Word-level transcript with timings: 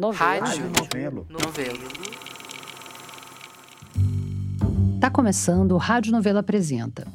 Novelo. 0.00 0.46
Rádio. 0.46 0.64
Novelo. 0.78 1.26
Novelo. 1.28 1.78
Tá 4.98 5.10
começando 5.10 5.72
o 5.72 5.76
Rádio 5.76 6.10
Novela 6.10 6.40
Apresenta. 6.40 7.06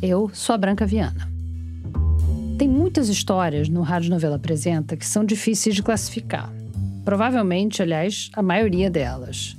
Eu 0.00 0.30
sou 0.32 0.54
a 0.54 0.56
Branca 0.56 0.86
Viana. 0.86 1.30
Tem 2.56 2.66
muitas 2.66 3.10
histórias 3.10 3.68
no 3.68 3.82
Rádio 3.82 4.08
Novela 4.08 4.36
Apresenta 4.36 4.96
que 4.96 5.04
são 5.04 5.22
difíceis 5.22 5.74
de 5.74 5.82
classificar. 5.82 6.50
Provavelmente, 7.04 7.82
aliás, 7.82 8.30
a 8.32 8.40
maioria 8.40 8.88
delas. 8.88 9.54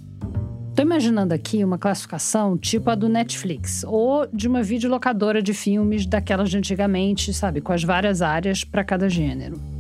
Tô 0.75 0.81
imaginando 0.81 1.35
aqui 1.35 1.63
uma 1.63 1.77
classificação 1.77 2.57
tipo 2.57 2.89
a 2.89 2.95
do 2.95 3.07
Netflix 3.07 3.83
ou 3.83 4.25
de 4.25 4.47
uma 4.47 4.63
videolocadora 4.63 5.39
de 5.39 5.53
filmes 5.53 6.07
daquelas 6.07 6.49
de 6.49 6.57
antigamente, 6.57 7.31
sabe, 7.31 7.61
com 7.61 7.73
as 7.73 7.83
várias 7.83 8.23
áreas 8.23 8.63
para 8.63 8.83
cada 8.83 9.07
gênero. 9.07 9.70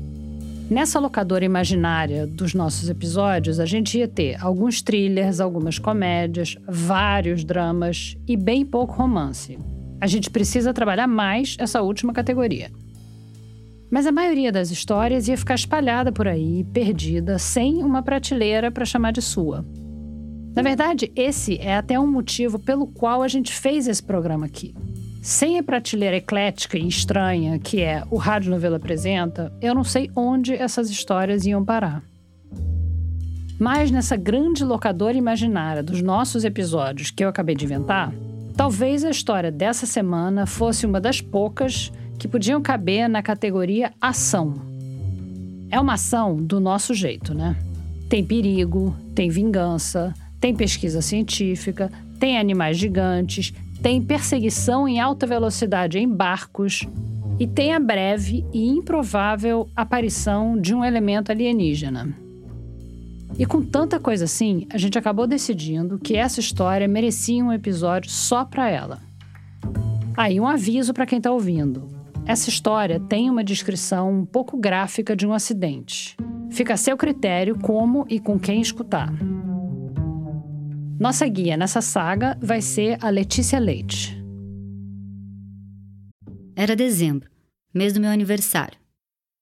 Nessa 0.71 1.01
locadora 1.01 1.43
imaginária 1.43 2.25
dos 2.25 2.53
nossos 2.53 2.89
episódios, 2.89 3.59
a 3.59 3.65
gente 3.65 3.97
ia 3.97 4.07
ter 4.07 4.41
alguns 4.41 4.81
thrillers, 4.81 5.41
algumas 5.41 5.77
comédias, 5.77 6.55
vários 6.65 7.43
dramas 7.43 8.15
e 8.25 8.37
bem 8.37 8.65
pouco 8.65 8.93
romance. 8.93 9.59
A 9.99 10.07
gente 10.07 10.29
precisa 10.29 10.73
trabalhar 10.73 11.07
mais 11.07 11.57
essa 11.59 11.81
última 11.81 12.13
categoria. 12.13 12.71
Mas 13.91 14.07
a 14.07 14.13
maioria 14.13 14.49
das 14.49 14.71
histórias 14.71 15.27
ia 15.27 15.37
ficar 15.37 15.55
espalhada 15.55 16.09
por 16.09 16.25
aí, 16.25 16.63
perdida, 16.71 17.37
sem 17.37 17.83
uma 17.83 18.01
prateleira 18.01 18.71
para 18.71 18.85
chamar 18.85 19.11
de 19.11 19.21
sua. 19.21 19.65
Na 20.55 20.61
verdade, 20.61 21.11
esse 21.17 21.57
é 21.57 21.75
até 21.75 21.99
um 21.99 22.07
motivo 22.07 22.57
pelo 22.57 22.87
qual 22.87 23.21
a 23.21 23.27
gente 23.27 23.51
fez 23.51 23.89
esse 23.89 24.01
programa 24.01 24.45
aqui. 24.45 24.73
Sem 25.21 25.59
a 25.59 25.63
prateleira 25.63 26.17
eclética 26.17 26.79
e 26.79 26.87
estranha 26.87 27.59
que 27.59 27.79
é 27.79 28.03
o 28.09 28.17
Rádio 28.17 28.49
Novela 28.49 28.77
Apresenta, 28.77 29.53
eu 29.61 29.75
não 29.75 29.83
sei 29.83 30.09
onde 30.15 30.51
essas 30.51 30.89
histórias 30.89 31.45
iam 31.45 31.63
parar. 31.63 32.01
Mas 33.59 33.91
nessa 33.91 34.15
grande 34.15 34.65
locadora 34.65 35.15
imaginária 35.15 35.83
dos 35.83 36.01
nossos 36.01 36.43
episódios 36.43 37.11
que 37.11 37.23
eu 37.23 37.29
acabei 37.29 37.53
de 37.53 37.65
inventar, 37.65 38.11
talvez 38.57 39.05
a 39.05 39.11
história 39.11 39.51
dessa 39.51 39.85
semana 39.85 40.47
fosse 40.47 40.87
uma 40.87 40.99
das 40.99 41.21
poucas 41.21 41.91
que 42.17 42.27
podiam 42.27 42.59
caber 42.59 43.07
na 43.07 43.21
categoria 43.21 43.93
ação. 44.01 44.55
É 45.69 45.79
uma 45.79 45.93
ação 45.93 46.35
do 46.35 46.59
nosso 46.59 46.95
jeito, 46.95 47.35
né? 47.35 47.55
Tem 48.09 48.25
perigo, 48.25 48.95
tem 49.13 49.29
vingança, 49.29 50.15
tem 50.39 50.55
pesquisa 50.55 50.99
científica, 50.99 51.91
tem 52.19 52.39
animais 52.39 52.75
gigantes, 52.75 53.53
tem 53.81 54.01
perseguição 54.01 54.87
em 54.87 54.99
alta 54.99 55.25
velocidade 55.25 55.97
em 55.97 56.07
barcos 56.07 56.87
e 57.39 57.47
tem 57.47 57.73
a 57.73 57.79
breve 57.79 58.45
e 58.53 58.67
improvável 58.67 59.69
aparição 59.75 60.59
de 60.59 60.75
um 60.75 60.85
elemento 60.85 61.31
alienígena. 61.31 62.15
E 63.39 63.45
com 63.45 63.63
tanta 63.63 63.99
coisa 63.99 64.25
assim, 64.25 64.67
a 64.71 64.77
gente 64.77 64.99
acabou 64.99 65.25
decidindo 65.25 65.97
que 65.97 66.15
essa 66.15 66.39
história 66.39 66.87
merecia 66.87 67.43
um 67.43 67.51
episódio 67.51 68.11
só 68.11 68.45
para 68.45 68.69
ela. 68.69 68.99
Aí 70.15 70.39
um 70.39 70.47
aviso 70.47 70.93
para 70.93 71.05
quem 71.05 71.17
está 71.17 71.31
ouvindo. 71.31 71.87
Essa 72.25 72.49
história 72.49 72.99
tem 72.99 73.29
uma 73.29 73.43
descrição 73.43 74.11
um 74.11 74.25
pouco 74.25 74.57
gráfica 74.57 75.15
de 75.15 75.25
um 75.25 75.33
acidente. 75.33 76.15
Fica 76.51 76.75
a 76.75 76.77
seu 76.77 76.95
critério 76.95 77.57
como 77.57 78.05
e 78.07 78.19
com 78.19 78.37
quem 78.37 78.61
escutar. 78.61 79.11
Nossa 81.01 81.27
guia 81.27 81.57
nessa 81.57 81.81
saga 81.81 82.37
vai 82.39 82.61
ser 82.61 82.95
a 83.03 83.09
Letícia 83.09 83.57
Leite. 83.57 84.15
Era 86.55 86.75
dezembro, 86.75 87.27
mês 87.73 87.91
do 87.91 87.99
meu 87.99 88.11
aniversário. 88.11 88.77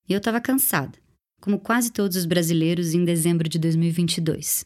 E 0.08 0.14
eu 0.14 0.20
estava 0.20 0.40
cansada, 0.40 0.98
como 1.42 1.60
quase 1.60 1.92
todos 1.92 2.16
os 2.16 2.26
brasileiros 2.26 2.94
em 2.94 3.04
dezembro 3.04 3.50
de 3.50 3.60
2022. 3.60 4.66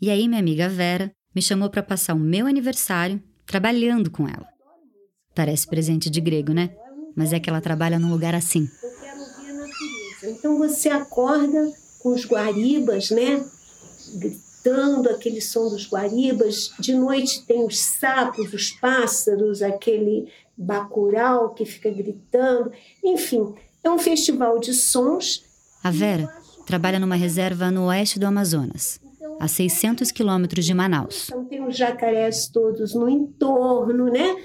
E 0.00 0.08
aí 0.08 0.28
minha 0.28 0.38
amiga 0.38 0.68
Vera 0.68 1.10
me 1.34 1.42
chamou 1.42 1.68
para 1.68 1.82
passar 1.82 2.14
o 2.14 2.20
meu 2.20 2.46
aniversário 2.46 3.20
trabalhando 3.44 4.08
com 4.08 4.28
ela. 4.28 4.46
Parece 5.34 5.66
presente 5.66 6.08
de 6.08 6.20
grego, 6.20 6.52
né? 6.52 6.70
Mas 7.16 7.32
é 7.32 7.40
que 7.40 7.50
ela 7.50 7.60
trabalha 7.60 7.98
num 7.98 8.12
lugar 8.12 8.36
assim. 8.36 8.68
Eu 8.84 9.00
quero 9.00 9.20
ouvir 9.20 9.50
a 9.50 9.54
natureza. 9.54 10.30
Então 10.30 10.58
você 10.58 10.90
acorda 10.90 11.72
com 11.98 12.10
os 12.14 12.24
guaribas, 12.24 13.10
né? 13.10 13.44
Gritando 14.68 15.08
aquele 15.08 15.40
som 15.40 15.68
dos 15.68 15.88
guaribas. 15.88 16.72
De 16.78 16.94
noite 16.94 17.44
tem 17.46 17.64
os 17.64 17.78
sapos, 17.78 18.52
os 18.52 18.70
pássaros, 18.70 19.62
aquele 19.62 20.28
bacural 20.56 21.54
que 21.54 21.64
fica 21.64 21.90
gritando. 21.90 22.70
Enfim, 23.02 23.54
é 23.82 23.90
um 23.90 23.98
festival 23.98 24.58
de 24.58 24.74
sons. 24.74 25.44
A 25.82 25.90
Vera 25.90 26.28
trabalha 26.66 26.98
numa 26.98 27.14
reserva 27.14 27.70
no 27.70 27.86
oeste 27.86 28.18
do 28.18 28.26
Amazonas, 28.26 29.00
a 29.40 29.48
600 29.48 30.10
quilômetros 30.10 30.64
de 30.64 30.74
Manaus. 30.74 31.28
Então 31.28 31.44
tem 31.44 31.64
os 31.66 31.76
jacarés 31.76 32.48
todos 32.48 32.94
no 32.94 33.08
entorno, 33.08 34.10
né? 34.10 34.36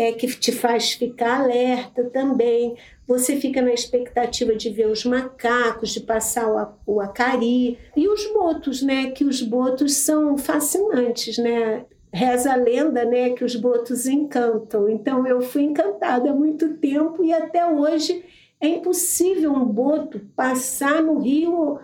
É, 0.00 0.12
que 0.12 0.26
te 0.28 0.50
faz 0.50 0.92
ficar 0.92 1.42
alerta 1.42 2.04
também. 2.04 2.74
Você 3.06 3.36
fica 3.36 3.60
na 3.60 3.70
expectativa 3.70 4.56
de 4.56 4.70
ver 4.70 4.86
os 4.86 5.04
macacos, 5.04 5.90
de 5.90 6.00
passar 6.00 6.48
o, 6.86 6.94
o 6.94 7.00
acari 7.02 7.76
e 7.94 8.08
os 8.08 8.26
botos, 8.32 8.80
né? 8.80 9.10
Que 9.10 9.24
os 9.24 9.42
botos 9.42 9.92
são 9.92 10.38
fascinantes, 10.38 11.36
né? 11.36 11.84
Reza 12.10 12.54
a 12.54 12.56
lenda, 12.56 13.04
né, 13.04 13.30
que 13.30 13.44
os 13.44 13.54
botos 13.54 14.06
encantam. 14.06 14.88
Então 14.88 15.26
eu 15.26 15.42
fui 15.42 15.64
encantada 15.64 16.30
há 16.30 16.34
muito 16.34 16.78
tempo 16.78 17.22
e 17.22 17.32
até 17.32 17.66
hoje 17.66 18.24
é 18.58 18.68
impossível 18.68 19.52
um 19.52 19.66
boto 19.66 20.20
passar 20.34 21.02
no 21.02 21.18
rio 21.18 21.78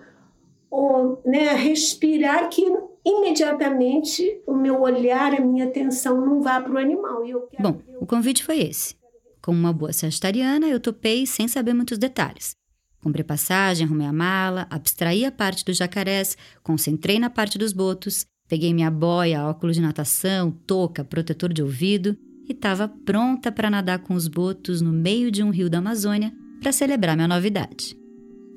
ou 0.71 1.21
né, 1.25 1.53
respirar 1.53 2.48
que 2.48 2.62
imediatamente 3.06 4.43
o 4.44 4.55
meu 4.55 4.81
olhar, 4.83 5.33
a 5.33 5.41
minha 5.41 5.67
atenção 5.67 6.21
não 6.21 6.43
vá 6.43 6.61
para 6.61 6.72
o 6.72 6.78
animal. 6.78 7.22
Bom, 7.61 7.81
o 8.00 8.05
convite 8.05 8.43
foi 8.43 8.59
esse. 8.59 8.97
Como 9.41 9.56
uma 9.56 9.72
boa 9.72 9.93
sagitariana, 9.93 10.67
eu 10.67 10.81
topei 10.81 11.25
sem 11.25 11.47
saber 11.47 11.72
muitos 11.72 11.99
detalhes. 11.99 12.56
Comprei 13.00 13.22
passagem, 13.22 13.87
arrumei 13.87 14.09
a 14.09 14.12
mala, 14.12 14.66
abstraí 14.69 15.25
a 15.25 15.31
parte 15.31 15.65
dos 15.65 15.77
jacarés, 15.77 16.37
concentrei 16.65 17.21
na 17.21 17.31
parte 17.31 17.56
dos 17.56 17.72
botos, 17.72 18.27
peguei 18.49 18.75
minha 18.75 18.91
boia, 18.91 19.47
óculos 19.47 19.77
de 19.77 19.83
natação, 19.83 20.50
touca, 20.50 21.05
protetor 21.05 21.53
de 21.53 21.62
ouvido 21.62 22.16
e 22.49 22.53
estava 22.53 22.89
pronta 22.89 23.53
para 23.53 23.71
nadar 23.71 24.00
com 24.00 24.15
os 24.15 24.27
botos 24.27 24.81
no 24.81 24.91
meio 24.91 25.31
de 25.31 25.45
um 25.45 25.50
rio 25.50 25.71
da 25.71 25.78
Amazônia 25.78 26.33
para 26.61 26.72
celebrar 26.72 27.15
minha 27.15 27.28
novidade. 27.28 27.97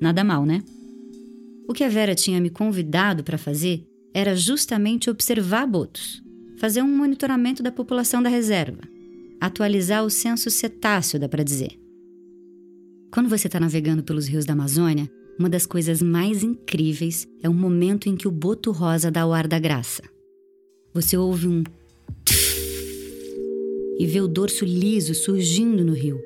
Nada 0.02 0.24
mal, 0.24 0.44
né? 0.44 0.64
O 1.68 1.74
que 1.74 1.84
a 1.84 1.90
Vera 1.90 2.16
tinha 2.16 2.42
me 2.42 2.50
convidado 2.50 3.24
para 3.24 3.38
fazer 3.38 3.86
era 4.14 4.36
justamente 4.36 5.10
observar 5.10 5.66
botos, 5.66 6.22
fazer 6.58 6.82
um 6.82 6.98
monitoramento 6.98 7.64
da 7.64 7.72
população 7.72 8.22
da 8.22 8.30
reserva 8.30 8.82
atualizar 9.40 10.04
o 10.04 10.10
censo 10.10 10.50
cetáceo, 10.50 11.20
dá 11.20 11.30
para 11.30 11.44
dizer. 11.44 11.80
Quando 13.12 13.30
você 13.30 13.48
está 13.48 13.60
navegando 13.60 14.04
pelos 14.04 14.28
rios 14.28 14.46
da 14.46 14.54
Amazônia, 14.54 15.10
uma 15.40 15.50
das 15.50 15.66
coisas 15.66 16.02
mais 16.02 16.44
incríveis 16.44 17.28
é 17.42 17.48
o 17.48 17.54
momento 17.54 18.10
em 18.10 18.16
que 18.16 18.28
o 18.28 18.32
boto 18.32 18.72
rosa 18.72 19.10
dá 19.10 19.26
o 19.26 19.34
ar 19.34 19.48
da 19.48 19.58
graça. 19.58 20.04
Você 20.94 21.16
ouve 21.16 21.48
um 21.48 21.64
e 23.98 24.06
vê 24.06 24.22
o 24.22 24.28
dorso 24.28 24.66
liso 24.66 25.14
surgindo 25.14 25.84
no 25.84 25.94
rio. 25.94 26.22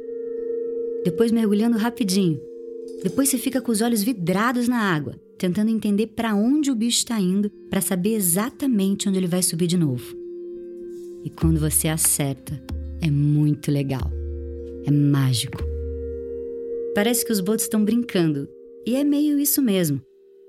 Depois 1.03 1.31
mergulhando 1.31 1.77
rapidinho. 1.77 2.39
Depois 3.03 3.29
você 3.29 3.37
fica 3.37 3.61
com 3.61 3.71
os 3.71 3.81
olhos 3.81 4.03
vidrados 4.03 4.67
na 4.67 4.77
água, 4.77 5.19
tentando 5.43 5.69
entender 5.69 6.07
para 6.07 6.33
onde 6.33 6.71
o 6.71 6.75
bicho 6.75 6.99
está 6.99 7.19
indo 7.19 7.49
para 7.69 7.81
saber 7.81 8.13
exatamente 8.13 9.09
onde 9.09 9.17
ele 9.17 9.27
vai 9.27 9.43
subir 9.43 9.67
de 9.67 9.75
novo. 9.75 10.15
E 11.21 11.29
quando 11.29 11.59
você 11.59 11.89
acerta, 11.89 12.63
é 13.01 13.11
muito 13.11 13.69
legal. 13.69 14.09
É 14.85 14.91
mágico. 14.91 15.61
Parece 16.95 17.25
que 17.25 17.31
os 17.33 17.41
botos 17.41 17.65
estão 17.65 17.83
brincando, 17.83 18.47
e 18.87 18.95
é 18.95 19.03
meio 19.03 19.37
isso 19.37 19.61
mesmo. 19.61 20.01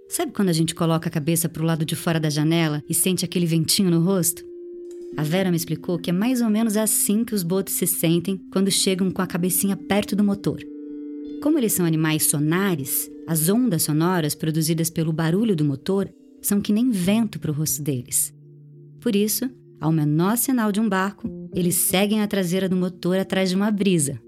Sabe 0.09 0.31
quando 0.31 0.51
a 0.51 0.53
gente 0.53 0.77
coloca 0.77 1.09
a 1.09 1.13
cabeça 1.13 1.49
para 1.49 1.65
o 1.65 1.67
lado 1.67 1.85
de 1.85 1.97
fora 1.97 2.21
da 2.21 2.31
janela 2.31 2.81
e 2.89 2.95
sente 2.95 3.25
aquele 3.25 3.47
ventinho 3.47 3.91
no 3.91 4.01
rosto? 4.01 4.45
A 5.17 5.25
Vera 5.25 5.51
me 5.51 5.57
explicou 5.57 5.99
que 5.99 6.11
é 6.11 6.13
mais 6.13 6.41
ou 6.41 6.49
menos 6.49 6.77
assim 6.77 7.25
que 7.25 7.35
os 7.35 7.43
botos 7.43 7.75
se 7.75 7.87
sentem 7.89 8.41
quando 8.53 8.71
chegam 8.71 9.11
com 9.11 9.23
a 9.23 9.27
cabecinha 9.27 9.77
perto 9.77 10.15
do 10.15 10.23
motor. 10.23 10.61
Como 11.43 11.59
eles 11.59 11.73
são 11.73 11.85
animais 11.85 12.27
sonares, 12.27 13.11
as 13.27 13.49
ondas 13.49 13.83
sonoras 13.83 14.35
produzidas 14.35 14.91
pelo 14.91 15.13
barulho 15.13 15.57
do 15.57 15.65
motor 15.65 16.13
são 16.43 16.61
que 16.61 16.73
nem 16.73 16.91
vento 16.91 17.39
para 17.39 17.51
o 17.51 17.55
rosto 17.55 17.83
deles. 17.83 18.35
Por 19.01 19.17
isso, 19.17 19.51
ao 19.81 19.93
menor 19.93 20.37
sinal 20.37 20.71
de 20.71 20.81
um 20.81 20.89
barco, 20.89 21.29
eles 21.55 21.75
seguem 21.75 22.23
a 22.23 22.27
traseira 22.27 22.69
do 22.69 22.77
motor 22.77 23.19
atrás 23.19 23.51
de 23.51 23.57
uma 23.57 23.71
brisa. 23.71 24.21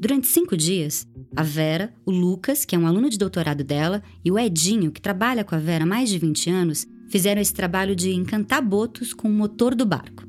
Durante 0.00 0.26
cinco 0.26 0.56
dias, 0.56 1.06
a 1.36 1.42
Vera, 1.42 1.94
o 2.04 2.10
Lucas, 2.10 2.64
que 2.64 2.74
é 2.74 2.78
um 2.78 2.86
aluno 2.86 3.08
de 3.08 3.16
doutorado 3.16 3.62
dela, 3.62 4.02
e 4.24 4.30
o 4.30 4.38
Edinho, 4.38 4.90
que 4.90 5.00
trabalha 5.00 5.44
com 5.44 5.54
a 5.54 5.58
Vera 5.58 5.84
há 5.84 5.86
mais 5.86 6.10
de 6.10 6.18
20 6.18 6.50
anos, 6.50 6.86
fizeram 7.08 7.40
esse 7.40 7.54
trabalho 7.54 7.94
de 7.94 8.12
encantar 8.12 8.62
botos 8.62 9.14
com 9.14 9.28
o 9.28 9.32
motor 9.32 9.74
do 9.74 9.86
barco. 9.86 10.24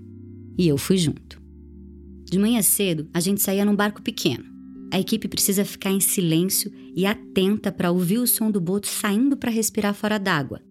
E 0.57 0.67
eu 0.67 0.77
fui 0.77 0.97
junto. 0.97 1.41
De 2.23 2.37
manhã 2.37 2.61
cedo, 2.61 3.07
a 3.13 3.19
gente 3.19 3.41
saía 3.41 3.65
num 3.65 3.75
barco 3.75 4.01
pequeno. 4.01 4.45
A 4.91 4.99
equipe 4.99 5.27
precisa 5.27 5.65
ficar 5.65 5.89
em 5.89 5.99
silêncio 5.99 6.71
e 6.95 7.05
atenta 7.05 7.71
para 7.71 7.91
ouvir 7.91 8.19
o 8.19 8.27
som 8.27 8.51
do 8.51 8.61
boto 8.61 8.87
saindo 8.87 9.35
para 9.35 9.51
respirar 9.51 9.93
fora 9.93 10.17
d'água. 10.17 10.61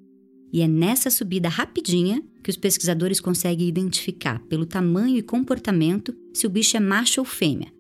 E 0.53 0.61
é 0.61 0.69
nessa 0.69 1.11
subida 1.11 1.49
rapidinha 1.49 2.23
que 2.43 2.51
os 2.51 2.57
pesquisadores 2.57 3.21
conseguem 3.21 3.69
identificar 3.69 4.41
pelo 4.49 4.67
tamanho 4.67 5.17
e 5.17 5.23
comportamento 5.23 6.15
se 6.35 6.47
o 6.47 6.51
bicho 6.51 6.77
é 6.77 6.81
macho 6.81 7.21
ou 7.21 7.25
fêmea. 7.25 7.73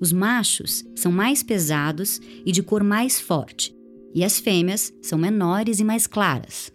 Os 0.00 0.12
machos 0.12 0.84
são 0.94 1.10
mais 1.10 1.42
pesados 1.42 2.20
e 2.44 2.52
de 2.52 2.62
cor 2.62 2.84
mais 2.84 3.18
forte, 3.18 3.74
e 4.14 4.22
as 4.22 4.38
fêmeas 4.38 4.92
são 5.02 5.18
menores 5.18 5.80
e 5.80 5.84
mais 5.84 6.06
claras. 6.06 6.72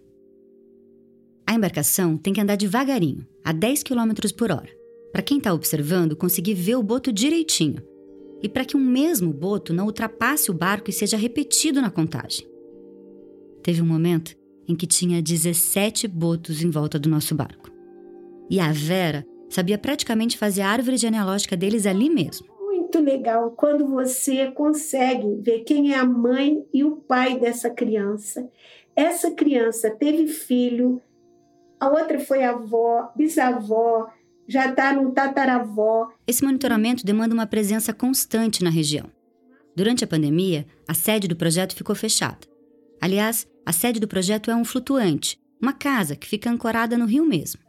A 1.46 1.54
embarcação 1.54 2.16
tem 2.16 2.32
que 2.32 2.40
andar 2.40 2.56
devagarinho, 2.56 3.26
a 3.44 3.52
10 3.52 3.82
km 3.82 4.12
por 4.36 4.50
hora, 4.50 4.70
para 5.12 5.22
quem 5.22 5.38
está 5.38 5.52
observando 5.52 6.16
conseguir 6.16 6.54
ver 6.54 6.76
o 6.76 6.82
boto 6.82 7.12
direitinho, 7.12 7.82
e 8.42 8.48
para 8.48 8.64
que 8.64 8.76
um 8.76 8.80
mesmo 8.80 9.32
boto 9.32 9.72
não 9.72 9.86
ultrapasse 9.86 10.50
o 10.50 10.54
barco 10.54 10.90
e 10.90 10.92
seja 10.92 11.16
repetido 11.16 11.80
na 11.80 11.90
contagem. 11.90 12.46
Teve 13.62 13.80
um 13.80 13.86
momento 13.86 14.34
em 14.68 14.74
que 14.74 14.86
tinha 14.86 15.22
17 15.22 16.08
botos 16.08 16.62
em 16.62 16.70
volta 16.70 16.98
do 16.98 17.08
nosso 17.08 17.34
barco. 17.34 17.70
E 18.50 18.58
a 18.58 18.72
Vera 18.72 19.24
sabia 19.48 19.78
praticamente 19.78 20.36
fazer 20.36 20.62
a 20.62 20.68
árvore 20.68 20.96
genealógica 20.96 21.56
deles 21.56 21.86
ali 21.86 22.10
mesmo. 22.10 22.46
Muito 22.58 22.98
legal 23.00 23.52
quando 23.52 23.86
você 23.86 24.50
consegue 24.50 25.36
ver 25.36 25.60
quem 25.60 25.92
é 25.92 25.98
a 25.98 26.04
mãe 26.04 26.66
e 26.72 26.82
o 26.82 26.96
pai 26.96 27.38
dessa 27.38 27.70
criança. 27.70 28.48
Essa 28.94 29.30
criança 29.30 29.90
teve 29.90 30.26
filho, 30.26 31.00
a 31.80 31.88
outra 31.88 32.20
foi 32.20 32.44
avó, 32.44 33.10
bisavó, 33.16 34.08
já 34.48 34.68
está 34.68 34.92
no 34.92 35.12
tataravó. 35.12 36.10
Esse 36.26 36.44
monitoramento 36.44 37.04
demanda 37.04 37.34
uma 37.34 37.46
presença 37.46 37.92
constante 37.92 38.62
na 38.62 38.70
região. 38.70 39.10
Durante 39.74 40.04
a 40.04 40.06
pandemia, 40.06 40.66
a 40.86 40.94
sede 40.94 41.26
do 41.26 41.36
projeto 41.36 41.74
ficou 41.74 41.94
fechada. 41.94 42.46
Aliás, 43.00 43.46
a 43.64 43.72
sede 43.72 43.98
do 43.98 44.08
projeto 44.08 44.50
é 44.50 44.54
um 44.54 44.64
flutuante, 44.64 45.40
uma 45.60 45.72
casa 45.72 46.14
que 46.14 46.26
fica 46.26 46.50
ancorada 46.50 46.98
no 46.98 47.06
rio 47.06 47.24
mesmo. 47.24 47.60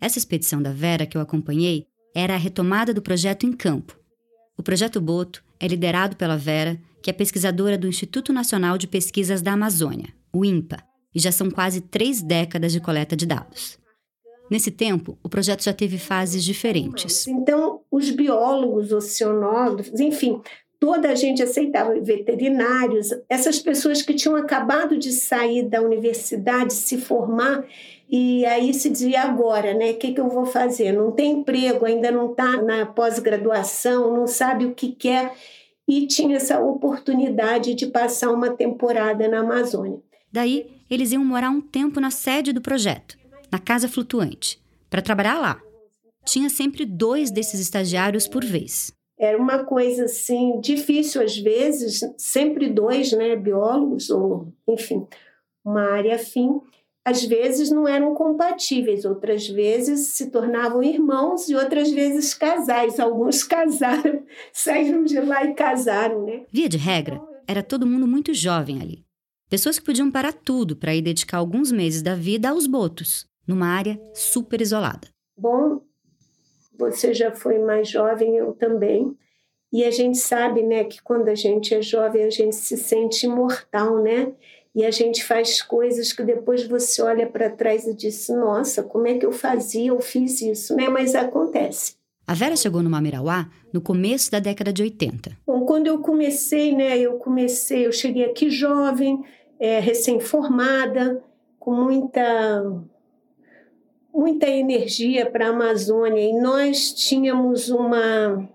Essa 0.00 0.18
expedição 0.18 0.62
da 0.62 0.72
Vera 0.72 1.06
que 1.06 1.16
eu 1.16 1.20
acompanhei 1.20 1.86
era 2.14 2.34
a 2.34 2.38
retomada 2.38 2.94
do 2.94 3.02
projeto 3.02 3.44
em 3.44 3.52
campo. 3.52 3.98
O 4.56 4.62
projeto 4.62 5.00
Boto 5.00 5.44
é 5.60 5.66
liderado 5.66 6.16
pela 6.16 6.36
Vera, 6.36 6.80
que 7.02 7.10
é 7.10 7.12
pesquisadora 7.12 7.76
do 7.76 7.86
Instituto 7.86 8.32
Nacional 8.32 8.78
de 8.78 8.86
Pesquisas 8.86 9.42
da 9.42 9.52
Amazônia, 9.52 10.12
o 10.32 10.44
INPA, 10.44 10.82
e 11.14 11.20
já 11.20 11.30
são 11.30 11.50
quase 11.50 11.80
três 11.80 12.22
décadas 12.22 12.72
de 12.72 12.80
coleta 12.80 13.16
de 13.16 13.26
dados. 13.26 13.78
Nesse 14.50 14.70
tempo, 14.70 15.18
o 15.22 15.28
projeto 15.28 15.62
já 15.62 15.72
teve 15.72 15.98
fases 15.98 16.44
diferentes. 16.44 17.26
Então, 17.26 17.80
os 17.90 18.10
biólogos, 18.10 18.92
oceanólogos, 18.92 20.00
enfim, 20.00 20.40
toda 20.78 21.10
a 21.10 21.14
gente 21.14 21.42
aceitava 21.42 21.98
veterinários, 22.00 23.08
essas 23.28 23.58
pessoas 23.58 24.02
que 24.02 24.14
tinham 24.14 24.36
acabado 24.36 24.96
de 24.96 25.12
sair 25.12 25.68
da 25.68 25.80
universidade, 25.80 26.74
se 26.74 26.98
formar, 26.98 27.64
e 28.08 28.46
aí 28.46 28.72
se 28.72 28.88
dizia 28.88 29.22
agora, 29.22 29.74
né? 29.74 29.90
O 29.90 29.96
que, 29.96 30.12
que 30.12 30.20
eu 30.20 30.28
vou 30.28 30.46
fazer? 30.46 30.92
Não 30.92 31.10
tem 31.10 31.40
emprego, 31.40 31.84
ainda 31.84 32.10
não 32.10 32.30
está 32.30 32.62
na 32.62 32.86
pós-graduação, 32.86 34.14
não 34.14 34.26
sabe 34.26 34.64
o 34.64 34.74
que 34.74 34.92
quer, 34.92 35.34
e 35.88 36.06
tinha 36.06 36.36
essa 36.36 36.60
oportunidade 36.60 37.74
de 37.74 37.86
passar 37.86 38.30
uma 38.30 38.50
temporada 38.50 39.26
na 39.28 39.40
Amazônia. 39.40 39.98
Daí, 40.32 40.66
eles 40.90 41.12
iam 41.12 41.24
morar 41.24 41.50
um 41.50 41.60
tempo 41.60 42.00
na 42.00 42.10
sede 42.10 42.52
do 42.52 42.60
projeto, 42.60 43.16
na 43.56 43.58
casa 43.58 43.88
flutuante, 43.88 44.60
para 44.90 45.00
trabalhar 45.00 45.38
lá. 45.40 45.62
Tinha 46.26 46.50
sempre 46.50 46.84
dois 46.84 47.30
desses 47.30 47.58
estagiários 47.58 48.28
por 48.28 48.44
vez. 48.44 48.92
Era 49.18 49.38
uma 49.38 49.64
coisa 49.64 50.04
assim 50.04 50.60
difícil 50.60 51.22
às 51.22 51.38
vezes, 51.38 52.00
sempre 52.18 52.68
dois, 52.68 53.12
né, 53.12 53.34
biólogos 53.34 54.10
ou 54.10 54.52
enfim, 54.68 55.06
uma 55.64 55.90
área 55.90 56.16
afim. 56.16 56.60
Às 57.02 57.24
vezes 57.24 57.70
não 57.70 57.88
eram 57.88 58.14
compatíveis, 58.14 59.06
outras 59.06 59.48
vezes 59.48 60.08
se 60.08 60.30
tornavam 60.30 60.82
irmãos 60.82 61.48
e 61.48 61.54
outras 61.54 61.90
vezes 61.90 62.34
casais. 62.34 63.00
Alguns 63.00 63.42
casaram, 63.44 64.22
saíram 64.52 65.02
de 65.02 65.18
lá 65.18 65.44
e 65.46 65.54
casaram, 65.54 66.26
né? 66.26 66.44
Via 66.52 66.68
de 66.68 66.76
regra, 66.76 67.22
era 67.48 67.62
todo 67.62 67.86
mundo 67.86 68.06
muito 68.06 68.34
jovem 68.34 68.82
ali. 68.82 69.06
Pessoas 69.48 69.78
que 69.78 69.84
podiam 69.86 70.10
parar 70.10 70.32
tudo 70.32 70.76
para 70.76 70.94
ir 70.94 71.00
dedicar 71.00 71.38
alguns 71.38 71.72
meses 71.72 72.02
da 72.02 72.16
vida 72.16 72.50
aos 72.50 72.66
botos, 72.66 73.24
numa 73.46 73.66
área 73.66 74.00
super 74.14 74.60
isolada. 74.60 75.08
Bom, 75.36 75.80
você 76.78 77.14
já 77.14 77.32
foi 77.32 77.58
mais 77.58 77.88
jovem, 77.88 78.36
eu 78.36 78.52
também. 78.52 79.16
E 79.72 79.84
a 79.84 79.90
gente 79.90 80.18
sabe, 80.18 80.62
né, 80.62 80.84
que 80.84 81.02
quando 81.02 81.28
a 81.28 81.34
gente 81.34 81.74
é 81.74 81.82
jovem, 81.82 82.24
a 82.24 82.30
gente 82.30 82.54
se 82.54 82.76
sente 82.76 83.26
imortal, 83.26 84.02
né? 84.02 84.32
E 84.74 84.84
a 84.84 84.90
gente 84.90 85.24
faz 85.24 85.62
coisas 85.62 86.12
que 86.12 86.22
depois 86.22 86.66
você 86.66 87.00
olha 87.02 87.26
para 87.26 87.50
trás 87.50 87.86
e 87.86 87.94
diz: 87.94 88.28
"Nossa, 88.28 88.82
como 88.82 89.06
é 89.06 89.18
que 89.18 89.24
eu 89.24 89.32
fazia? 89.32 89.88
Eu 89.88 90.00
fiz 90.00 90.42
isso", 90.42 90.76
né? 90.76 90.88
Mas 90.88 91.14
acontece. 91.14 91.94
A 92.26 92.34
Vera 92.34 92.56
chegou 92.56 92.82
no 92.82 92.90
Mamirauá 92.90 93.48
no 93.72 93.80
começo 93.80 94.30
da 94.30 94.38
década 94.38 94.72
de 94.72 94.82
80. 94.82 95.36
Bom, 95.46 95.64
quando 95.64 95.86
eu 95.86 96.00
comecei, 96.00 96.74
né, 96.74 96.98
eu 96.98 97.18
comecei, 97.18 97.86
eu 97.86 97.92
cheguei 97.92 98.24
aqui 98.24 98.50
jovem, 98.50 99.24
é, 99.60 99.78
recém-formada, 99.78 101.22
com 101.58 101.72
muita 101.72 102.62
muita 104.16 104.48
energia 104.48 105.30
para 105.30 105.48
a 105.48 105.50
Amazônia 105.50 106.22
e 106.22 106.32
nós 106.32 106.90
tínhamos 106.94 107.68
uma 107.68 108.48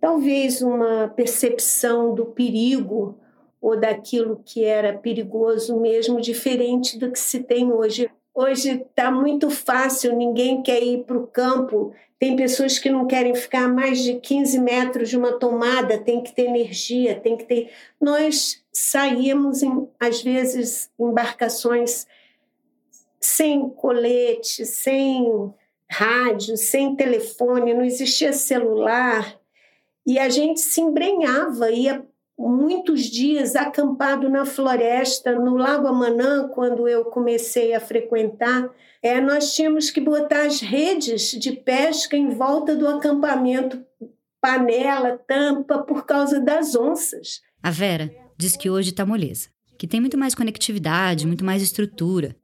talvez 0.00 0.62
uma 0.62 1.08
percepção 1.08 2.14
do 2.14 2.24
perigo 2.24 3.14
ou 3.60 3.78
daquilo 3.78 4.40
que 4.42 4.64
era 4.64 4.96
perigoso 4.96 5.78
mesmo 5.78 6.18
diferente 6.18 6.98
do 6.98 7.12
que 7.12 7.18
se 7.18 7.40
tem 7.40 7.70
hoje. 7.70 8.10
Hoje 8.34 8.82
está 8.88 9.10
muito 9.10 9.50
fácil, 9.50 10.16
ninguém 10.16 10.62
quer 10.62 10.82
ir 10.82 11.04
para 11.04 11.18
o 11.18 11.26
campo. 11.26 11.92
Tem 12.18 12.34
pessoas 12.34 12.78
que 12.78 12.88
não 12.88 13.06
querem 13.06 13.34
ficar 13.34 13.64
a 13.64 13.68
mais 13.68 14.02
de 14.02 14.14
15 14.14 14.58
metros 14.60 15.08
de 15.10 15.16
uma 15.16 15.32
tomada, 15.32 15.98
tem 15.98 16.22
que 16.22 16.34
ter 16.34 16.46
energia, 16.46 17.20
tem 17.20 17.36
que 17.36 17.44
ter. 17.44 17.70
Nós 18.00 18.62
saímos, 18.72 19.62
em, 19.62 19.88
às 20.00 20.22
vezes, 20.22 20.90
embarcações 20.98 22.06
sem 23.26 23.68
colete, 23.68 24.64
sem 24.64 25.52
rádio, 25.90 26.56
sem 26.56 26.94
telefone, 26.94 27.74
não 27.74 27.84
existia 27.84 28.32
celular. 28.32 29.38
E 30.06 30.18
a 30.18 30.28
gente 30.28 30.60
se 30.60 30.80
embrenhava, 30.80 31.70
ia 31.70 32.04
muitos 32.38 33.04
dias 33.04 33.56
acampado 33.56 34.28
na 34.28 34.44
floresta, 34.44 35.34
no 35.34 35.56
Lago 35.56 35.88
Amanã, 35.88 36.48
quando 36.48 36.86
eu 36.86 37.06
comecei 37.06 37.74
a 37.74 37.80
frequentar. 37.80 38.70
É, 39.02 39.20
nós 39.20 39.54
tínhamos 39.54 39.90
que 39.90 40.00
botar 40.00 40.46
as 40.46 40.60
redes 40.60 41.30
de 41.30 41.52
pesca 41.52 42.16
em 42.16 42.28
volta 42.30 42.76
do 42.76 42.86
acampamento, 42.86 43.84
panela, 44.40 45.18
tampa, 45.26 45.78
por 45.78 46.04
causa 46.04 46.40
das 46.40 46.76
onças. 46.76 47.40
A 47.62 47.70
Vera 47.70 48.14
diz 48.36 48.56
que 48.56 48.70
hoje 48.70 48.90
está 48.90 49.04
moleza, 49.04 49.48
que 49.78 49.86
tem 49.86 50.00
muito 50.00 50.18
mais 50.18 50.34
conectividade, 50.34 51.26
muito 51.26 51.44
mais 51.44 51.62
estrutura 51.62 52.36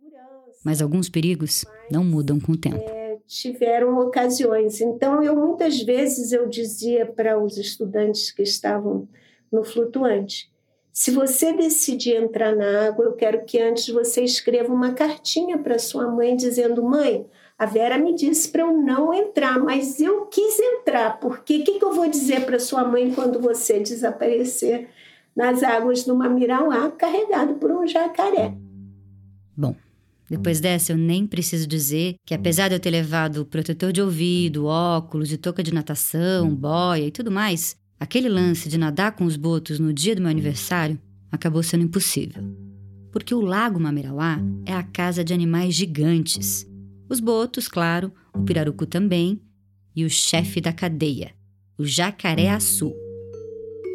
mas 0.65 0.83
alguns 0.83 1.09
perigos 1.09 1.65
não 1.91 2.05
mudam 2.05 2.39
com 2.39 2.53
o 2.53 2.57
tempo. 2.57 2.79
É, 2.79 3.19
tiveram 3.27 3.99
ocasiões. 3.99 4.81
Então, 4.81 5.23
eu 5.23 5.35
muitas 5.37 5.83
vezes 5.83 6.33
eu 6.33 6.49
dizia 6.49 7.07
para 7.07 7.43
os 7.43 7.57
estudantes 7.57 8.31
que 8.31 8.43
estavam 8.43 9.09
no 9.51 9.65
flutuante, 9.65 10.53
se 10.93 11.11
você 11.11 11.55
decidir 11.55 12.17
entrar 12.17 12.55
na 12.55 12.89
água, 12.89 13.07
eu 13.07 13.13
quero 13.15 13.47
que 13.47 13.59
antes 13.59 13.89
você 13.89 14.23
escreva 14.23 14.73
uma 14.73 14.93
cartinha 14.93 15.57
para 15.59 15.79
sua 15.79 16.07
mãe 16.07 16.37
dizendo: 16.37 16.83
mãe, 16.83 17.27
a 17.59 17.65
Vera 17.65 17.97
me 17.97 18.15
disse 18.15 18.51
para 18.51 18.61
eu 18.61 18.77
não 18.77 19.15
entrar, 19.15 19.59
mas 19.59 20.01
eu 20.01 20.27
quis 20.27 20.59
entrar, 20.59 21.19
porque 21.19 21.59
o 21.59 21.65
que, 21.65 21.79
que 21.79 21.85
eu 21.85 21.95
vou 21.95 22.09
dizer 22.09 22.45
para 22.45 22.59
sua 22.59 22.85
mãe 22.85 23.11
quando 23.15 23.41
você 23.41 23.81
desaparecer 23.81 24.91
nas 25.35 25.63
águas 25.63 26.05
do 26.05 26.15
Mamirauá 26.15 26.91
carregado 26.91 27.55
por 27.55 27.71
um 27.71 27.87
jacaré? 27.87 28.55
Bom, 29.57 29.75
depois 30.33 30.61
dessa, 30.61 30.93
eu 30.93 30.97
nem 30.97 31.27
preciso 31.27 31.67
dizer 31.67 32.15
que, 32.25 32.33
apesar 32.33 32.69
de 32.69 32.75
eu 32.75 32.81
ter 32.81 32.89
levado 32.89 33.45
protetor 33.45 33.93
de 33.93 34.01
ouvido, 34.01 34.65
óculos 34.65 35.31
e 35.31 35.37
touca 35.37 35.63
de 35.63 35.75
natação, 35.75 36.57
boia 36.57 37.07
e 37.07 37.11
tudo 37.11 37.31
mais, 37.31 37.77
aquele 38.01 38.31
lance 38.31 38.67
de 38.67 38.79
nadar 38.79 39.13
com 39.13 39.27
os 39.27 39.37
botos 39.37 39.79
no 39.79 39.93
dia 39.93 40.17
do 40.17 40.23
meu 40.23 40.31
aniversário 40.31 40.99
acabou 41.31 41.63
sendo 41.63 41.85
impossível. 41.85 42.43
Porque 43.11 43.35
o 43.35 43.43
Lago 43.43 43.79
Mamirauá 43.79 44.39
é 44.65 44.73
a 44.73 44.83
casa 44.83 45.23
de 45.23 45.35
animais 45.35 45.75
gigantes. 45.75 46.67
Os 47.11 47.21
botos, 47.21 47.69
claro, 47.69 48.11
o 48.35 48.43
pirarucu 48.43 48.87
também, 48.87 49.39
e 49.95 50.03
o 50.03 50.09
chefe 50.09 50.63
da 50.63 50.73
cadeia, 50.73 51.35
o 51.77 51.85
jacaré-açu. 51.85 52.91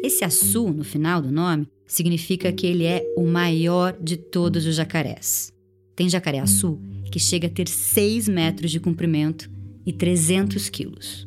Esse 0.04 0.22
açu, 0.22 0.68
no 0.68 0.84
final 0.84 1.20
do 1.20 1.32
nome, 1.32 1.66
significa 1.84 2.52
que 2.52 2.64
ele 2.64 2.84
é 2.84 3.02
o 3.16 3.26
maior 3.26 3.98
de 4.00 4.16
todos 4.16 4.66
os 4.66 4.76
jacarés. 4.76 5.57
Tem 5.98 6.08
jacaré-açu 6.08 6.78
que 7.10 7.18
chega 7.18 7.48
a 7.48 7.50
ter 7.50 7.66
6 7.66 8.28
metros 8.28 8.70
de 8.70 8.78
comprimento 8.78 9.50
e 9.84 9.92
300 9.92 10.68
quilos. 10.68 11.26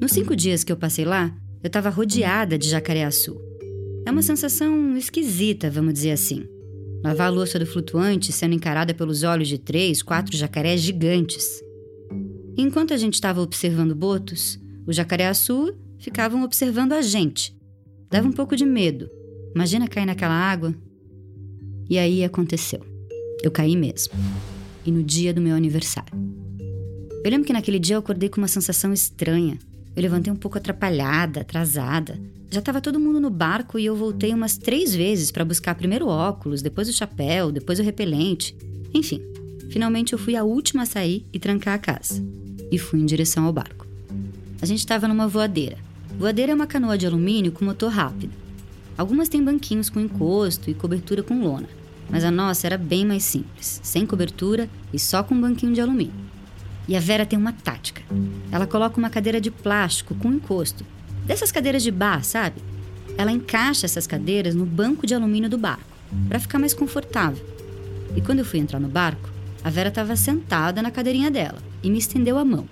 Nos 0.00 0.12
cinco 0.12 0.34
dias 0.34 0.64
que 0.64 0.72
eu 0.72 0.76
passei 0.78 1.04
lá, 1.04 1.36
eu 1.62 1.66
estava 1.66 1.90
rodeada 1.90 2.56
de 2.56 2.66
jacaré-açu. 2.66 3.38
É 4.06 4.10
uma 4.10 4.22
sensação 4.22 4.96
esquisita, 4.96 5.70
vamos 5.70 5.92
dizer 5.92 6.12
assim. 6.12 6.46
Lavar 7.04 7.26
a 7.26 7.30
louça 7.30 7.58
do 7.58 7.66
flutuante 7.66 8.32
sendo 8.32 8.54
encarada 8.54 8.94
pelos 8.94 9.22
olhos 9.22 9.48
de 9.48 9.58
três, 9.58 10.02
quatro 10.02 10.34
jacarés 10.34 10.80
gigantes. 10.80 11.62
enquanto 12.56 12.94
a 12.94 12.96
gente 12.96 13.14
estava 13.14 13.42
observando 13.42 13.94
botos, 13.94 14.58
os 14.86 14.96
jacaré-açu 14.96 15.76
ficavam 15.98 16.42
observando 16.42 16.94
a 16.94 17.02
gente. 17.02 17.54
Dava 18.10 18.26
um 18.26 18.32
pouco 18.32 18.56
de 18.56 18.64
medo. 18.64 19.10
Imagina 19.54 19.86
cair 19.86 20.06
naquela 20.06 20.32
água. 20.32 20.74
E 21.90 21.98
aí 21.98 22.24
aconteceu. 22.24 22.97
Eu 23.42 23.50
caí 23.50 23.76
mesmo. 23.76 24.14
E 24.84 24.90
no 24.90 25.02
dia 25.02 25.32
do 25.32 25.40
meu 25.40 25.54
aniversário. 25.54 26.12
Eu 27.24 27.30
lembro 27.30 27.46
que 27.46 27.52
naquele 27.52 27.78
dia 27.78 27.96
eu 27.96 28.00
acordei 28.00 28.28
com 28.28 28.40
uma 28.40 28.48
sensação 28.48 28.92
estranha. 28.92 29.58
Eu 29.94 30.02
levantei 30.02 30.32
um 30.32 30.36
pouco 30.36 30.58
atrapalhada, 30.58 31.40
atrasada. 31.40 32.18
Já 32.50 32.60
estava 32.60 32.80
todo 32.80 33.00
mundo 33.00 33.20
no 33.20 33.28
barco 33.28 33.78
e 33.78 33.84
eu 33.84 33.94
voltei 33.94 34.32
umas 34.32 34.56
três 34.56 34.94
vezes 34.94 35.30
para 35.30 35.44
buscar 35.44 35.74
primeiro 35.74 36.06
o 36.06 36.08
óculos, 36.08 36.62
depois 36.62 36.88
o 36.88 36.92
chapéu, 36.92 37.52
depois 37.52 37.78
o 37.78 37.82
repelente. 37.82 38.56
Enfim, 38.94 39.20
finalmente 39.68 40.12
eu 40.12 40.18
fui 40.18 40.34
a 40.34 40.44
última 40.44 40.82
a 40.82 40.86
sair 40.86 41.26
e 41.32 41.38
trancar 41.38 41.74
a 41.74 41.78
casa. 41.78 42.24
E 42.70 42.78
fui 42.78 43.00
em 43.00 43.06
direção 43.06 43.44
ao 43.44 43.52
barco. 43.52 43.86
A 44.62 44.66
gente 44.66 44.78
estava 44.78 45.06
numa 45.06 45.28
voadeira. 45.28 45.78
Voadeira 46.18 46.52
é 46.52 46.54
uma 46.54 46.66
canoa 46.66 46.96
de 46.96 47.06
alumínio 47.06 47.52
com 47.52 47.64
motor 47.64 47.92
rápido. 47.92 48.32
Algumas 48.96 49.28
têm 49.28 49.44
banquinhos 49.44 49.90
com 49.90 50.00
encosto 50.00 50.70
e 50.70 50.74
cobertura 50.74 51.22
com 51.22 51.40
lona, 51.40 51.68
mas 52.08 52.24
a 52.24 52.30
nossa 52.30 52.66
era 52.66 52.78
bem 52.78 53.04
mais 53.04 53.22
simples, 53.24 53.80
sem 53.82 54.06
cobertura 54.06 54.68
e 54.92 54.98
só 54.98 55.22
com 55.22 55.34
um 55.34 55.40
banquinho 55.40 55.74
de 55.74 55.80
alumínio. 55.80 56.28
E 56.86 56.96
a 56.96 57.00
Vera 57.00 57.26
tem 57.26 57.38
uma 57.38 57.52
tática. 57.52 58.02
Ela 58.50 58.66
coloca 58.66 58.98
uma 58.98 59.10
cadeira 59.10 59.40
de 59.40 59.50
plástico 59.50 60.14
com 60.14 60.32
encosto. 60.32 60.84
Dessas 61.26 61.52
cadeiras 61.52 61.82
de 61.82 61.90
bar, 61.90 62.24
sabe? 62.24 62.62
Ela 63.18 63.30
encaixa 63.30 63.84
essas 63.84 64.06
cadeiras 64.06 64.54
no 64.54 64.64
banco 64.64 65.06
de 65.06 65.14
alumínio 65.14 65.50
do 65.50 65.58
barco, 65.58 65.84
para 66.28 66.40
ficar 66.40 66.58
mais 66.58 66.72
confortável. 66.72 67.44
E 68.16 68.22
quando 68.22 68.38
eu 68.38 68.44
fui 68.44 68.58
entrar 68.58 68.80
no 68.80 68.88
barco, 68.88 69.28
a 69.62 69.68
Vera 69.68 69.90
estava 69.90 70.16
sentada 70.16 70.80
na 70.80 70.90
cadeirinha 70.90 71.30
dela 71.30 71.58
e 71.82 71.90
me 71.90 71.98
estendeu 71.98 72.38
a 72.38 72.44
mão. 72.44 72.66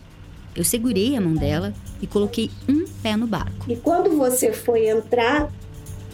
Eu 0.54 0.64
segurei 0.64 1.14
a 1.14 1.20
mão 1.20 1.34
dela 1.34 1.74
e 2.00 2.06
coloquei 2.06 2.50
um 2.66 2.86
pé 3.02 3.16
no 3.16 3.26
barco. 3.26 3.70
E 3.70 3.76
quando 3.76 4.16
você 4.16 4.52
foi 4.52 4.88
entrar, 4.88 5.52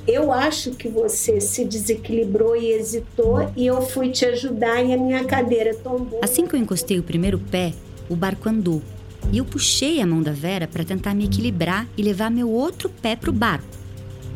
eu 0.07 0.33
acho 0.33 0.73
que 0.73 0.89
você 0.89 1.41
se 1.41 1.65
desequilibrou 1.65 2.57
e 2.57 2.73
hesitou 2.73 3.51
e 3.57 3.67
eu 3.67 3.81
fui 3.83 4.11
te 4.11 4.25
ajudar 4.25 4.83
e 4.83 4.93
a 4.93 4.97
minha 4.97 5.25
cadeira 5.25 5.75
tombou. 5.75 6.21
Assim 6.23 6.47
que 6.47 6.55
eu 6.55 6.61
encostei 6.61 6.99
o 6.99 7.03
primeiro 7.03 7.39
pé, 7.39 7.73
o 8.09 8.17
barco 8.17 8.49
andou. 8.49 8.83
E 9.31 9.39
eu 9.39 9.45
puxei 9.45 10.01
a 10.01 10.07
mão 10.07 10.21
da 10.21 10.33
Vera 10.33 10.67
para 10.67 10.85
tentar 10.85 11.15
me 11.15 11.25
equilibrar 11.25 11.87
e 11.97 12.03
levar 12.03 12.31
meu 12.31 12.51
outro 12.51 12.89
pé 12.89 13.15
para 13.15 13.31
o 13.31 13.33
barco. 13.33 13.67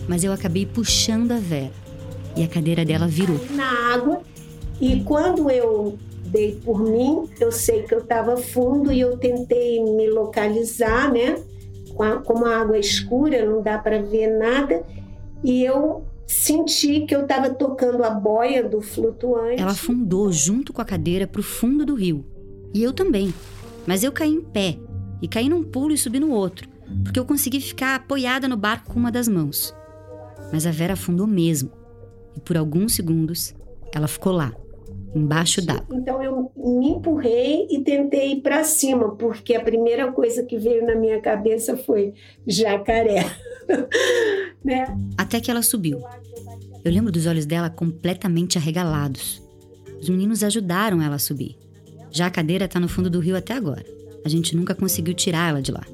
Mas 0.09 0.23
eu 0.23 0.33
acabei 0.33 0.65
puxando 0.65 1.33
a 1.33 1.39
Vera 1.39 1.73
e 2.37 2.45
a 2.45 2.49
cadeira 2.49 2.85
dela 2.85 3.09
virou. 3.09 3.41
Na 3.51 3.93
água, 3.93 4.21
e 4.81 5.01
quando 5.01 5.51
eu 5.51 5.99
dei 6.27 6.61
por 6.65 6.81
mim, 6.81 7.29
eu 7.41 7.51
sei 7.51 7.83
que 7.83 7.95
eu 7.95 8.01
estava 8.01 8.37
fundo 8.37 8.93
e 8.93 9.01
eu 9.01 9.17
tentei 9.17 9.83
me 9.83 10.09
localizar, 10.09 11.13
né? 11.13 11.37
Como 12.25 12.45
a 12.45 12.61
água 12.61 12.77
é 12.77 12.81
escura, 12.81 13.45
não 13.45 13.63
dá 13.63 13.79
para 13.79 14.03
ver 14.03 14.29
nada, 14.39 14.85
e 15.45 15.63
eu 15.65 16.07
senti 16.27 17.01
que 17.07 17.15
eu 17.15 17.23
estava 17.23 17.51
tocando 17.51 18.03
a 18.03 18.11
boia 18.11 18.69
do 18.69 18.81
flutuante. 18.81 19.61
Ela 19.61 19.73
afundou 19.73 20.33
junto 20.33 20.73
com 20.73 20.83
a 20.83 20.85
cadeira 20.85 21.27
para 21.27 21.41
o 21.41 21.45
fundo 21.45 21.85
do 21.85 21.95
rio. 21.95 22.25
E 22.75 22.83
eu 22.83 22.93
também. 22.93 23.33
Mas 23.87 24.03
eu 24.03 24.11
caí 24.11 24.33
em 24.33 24.41
pé 24.41 24.79
e 25.23 25.29
caí 25.29 25.49
num 25.49 25.63
pulo 25.63 25.95
e 25.95 25.99
subi 25.99 26.19
no 26.19 26.31
outro, 26.31 26.69
porque 27.05 27.19
eu 27.19 27.25
consegui 27.25 27.61
ficar 27.61 27.95
apoiada 27.95 28.49
no 28.49 28.57
barco 28.57 28.93
com 28.93 28.99
uma 28.99 29.13
das 29.13 29.29
mãos. 29.29 29.75
Mas 30.53 30.67
a 30.67 30.71
Vera 30.71 30.95
afundou 30.95 31.27
mesmo. 31.27 31.71
E 32.37 32.41
por 32.41 32.57
alguns 32.57 32.95
segundos 32.95 33.55
ela 33.93 34.09
ficou 34.09 34.33
lá, 34.33 34.53
embaixo 35.17 35.65
d'água. 35.65 35.87
Então 35.97 36.23
eu 36.23 36.51
me 36.57 36.91
empurrei 36.91 37.67
e 37.71 37.81
tentei 37.81 38.33
ir 38.33 38.41
para 38.43 38.63
cima, 38.65 39.17
porque 39.17 39.55
a 39.55 39.61
primeira 39.61 40.13
coisa 40.13 40.43
que 40.43 40.59
veio 40.59 40.85
na 40.85 40.95
minha 40.95 41.21
cabeça 41.21 41.77
foi 41.77 42.13
jacaré. 42.47 43.25
né? 44.63 44.97
Até 45.17 45.41
que 45.41 45.51
ela 45.51 45.63
subiu. 45.63 46.01
Eu 46.85 46.93
lembro 46.93 47.11
dos 47.11 47.27
olhos 47.27 47.47
dela 47.47 47.71
completamente 47.71 48.59
arregalados. 48.59 49.43
Os 50.01 50.09
meninos 50.09 50.45
ajudaram 50.45 51.01
ela 51.03 51.17
a 51.17 51.19
subir. 51.19 51.57
Já 52.11 52.27
a 52.27 52.31
cadeira 52.31 52.67
está 52.67 52.79
no 52.79 52.89
fundo 52.89 53.11
do 53.11 53.19
rio 53.19 53.37
até 53.37 53.55
agora. 53.55 53.85
A 54.25 54.29
gente 54.29 54.55
nunca 54.55 54.75
conseguiu 54.75 55.15
tirar 55.15 55.51
ela 55.51 55.63
de 55.63 55.73
lá. 55.73 55.85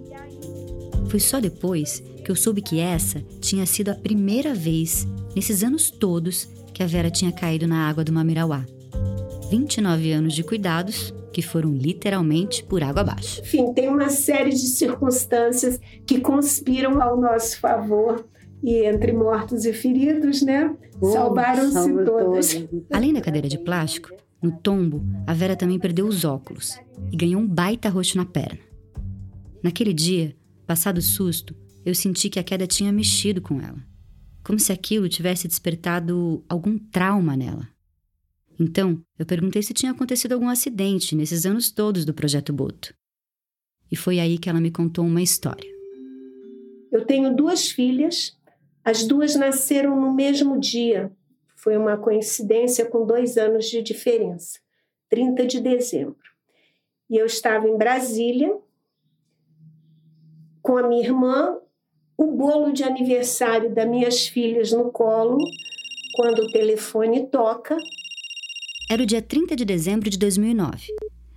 Foi 1.08 1.20
só 1.20 1.40
depois 1.40 2.02
que 2.24 2.30
eu 2.30 2.36
soube 2.36 2.62
que 2.62 2.78
essa 2.78 3.22
tinha 3.40 3.66
sido 3.66 3.90
a 3.90 3.94
primeira 3.94 4.54
vez, 4.54 5.06
nesses 5.34 5.62
anos 5.62 5.90
todos, 5.90 6.48
que 6.72 6.82
a 6.82 6.86
Vera 6.86 7.10
tinha 7.10 7.32
caído 7.32 7.66
na 7.66 7.88
água 7.88 8.04
do 8.04 8.12
Mamirauá. 8.12 8.64
29 9.52 10.12
anos 10.12 10.32
de 10.32 10.42
cuidados 10.42 11.12
que 11.30 11.42
foram 11.42 11.74
literalmente 11.74 12.64
por 12.64 12.82
água 12.82 13.02
abaixo. 13.02 13.42
Enfim, 13.42 13.70
tem 13.74 13.86
uma 13.86 14.08
série 14.08 14.48
de 14.48 14.66
circunstâncias 14.66 15.78
que 16.06 16.20
conspiram 16.20 17.02
ao 17.02 17.20
nosso 17.20 17.60
favor 17.60 18.26
e 18.62 18.86
entre 18.86 19.12
mortos 19.12 19.66
e 19.66 19.74
feridos, 19.74 20.40
né? 20.40 20.74
Salvaram-se 21.02 21.92
todas. 22.02 22.64
Além 22.90 23.12
da 23.12 23.20
cadeira 23.20 23.46
de 23.46 23.58
plástico, 23.58 24.08
no 24.40 24.52
tombo, 24.52 25.04
a 25.26 25.34
Vera 25.34 25.54
também 25.54 25.78
perdeu 25.78 26.06
os 26.06 26.24
óculos 26.24 26.80
e 27.12 27.16
ganhou 27.16 27.42
um 27.42 27.46
baita 27.46 27.90
roxo 27.90 28.16
na 28.16 28.24
perna. 28.24 28.60
Naquele 29.62 29.92
dia, 29.92 30.34
passado 30.66 30.96
o 30.96 31.02
susto, 31.02 31.54
eu 31.84 31.94
senti 31.94 32.30
que 32.30 32.38
a 32.38 32.42
queda 32.42 32.66
tinha 32.66 32.90
mexido 32.90 33.42
com 33.42 33.60
ela, 33.60 33.84
como 34.42 34.58
se 34.58 34.72
aquilo 34.72 35.10
tivesse 35.10 35.46
despertado 35.46 36.42
algum 36.48 36.78
trauma 36.78 37.36
nela. 37.36 37.71
Então, 38.62 39.04
eu 39.18 39.26
perguntei 39.26 39.60
se 39.60 39.74
tinha 39.74 39.90
acontecido 39.90 40.34
algum 40.34 40.48
acidente 40.48 41.16
nesses 41.16 41.44
anos 41.44 41.68
todos 41.68 42.04
do 42.04 42.14
projeto 42.14 42.52
Boto. 42.52 42.94
E 43.90 43.96
foi 43.96 44.20
aí 44.20 44.38
que 44.38 44.48
ela 44.48 44.60
me 44.60 44.70
contou 44.70 45.04
uma 45.04 45.20
história. 45.20 45.68
Eu 46.92 47.04
tenho 47.04 47.34
duas 47.34 47.72
filhas, 47.72 48.38
as 48.84 49.02
duas 49.02 49.34
nasceram 49.34 50.00
no 50.00 50.14
mesmo 50.14 50.60
dia, 50.60 51.10
foi 51.56 51.76
uma 51.76 51.96
coincidência 51.96 52.86
com 52.86 53.04
dois 53.04 53.36
anos 53.36 53.66
de 53.66 53.82
diferença, 53.82 54.60
30 55.08 55.44
de 55.44 55.60
dezembro. 55.60 56.22
E 57.10 57.16
eu 57.16 57.26
estava 57.26 57.68
em 57.68 57.76
Brasília 57.76 58.56
com 60.62 60.76
a 60.76 60.86
minha 60.86 61.02
irmã, 61.02 61.58
o 62.16 62.26
bolo 62.28 62.72
de 62.72 62.84
aniversário 62.84 63.74
das 63.74 63.88
minhas 63.88 64.28
filhas 64.28 64.70
no 64.70 64.92
colo, 64.92 65.38
quando 66.14 66.42
o 66.42 66.52
telefone 66.52 67.26
toca. 67.26 67.76
Era 68.92 69.04
o 69.04 69.06
dia 69.06 69.22
30 69.22 69.56
de 69.56 69.64
dezembro 69.64 70.10
de 70.10 70.18
2009. 70.18 70.88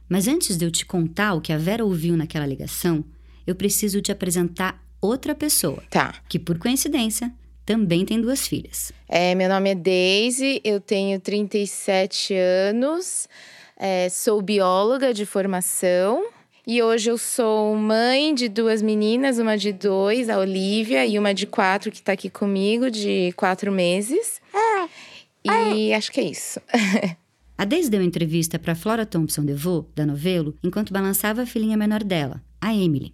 Mas 0.09 0.27
antes 0.27 0.57
de 0.57 0.65
eu 0.65 0.69
te 0.69 0.85
contar 0.85 1.35
o 1.35 1.39
que 1.39 1.53
a 1.53 1.57
Vera 1.57 1.85
ouviu 1.85 2.17
naquela 2.17 2.45
ligação, 2.45 3.01
eu 3.47 3.55
preciso 3.55 4.01
te 4.01 4.11
apresentar 4.11 4.83
outra 4.99 5.33
pessoa. 5.33 5.81
Tá. 5.89 6.15
Que, 6.27 6.37
por 6.37 6.59
coincidência, 6.59 7.31
também 7.65 8.03
tem 8.03 8.19
duas 8.19 8.45
filhas. 8.45 8.91
É, 9.07 9.33
meu 9.35 9.47
nome 9.47 9.69
é 9.69 9.75
Daisy, 9.75 10.59
eu 10.65 10.81
tenho 10.81 11.17
37 11.17 12.33
anos, 12.33 13.25
é, 13.77 14.09
sou 14.09 14.41
bióloga 14.41 15.13
de 15.13 15.25
formação. 15.25 16.27
E 16.67 16.83
hoje 16.83 17.09
eu 17.09 17.17
sou 17.17 17.73
mãe 17.77 18.35
de 18.35 18.49
duas 18.49 18.81
meninas, 18.81 19.39
uma 19.39 19.57
de 19.57 19.71
dois, 19.71 20.27
a 20.27 20.37
Olivia, 20.37 21.05
e 21.05 21.17
uma 21.17 21.33
de 21.33 21.47
quatro, 21.47 21.89
que 21.89 21.99
está 21.99 22.11
aqui 22.11 22.29
comigo, 22.29 22.91
de 22.91 23.31
quatro 23.37 23.71
meses. 23.71 24.41
E 25.45 25.93
acho 25.93 26.11
que 26.11 26.19
é 26.19 26.23
isso. 26.23 26.59
a 27.57 27.65
Daisy 27.65 27.89
deu 27.89 28.01
entrevista 28.01 28.59
para 28.59 28.75
Flora 28.75 29.05
Thompson 29.05 29.45
DeVoe, 29.45 29.85
da 29.95 30.05
Novelo, 30.05 30.55
enquanto 30.63 30.93
balançava 30.93 31.41
a 31.41 31.45
filhinha 31.45 31.77
menor 31.77 32.03
dela, 32.03 32.43
a 32.59 32.73
Emily. 32.73 33.13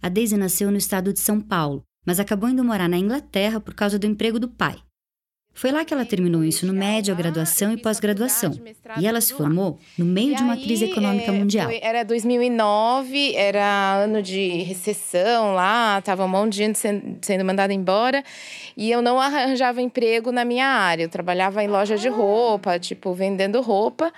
A 0.00 0.08
Daisy 0.08 0.36
nasceu 0.36 0.70
no 0.70 0.78
estado 0.78 1.12
de 1.12 1.20
São 1.20 1.40
Paulo 1.40 1.84
mas 2.04 2.18
acabou 2.18 2.48
indo 2.48 2.64
morar 2.64 2.88
na 2.88 2.98
Inglaterra 2.98 3.60
por 3.60 3.74
causa 3.74 3.98
do 3.98 4.06
emprego 4.06 4.38
do 4.38 4.48
pai. 4.48 4.76
Foi 5.54 5.70
lá 5.70 5.84
que 5.84 5.92
ela 5.92 6.04
terminou 6.04 6.40
o 6.40 6.44
ensino 6.44 6.72
médio, 6.72 7.12
a 7.12 7.16
graduação 7.16 7.72
e 7.72 7.76
pós-graduação. 7.76 8.52
E 8.98 9.06
ela 9.06 9.20
se 9.20 9.34
formou 9.34 9.78
no 9.98 10.04
meio 10.04 10.34
de 10.34 10.42
uma 10.42 10.56
crise 10.56 10.86
econômica 10.86 11.30
é, 11.30 11.34
mundial. 11.34 11.70
Era 11.80 12.02
2009, 12.04 13.34
era 13.34 13.96
ano 13.96 14.22
de 14.22 14.62
recessão 14.62 15.54
lá, 15.54 16.00
tava 16.00 16.24
um 16.24 16.28
monte 16.28 16.52
de 16.52 16.58
gente 16.58 16.78
sendo 17.20 17.44
mandada 17.44 17.72
embora. 17.72 18.24
E 18.76 18.90
eu 18.90 19.02
não 19.02 19.20
arranjava 19.20 19.82
emprego 19.82 20.32
na 20.32 20.44
minha 20.44 20.66
área. 20.66 21.04
Eu 21.04 21.08
trabalhava 21.08 21.62
em 21.62 21.68
loja 21.68 21.96
de 21.96 22.08
roupa, 22.08 22.78
tipo, 22.78 23.12
vendendo 23.12 23.60
roupa. 23.60 24.12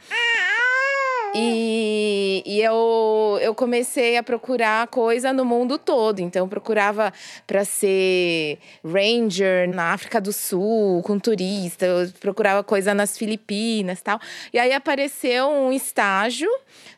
E, 1.36 2.44
e 2.46 2.62
eu, 2.62 3.38
eu 3.42 3.54
comecei 3.54 4.16
a 4.16 4.22
procurar 4.22 4.86
coisa 4.86 5.32
no 5.32 5.44
mundo 5.44 5.78
todo. 5.78 6.20
Então, 6.20 6.48
procurava 6.48 7.12
para 7.44 7.64
ser 7.64 8.58
ranger 8.84 9.68
na 9.74 9.92
África 9.92 10.20
do 10.20 10.32
Sul, 10.32 11.02
com 11.02 11.18
turista. 11.18 11.86
Eu 11.86 12.08
procurava 12.20 12.62
coisa 12.62 12.94
nas 12.94 13.18
Filipinas 13.18 14.00
tal. 14.00 14.20
E 14.52 14.58
aí 14.58 14.72
apareceu 14.72 15.48
um 15.48 15.72
estágio 15.72 16.48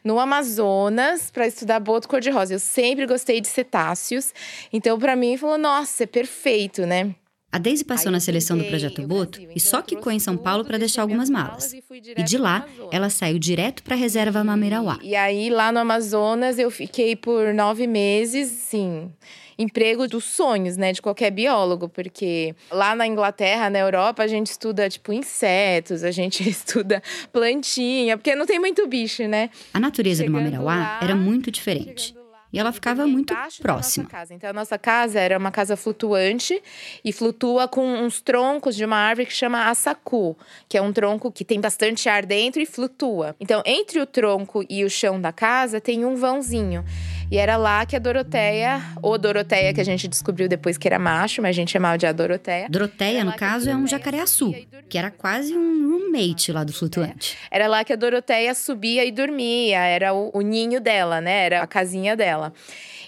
no 0.04 0.20
Amazonas 0.20 1.30
para 1.30 1.46
estudar 1.46 1.80
boto 1.80 2.06
cor-de-rosa. 2.06 2.52
Eu 2.54 2.58
sempre 2.58 3.06
gostei 3.06 3.40
de 3.40 3.48
cetáceos. 3.48 4.34
Então, 4.70 4.98
para 4.98 5.16
mim, 5.16 5.38
falou: 5.38 5.56
nossa, 5.56 6.04
é 6.04 6.06
perfeito, 6.06 6.84
né? 6.84 7.14
A 7.50 7.58
Daisy 7.58 7.84
passou 7.84 8.12
na 8.12 8.20
seleção 8.20 8.58
do 8.58 8.64
Projeto 8.64 9.06
Boto 9.06 9.40
e 9.54 9.58
só 9.58 9.80
quicou 9.80 10.12
em 10.12 10.18
São 10.18 10.36
Paulo 10.36 10.64
para 10.64 10.78
deixar 10.78 11.02
algumas 11.02 11.30
malas. 11.30 11.72
E 12.16 12.22
de 12.22 12.36
lá, 12.36 12.66
ela 12.90 13.08
saiu 13.08 13.38
direto 13.38 13.82
para 13.82 13.94
a 13.94 13.98
reserva 13.98 14.44
Mamirauá. 14.44 14.98
E 15.02 15.16
aí, 15.16 15.48
lá 15.48 15.72
no 15.72 15.78
Amazonas, 15.78 16.58
eu 16.58 16.70
fiquei 16.70 17.16
por 17.16 17.54
nove 17.54 17.86
meses, 17.86 18.48
sim 18.48 19.10
emprego 19.58 20.06
dos 20.06 20.24
sonhos, 20.24 20.76
né, 20.76 20.92
de 20.92 21.00
qualquer 21.00 21.30
biólogo, 21.30 21.88
porque 21.88 22.54
lá 22.70 22.94
na 22.94 23.06
Inglaterra, 23.06 23.70
na 23.70 23.78
Europa, 23.78 24.22
a 24.22 24.26
gente 24.26 24.48
estuda 24.48 24.88
tipo 24.88 25.12
insetos, 25.12 26.04
a 26.04 26.10
gente 26.10 26.46
estuda 26.48 27.02
plantinha, 27.32 28.18
porque 28.18 28.34
não 28.34 28.44
tem 28.44 28.58
muito 28.58 28.86
bicho, 28.86 29.26
né? 29.26 29.50
A 29.72 29.80
natureza 29.80 30.22
chegando 30.22 30.34
do 30.34 30.44
Mamirauá 30.44 31.00
era 31.02 31.16
muito 31.16 31.50
diferente 31.50 32.14
e 32.52 32.58
ela 32.58 32.72
ficava 32.72 33.06
muito 33.06 33.34
próxima. 33.60 34.08
Então 34.30 34.50
a 34.50 34.52
nossa 34.52 34.78
casa 34.78 35.18
era 35.20 35.36
uma 35.38 35.50
casa 35.50 35.76
flutuante 35.76 36.62
e 37.04 37.12
flutua 37.12 37.68
com 37.68 37.84
uns 37.84 38.20
troncos 38.20 38.76
de 38.76 38.84
uma 38.84 38.96
árvore 38.96 39.26
que 39.26 39.32
chama 39.32 39.68
assacu, 39.68 40.36
que 40.68 40.78
é 40.78 40.82
um 40.82 40.92
tronco 40.92 41.30
que 41.30 41.44
tem 41.44 41.60
bastante 41.60 42.08
ar 42.08 42.24
dentro 42.24 42.60
e 42.60 42.66
flutua. 42.66 43.36
Então 43.40 43.62
entre 43.64 44.00
o 44.00 44.06
tronco 44.06 44.64
e 44.68 44.84
o 44.84 44.90
chão 44.90 45.20
da 45.20 45.32
casa 45.32 45.80
tem 45.80 46.04
um 46.04 46.16
vãozinho. 46.16 46.84
E 47.28 47.38
era 47.38 47.56
lá 47.56 47.84
que 47.84 47.96
a 47.96 47.98
Doroteia, 47.98 48.80
ou 49.02 49.18
Doroteia 49.18 49.74
que 49.74 49.80
a 49.80 49.84
gente 49.84 50.06
descobriu 50.06 50.48
depois 50.48 50.78
que 50.78 50.86
era 50.86 50.96
macho, 50.96 51.42
mas 51.42 51.50
a 51.50 51.52
gente 51.58 51.72
chamava 51.72 51.98
de 51.98 52.06
a 52.06 52.12
Doroteia. 52.12 52.68
Doroteia, 52.68 53.24
no 53.24 53.34
caso, 53.34 53.68
é 53.68 53.74
um 53.74 53.84
jacaré-açu, 53.84 54.54
que 54.88 54.96
era 54.96 55.10
quase 55.10 55.52
um 55.56 55.90
roommate 55.90 56.52
lá 56.52 56.62
do 56.62 56.72
flutuante. 56.72 57.36
É. 57.50 57.56
Era 57.56 57.66
lá 57.66 57.82
que 57.82 57.92
a 57.92 57.96
Doroteia 57.96 58.54
subia 58.54 59.04
e 59.04 59.10
dormia, 59.10 59.78
era 59.80 60.14
o, 60.14 60.30
o 60.32 60.40
ninho 60.40 60.80
dela, 60.80 61.20
né? 61.20 61.46
Era 61.46 61.62
a 61.62 61.66
casinha 61.66 62.16
dela. 62.16 62.52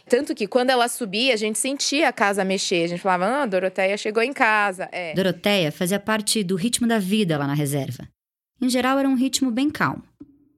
Tanto 0.09 0.35
que 0.35 0.49
quando 0.49 0.71
ela 0.71 0.89
subia, 0.89 1.35
a 1.35 1.37
gente 1.37 1.59
sentia 1.59 2.09
a 2.09 2.13
casa 2.13 2.45
mexer. 2.45 2.85
A 2.85 2.89
gente 2.89 3.01
falava, 3.01 3.43
ah, 3.43 3.47
Doroteia 3.47 3.97
chegou 3.97 4.23
em 4.23 4.33
casa. 4.33 4.89
É. 4.91 5.15
Doroteia 5.15 5.71
fazia 5.71 6.01
parte 6.01 6.43
do 6.43 6.57
ritmo 6.57 6.89
da 6.89 6.99
vida 6.99 7.39
lá 7.39 7.47
na 7.47 7.55
reserva. 7.55 8.09
Em 8.61 8.69
geral, 8.69 8.99
era 8.99 9.09
um 9.09 9.15
ritmo 9.15 9.51
bem 9.51 9.71
calmo. 9.71 10.03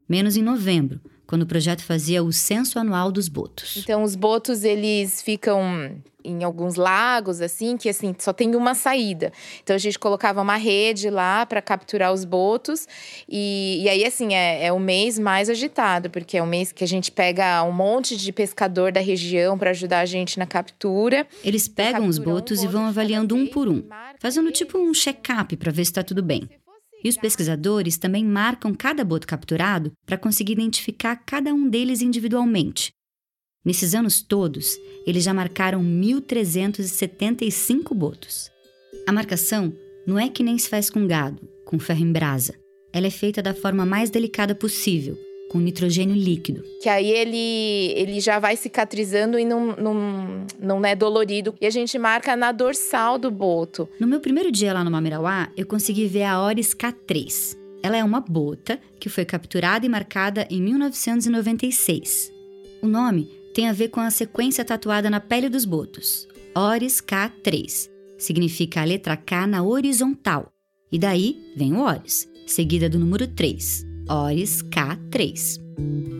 Menos 0.08 0.36
em 0.36 0.42
novembro, 0.42 1.00
quando 1.30 1.42
o 1.42 1.46
projeto 1.46 1.84
fazia 1.84 2.24
o 2.24 2.32
censo 2.32 2.76
anual 2.76 3.12
dos 3.12 3.28
botos. 3.28 3.76
Então, 3.76 4.02
os 4.02 4.16
botos, 4.16 4.64
eles 4.64 5.22
ficam 5.22 5.92
em 6.24 6.42
alguns 6.42 6.74
lagos, 6.74 7.40
assim, 7.40 7.76
que 7.76 7.88
assim, 7.88 8.12
só 8.18 8.32
tem 8.32 8.56
uma 8.56 8.74
saída. 8.74 9.32
Então 9.62 9.74
a 9.74 9.78
gente 9.78 9.96
colocava 9.96 10.42
uma 10.42 10.56
rede 10.56 11.08
lá 11.08 11.46
para 11.46 11.62
capturar 11.62 12.12
os 12.12 12.24
botos. 12.24 12.86
E, 13.28 13.80
e 13.82 13.88
aí, 13.88 14.04
assim, 14.04 14.34
é, 14.34 14.66
é 14.66 14.72
o 14.72 14.80
mês 14.80 15.20
mais 15.20 15.48
agitado, 15.48 16.10
porque 16.10 16.36
é 16.36 16.42
o 16.42 16.46
mês 16.46 16.72
que 16.72 16.82
a 16.82 16.86
gente 16.86 17.12
pega 17.12 17.62
um 17.62 17.72
monte 17.72 18.16
de 18.16 18.32
pescador 18.32 18.90
da 18.90 19.00
região 19.00 19.56
para 19.56 19.70
ajudar 19.70 20.00
a 20.00 20.06
gente 20.06 20.36
na 20.36 20.46
captura. 20.46 21.26
Eles 21.44 21.68
pegam 21.68 22.06
os 22.06 22.18
botos 22.18 22.60
um 22.60 22.64
e 22.64 22.68
vão 22.68 22.86
avaliando 22.86 23.36
um 23.36 23.46
por 23.46 23.68
um, 23.68 23.84
fazendo 24.18 24.50
tipo 24.50 24.78
um 24.78 24.92
check-up 24.92 25.56
para 25.56 25.70
ver 25.70 25.84
se 25.84 25.92
está 25.92 26.02
tudo 26.02 26.22
bem. 26.22 26.48
E 27.02 27.08
os 27.08 27.16
pesquisadores 27.16 27.96
também 27.96 28.22
marcam 28.24 28.74
cada 28.74 29.02
boto 29.04 29.26
capturado 29.26 29.90
para 30.04 30.18
conseguir 30.18 30.52
identificar 30.52 31.16
cada 31.16 31.54
um 31.54 31.66
deles 31.68 32.02
individualmente. 32.02 32.92
Nesses 33.64 33.94
anos 33.94 34.20
todos, 34.22 34.76
eles 35.06 35.24
já 35.24 35.34
marcaram 35.34 35.82
1.375 35.82 37.94
botos. 37.94 38.50
A 39.06 39.12
marcação 39.12 39.72
não 40.06 40.18
é 40.18 40.28
que 40.28 40.42
nem 40.42 40.58
se 40.58 40.68
faz 40.68 40.90
com 40.90 41.06
gado, 41.06 41.48
com 41.64 41.78
ferro 41.78 42.00
em 42.00 42.12
brasa. 42.12 42.54
Ela 42.92 43.06
é 43.06 43.10
feita 43.10 43.40
da 43.42 43.54
forma 43.54 43.86
mais 43.86 44.10
delicada 44.10 44.54
possível, 44.54 45.18
com 45.50 45.58
nitrogênio 45.58 46.14
líquido. 46.14 46.62
Que 46.80 46.88
aí 46.88 47.10
ele, 47.10 47.92
ele 47.96 48.20
já 48.20 48.38
vai 48.38 48.56
cicatrizando 48.56 49.36
e 49.36 49.44
não, 49.44 49.74
não, 49.74 50.46
não 50.60 50.86
é 50.86 50.94
dolorido. 50.94 51.56
E 51.60 51.66
a 51.66 51.70
gente 51.70 51.98
marca 51.98 52.36
na 52.36 52.52
dorsal 52.52 53.18
do 53.18 53.32
boto. 53.32 53.88
No 53.98 54.06
meu 54.06 54.20
primeiro 54.20 54.52
dia 54.52 54.72
lá 54.72 54.84
no 54.84 54.92
Mamirauá, 54.92 55.48
eu 55.56 55.66
consegui 55.66 56.06
ver 56.06 56.22
a 56.22 56.40
Oris 56.40 56.72
K3. 56.72 57.58
Ela 57.82 57.96
é 57.96 58.04
uma 58.04 58.20
bota 58.20 58.78
que 59.00 59.08
foi 59.08 59.24
capturada 59.24 59.84
e 59.84 59.88
marcada 59.88 60.46
em 60.48 60.62
1996. 60.62 62.30
O 62.80 62.86
nome 62.86 63.28
tem 63.52 63.68
a 63.68 63.72
ver 63.72 63.88
com 63.88 63.98
a 63.98 64.10
sequência 64.10 64.64
tatuada 64.64 65.10
na 65.10 65.18
pele 65.18 65.48
dos 65.48 65.64
botos. 65.64 66.28
Oris 66.54 67.00
K3 67.00 67.90
significa 68.16 68.82
a 68.82 68.84
letra 68.84 69.16
K 69.16 69.48
na 69.48 69.64
horizontal. 69.64 70.52
E 70.92 70.98
daí 70.98 71.52
vem 71.56 71.72
o 71.74 71.80
Oris, 71.80 72.28
seguida 72.46 72.88
do 72.88 73.00
número 73.00 73.26
3. 73.26 73.89
ORIS 74.10 74.62
K3. 74.62 75.60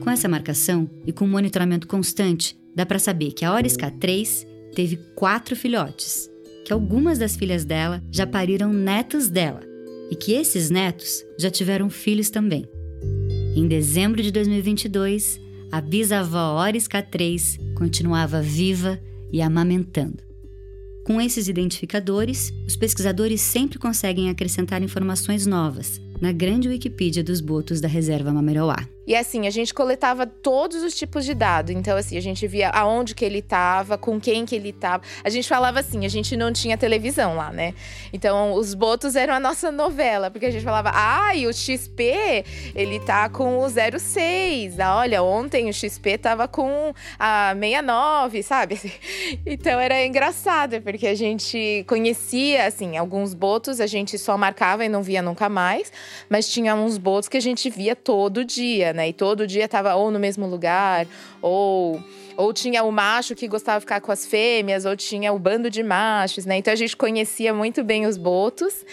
Com 0.00 0.10
essa 0.10 0.28
marcação 0.28 0.88
e 1.04 1.12
com 1.12 1.26
monitoramento 1.26 1.88
constante, 1.88 2.56
dá 2.74 2.86
para 2.86 3.00
saber 3.00 3.32
que 3.32 3.44
a 3.44 3.52
ORIS 3.52 3.76
K3 3.76 4.46
teve 4.74 4.96
quatro 5.16 5.56
filhotes, 5.56 6.30
que 6.64 6.72
algumas 6.72 7.18
das 7.18 7.34
filhas 7.34 7.64
dela 7.64 8.02
já 8.10 8.26
pariram 8.26 8.72
netos 8.72 9.28
dela 9.28 9.60
e 10.08 10.14
que 10.14 10.32
esses 10.32 10.70
netos 10.70 11.24
já 11.36 11.50
tiveram 11.50 11.90
filhos 11.90 12.30
também. 12.30 12.64
Em 13.56 13.66
dezembro 13.66 14.22
de 14.22 14.30
2022, 14.30 15.40
a 15.72 15.80
bisavó 15.80 16.62
Oris 16.62 16.86
K3 16.86 17.74
continuava 17.74 18.40
viva 18.40 19.00
e 19.32 19.42
amamentando. 19.42 20.22
Com 21.04 21.20
esses 21.20 21.48
identificadores, 21.48 22.52
os 22.66 22.76
pesquisadores 22.76 23.40
sempre 23.40 23.78
conseguem 23.78 24.30
acrescentar 24.30 24.80
informações 24.80 25.44
novas 25.44 26.00
na 26.20 26.32
grande 26.32 26.68
Wikipedia 26.68 27.24
dos 27.24 27.40
botos 27.40 27.80
da 27.80 27.88
reserva 27.88 28.32
Mamerauá. 28.32 28.86
E 29.10 29.16
assim, 29.16 29.48
a 29.48 29.50
gente 29.50 29.74
coletava 29.74 30.24
todos 30.24 30.84
os 30.84 30.94
tipos 30.94 31.24
de 31.24 31.34
dado. 31.34 31.72
Então, 31.72 31.96
assim, 31.96 32.16
a 32.16 32.20
gente 32.20 32.46
via 32.46 32.68
aonde 32.68 33.12
que 33.12 33.24
ele 33.24 33.40
estava, 33.40 33.98
com 33.98 34.20
quem 34.20 34.46
que 34.46 34.54
ele 34.54 34.68
estava. 34.68 35.02
A 35.24 35.28
gente 35.28 35.48
falava 35.48 35.80
assim, 35.80 36.04
a 36.04 36.08
gente 36.08 36.36
não 36.36 36.52
tinha 36.52 36.78
televisão 36.78 37.34
lá, 37.34 37.50
né? 37.50 37.74
Então, 38.12 38.52
os 38.52 38.72
botos 38.72 39.16
eram 39.16 39.34
a 39.34 39.40
nossa 39.40 39.72
novela, 39.72 40.30
porque 40.30 40.46
a 40.46 40.50
gente 40.52 40.62
falava, 40.62 40.92
ah, 40.94 41.34
e 41.34 41.48
o 41.48 41.52
XP, 41.52 42.44
ele 42.72 43.00
tá 43.00 43.28
com 43.28 43.58
o 43.58 43.68
06. 43.68 44.78
Ah, 44.78 44.98
olha, 44.98 45.24
ontem 45.24 45.68
o 45.68 45.72
XP 45.72 46.16
tava 46.18 46.46
com 46.46 46.94
a 47.18 47.52
69, 47.52 48.42
sabe? 48.44 48.80
Então, 49.44 49.80
era 49.80 50.04
engraçado, 50.06 50.80
porque 50.82 51.06
a 51.06 51.14
gente 51.14 51.84
conhecia, 51.88 52.66
assim, 52.66 52.96
alguns 52.96 53.34
botos 53.34 53.80
a 53.80 53.86
gente 53.86 54.18
só 54.18 54.36
marcava 54.36 54.84
e 54.84 54.88
não 54.88 55.02
via 55.02 55.22
nunca 55.22 55.48
mais, 55.48 55.92
mas 56.28 56.48
tinha 56.48 56.74
uns 56.74 56.98
botos 56.98 57.28
que 57.28 57.36
a 57.36 57.40
gente 57.40 57.68
via 57.70 57.94
todo 57.96 58.44
dia, 58.44 58.92
né? 58.92 59.08
E 59.08 59.12
todo 59.12 59.46
dia 59.46 59.64
estava 59.64 59.94
ou 59.94 60.10
no 60.10 60.18
mesmo 60.18 60.46
lugar, 60.46 61.06
ou 61.40 62.02
ou 62.36 62.54
tinha 62.54 62.82
o 62.84 62.90
macho 62.90 63.34
que 63.34 63.46
gostava 63.46 63.78
de 63.78 63.80
ficar 63.80 64.00
com 64.00 64.10
as 64.10 64.24
fêmeas, 64.24 64.86
ou 64.86 64.96
tinha 64.96 65.30
o 65.30 65.38
bando 65.38 65.68
de 65.68 65.82
machos, 65.82 66.46
né? 66.46 66.56
Então 66.56 66.72
a 66.72 66.76
gente 66.76 66.96
conhecia 66.96 67.52
muito 67.52 67.84
bem 67.84 68.06
os 68.06 68.16
botos 68.16 68.84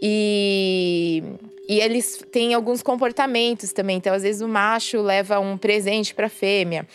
e 0.00 1.22
e 1.68 1.80
eles 1.80 2.22
têm 2.30 2.54
alguns 2.54 2.82
comportamentos 2.82 3.72
também. 3.72 3.96
Então, 3.96 4.12
às 4.12 4.22
vezes, 4.22 4.42
o 4.42 4.48
macho 4.48 5.00
leva 5.00 5.38
um 5.38 5.56
presente 5.56 6.14
para 6.14 6.26
a 6.26 6.28
fêmea. 6.28 6.86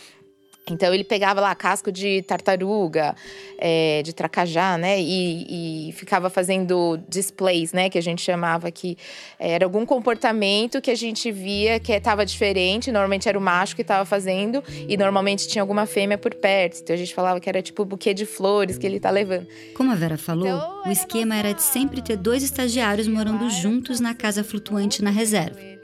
Então 0.70 0.94
ele 0.94 1.04
pegava 1.04 1.40
lá 1.40 1.54
casco 1.56 1.92
de 1.92 2.22
tartaruga, 2.24 3.16
é, 3.58 4.02
de 4.04 4.14
tracajá, 4.14 4.78
né? 4.78 5.00
E, 5.00 5.90
e, 5.90 5.92
ficava 5.94 6.30
fazendo 6.30 7.00
displays, 7.08 7.74
né? 7.74 7.90
Que 7.90 7.98
a 7.98 8.02
gente 8.02 8.22
chamava 8.22 8.70
que 8.72 8.98
era 9.40 9.66
algum 9.66 9.86
comportamento 9.86 10.82
que 10.82 10.92
a 10.92 10.96
gente 10.96 11.32
via 11.32 11.80
que 11.80 11.92
estava 11.92 12.26
diferente. 12.26 12.92
Normalmente 12.92 13.28
era 13.30 13.38
o 13.38 13.42
macho 13.42 13.76
que 13.76 13.82
estava 13.82 14.06
fazendo 14.06 14.64
e 14.88 14.98
normalmente 14.98 15.48
tinha 15.48 15.62
alguma 15.62 15.86
fêmea 15.86 16.18
por 16.18 16.34
perto. 16.34 16.82
Então 16.82 16.94
a 16.94 16.98
gente 16.98 17.14
falava 17.14 17.40
que 17.40 17.50
era 17.50 17.62
tipo 17.62 17.84
o 17.84 17.86
buquê 17.86 18.14
de 18.14 18.26
flores 18.26 18.78
que 18.78 18.86
ele 18.86 18.98
está 18.98 19.10
levando. 19.10 19.48
Como 19.76 19.92
a 19.92 19.96
Vera 19.96 20.18
falou, 20.18 20.48
então, 20.48 20.84
o 20.86 20.92
esquema 20.92 21.36
era 21.36 21.54
de 21.54 21.64
sempre 21.64 22.02
ter 22.02 22.18
dois 22.18 22.44
estagiários 22.44 23.08
morando 23.08 23.50
juntos 23.50 24.00
na 24.00 24.14
casa 24.14 24.44
flutuante 24.44 25.04
na 25.04 25.10
reserva. 25.10 25.77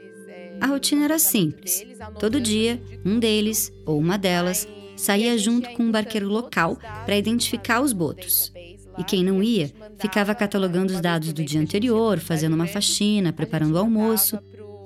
A 0.60 0.66
rotina 0.66 1.04
era 1.04 1.18
simples. 1.18 1.84
Todo 2.18 2.40
dia, 2.40 2.80
um 3.04 3.18
deles 3.18 3.72
ou 3.84 3.98
uma 3.98 4.16
delas 4.16 4.66
saía 4.96 5.36
junto 5.36 5.70
com 5.70 5.84
um 5.84 5.90
barqueiro 5.90 6.28
local 6.28 6.76
para 7.04 7.16
identificar 7.16 7.80
os 7.80 7.92
botos. 7.92 8.52
E 8.96 9.02
quem 9.02 9.24
não 9.24 9.42
ia, 9.42 9.72
ficava 9.98 10.34
catalogando 10.34 10.92
os 10.92 11.00
dados 11.00 11.32
do 11.32 11.44
dia 11.44 11.60
anterior, 11.60 12.18
fazendo 12.20 12.54
uma 12.54 12.66
faxina, 12.66 13.32
preparando 13.32 13.74
o 13.74 13.78
almoço. 13.78 14.38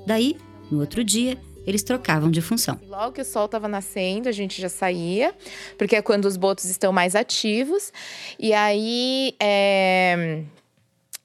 Daí, 0.07 0.37
no 0.71 0.81
outro 0.81 1.05
dia, 1.05 1.37
eles 1.67 1.83
trocavam 1.83 2.31
de 2.31 2.41
função. 2.41 2.81
Logo 2.89 3.13
que 3.13 3.21
o 3.21 3.25
sol 3.25 3.45
estava 3.45 3.69
nascendo, 3.69 4.27
a 4.29 4.33
gente 4.33 4.61
já 4.61 4.71
saía, 4.71 5.35
porque 5.77 5.97
é 5.97 6.01
quando 6.01 6.25
os 6.25 6.39
botos 6.39 6.65
estão 6.65 6.91
mais 6.91 7.15
ativos. 7.15 7.93
E 8.39 8.55
aí, 8.55 9.35
é, 9.39 10.45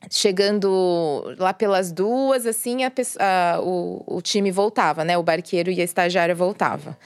chegando 0.10 1.24
lá 1.38 1.54
pelas 1.54 1.92
duas, 1.92 2.46
assim, 2.46 2.84
a, 2.84 2.92
a, 3.20 3.62
o, 3.62 4.04
o 4.18 4.22
time 4.22 4.52
voltava, 4.52 5.04
né? 5.04 5.18
O 5.18 5.24
barqueiro 5.24 5.72
e 5.72 5.82
a 5.82 5.84
estagiária 5.84 6.36
voltava. 6.36 6.98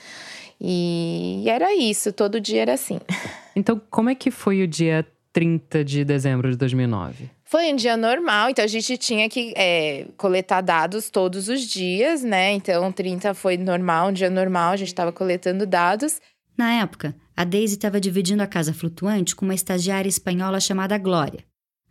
E, 0.60 1.44
era 1.48 1.76
isso, 1.76 2.12
todo 2.12 2.42
dia 2.42 2.62
era 2.62 2.74
assim. 2.74 3.00
Então, 3.56 3.82
como 3.90 4.08
é 4.08 4.14
que 4.14 4.30
foi 4.30 4.62
o 4.62 4.68
dia 4.68 5.04
30 5.34 5.84
de 5.84 6.06
dezembro 6.06 6.52
de 6.52 6.56
2009? 6.58 7.28
Foi 7.44 7.74
um 7.74 7.76
dia 7.76 7.98
normal, 7.98 8.52
então 8.52 8.64
a 8.64 8.68
gente 8.68 8.96
tinha 8.98 9.28
que 9.28 9.52
é, 9.58 10.06
coletar 10.16 10.62
dados 10.62 11.10
todos 11.10 11.50
os 11.50 11.62
dias, 11.62 12.24
né? 12.24 12.52
Então, 12.52 12.92
30 12.92 13.34
foi 13.34 13.58
normal, 13.58 14.10
um 14.10 14.14
dia 14.14 14.30
normal, 14.30 14.74
a 14.74 14.76
gente 14.76 14.90
estava 14.90 15.12
coletando 15.12 15.66
dados. 15.66 16.22
Na 16.56 16.82
época, 16.82 17.16
a 17.36 17.44
Daisy 17.44 17.74
estava 17.74 18.00
dividindo 18.00 18.44
a 18.44 18.48
casa 18.48 18.76
flutuante 18.76 19.36
com 19.36 19.44
uma 19.44 19.56
estagiária 19.56 20.08
espanhola 20.08 20.60
chamada 20.60 20.96
Glória. 21.00 21.44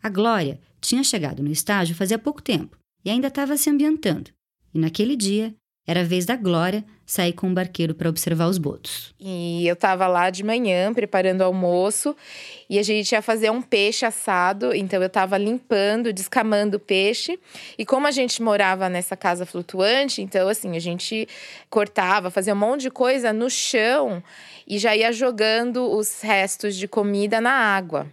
A 0.06 0.08
Glória 0.08 0.60
tinha 0.80 1.02
chegado 1.02 1.42
no 1.42 1.50
estágio 1.50 1.96
fazia 1.96 2.16
pouco 2.16 2.40
tempo 2.40 2.76
e 3.04 3.10
ainda 3.10 3.26
estava 3.26 3.56
se 3.56 3.68
ambientando. 3.68 4.30
E 4.72 4.78
naquele 4.78 5.16
dia, 5.16 5.52
era 5.84 6.02
a 6.02 6.04
vez 6.04 6.24
da 6.24 6.36
Glória 6.36 6.84
sair 7.04 7.32
com 7.32 7.50
o 7.50 7.52
barqueiro 7.52 7.92
para 7.92 8.08
observar 8.08 8.46
os 8.46 8.56
botos. 8.56 9.12
E 9.18 9.66
eu 9.66 9.74
tava 9.74 10.06
lá 10.06 10.30
de 10.30 10.44
manhã 10.44 10.94
preparando 10.94 11.40
o 11.40 11.44
almoço 11.44 12.14
e 12.70 12.78
a 12.78 12.84
gente 12.84 13.10
ia 13.10 13.20
fazer 13.20 13.50
um 13.50 13.60
peixe 13.60 14.06
assado, 14.06 14.72
então 14.72 15.02
eu 15.02 15.10
tava 15.10 15.36
limpando, 15.36 16.12
descamando 16.12 16.76
o 16.76 16.80
peixe. 16.80 17.36
E 17.76 17.84
como 17.84 18.06
a 18.06 18.12
gente 18.12 18.40
morava 18.40 18.88
nessa 18.88 19.16
casa 19.16 19.44
flutuante, 19.44 20.22
então 20.22 20.48
assim, 20.48 20.76
a 20.76 20.80
gente 20.80 21.26
cortava, 21.68 22.30
fazia 22.30 22.54
um 22.54 22.56
monte 22.56 22.82
de 22.82 22.90
coisa 22.92 23.32
no 23.32 23.50
chão 23.50 24.22
e 24.68 24.78
já 24.78 24.94
ia 24.94 25.10
jogando 25.10 25.82
os 25.82 26.20
restos 26.20 26.76
de 26.76 26.86
comida 26.86 27.40
na 27.40 27.50
água. 27.50 28.06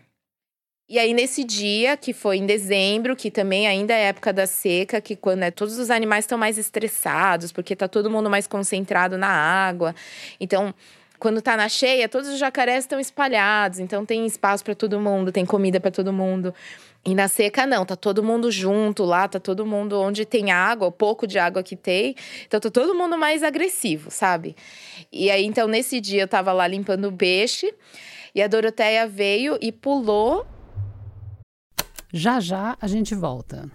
E 0.93 0.99
aí, 0.99 1.11
nesse 1.11 1.43
dia, 1.43 1.97
que 1.97 2.13
foi 2.13 2.37
em 2.37 2.45
dezembro, 2.45 3.15
que 3.15 3.31
também 3.31 3.65
ainda 3.65 3.95
é 3.95 4.09
época 4.09 4.31
da 4.31 4.45
seca, 4.45 5.01
que 5.01 5.15
quando 5.15 5.41
é, 5.41 5.49
todos 5.49 5.79
os 5.79 5.89
animais 5.89 6.23
estão 6.23 6.37
mais 6.37 6.55
estressados, 6.59 7.51
porque 7.51 7.75
tá 7.75 7.87
todo 7.87 8.11
mundo 8.11 8.29
mais 8.29 8.45
concentrado 8.45 9.17
na 9.17 9.27
água. 9.27 9.95
Então, 10.39 10.71
quando 11.17 11.41
tá 11.41 11.57
na 11.57 11.67
cheia, 11.67 12.07
todos 12.07 12.29
os 12.29 12.37
jacarés 12.37 12.83
estão 12.83 12.99
espalhados, 12.99 13.79
então 13.79 14.05
tem 14.05 14.23
espaço 14.27 14.63
para 14.63 14.75
todo 14.75 14.99
mundo, 14.99 15.31
tem 15.31 15.47
comida 15.47 15.79
para 15.79 15.89
todo 15.89 16.13
mundo. 16.13 16.53
E 17.03 17.15
na 17.15 17.27
seca 17.27 17.65
não, 17.65 17.83
tá 17.87 17.95
todo 17.95 18.21
mundo 18.21 18.51
junto 18.51 19.03
lá, 19.03 19.27
tá 19.27 19.39
todo 19.39 19.65
mundo 19.65 19.99
onde 19.99 20.25
tem 20.25 20.51
água, 20.51 20.89
o 20.89 20.91
pouco 20.91 21.25
de 21.25 21.39
água 21.39 21.63
que 21.63 21.75
tem. 21.75 22.15
Então 22.45 22.59
tá 22.59 22.69
todo 22.69 22.93
mundo 22.93 23.17
mais 23.17 23.41
agressivo, 23.41 24.11
sabe? 24.11 24.55
E 25.11 25.31
aí 25.31 25.43
então 25.43 25.67
nesse 25.67 25.99
dia 25.99 26.21
eu 26.21 26.27
tava 26.27 26.53
lá 26.53 26.67
limpando 26.67 27.07
o 27.07 27.11
peixe 27.11 27.73
e 28.35 28.43
a 28.43 28.47
Doroteia 28.47 29.07
veio 29.07 29.57
e 29.59 29.71
pulou 29.71 30.45
já 32.13 32.39
já 32.39 32.77
a 32.79 32.87
gente 32.87 33.15
volta. 33.15 33.71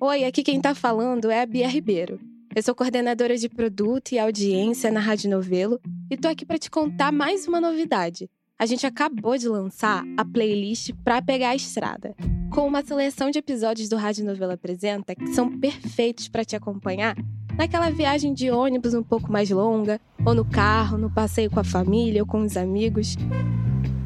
Oi, 0.00 0.24
aqui 0.24 0.44
quem 0.44 0.60
tá 0.60 0.72
falando 0.72 1.28
é 1.32 1.42
a 1.42 1.46
Bia 1.46 1.66
Ribeiro. 1.66 2.20
Eu 2.54 2.62
sou 2.62 2.76
coordenadora 2.76 3.36
de 3.36 3.48
produto 3.48 4.12
e 4.12 4.18
audiência 4.18 4.92
na 4.92 5.00
Rádio 5.00 5.28
Novelo 5.28 5.80
e 6.08 6.16
tô 6.16 6.28
aqui 6.28 6.46
para 6.46 6.58
te 6.58 6.70
contar 6.70 7.10
mais 7.10 7.48
uma 7.48 7.60
novidade. 7.60 8.30
A 8.56 8.64
gente 8.64 8.86
acabou 8.86 9.36
de 9.36 9.48
lançar 9.48 10.04
a 10.16 10.24
playlist 10.24 10.92
Pra 11.02 11.20
Pegar 11.20 11.50
a 11.50 11.56
Estrada, 11.56 12.14
com 12.54 12.66
uma 12.68 12.84
seleção 12.84 13.28
de 13.30 13.40
episódios 13.40 13.88
do 13.88 13.96
Rádio 13.96 14.24
Novelo 14.24 14.52
Apresenta 14.52 15.12
que 15.12 15.26
são 15.34 15.58
perfeitos 15.58 16.28
para 16.28 16.44
te 16.44 16.54
acompanhar 16.54 17.16
naquela 17.58 17.90
viagem 17.90 18.32
de 18.32 18.48
ônibus 18.48 18.94
um 18.94 19.02
pouco 19.02 19.30
mais 19.30 19.50
longa, 19.50 20.00
ou 20.24 20.34
no 20.34 20.44
carro, 20.44 20.96
no 20.96 21.10
passeio 21.10 21.50
com 21.50 21.58
a 21.58 21.64
família 21.64 22.22
ou 22.22 22.26
com 22.26 22.42
os 22.42 22.56
amigos. 22.56 23.16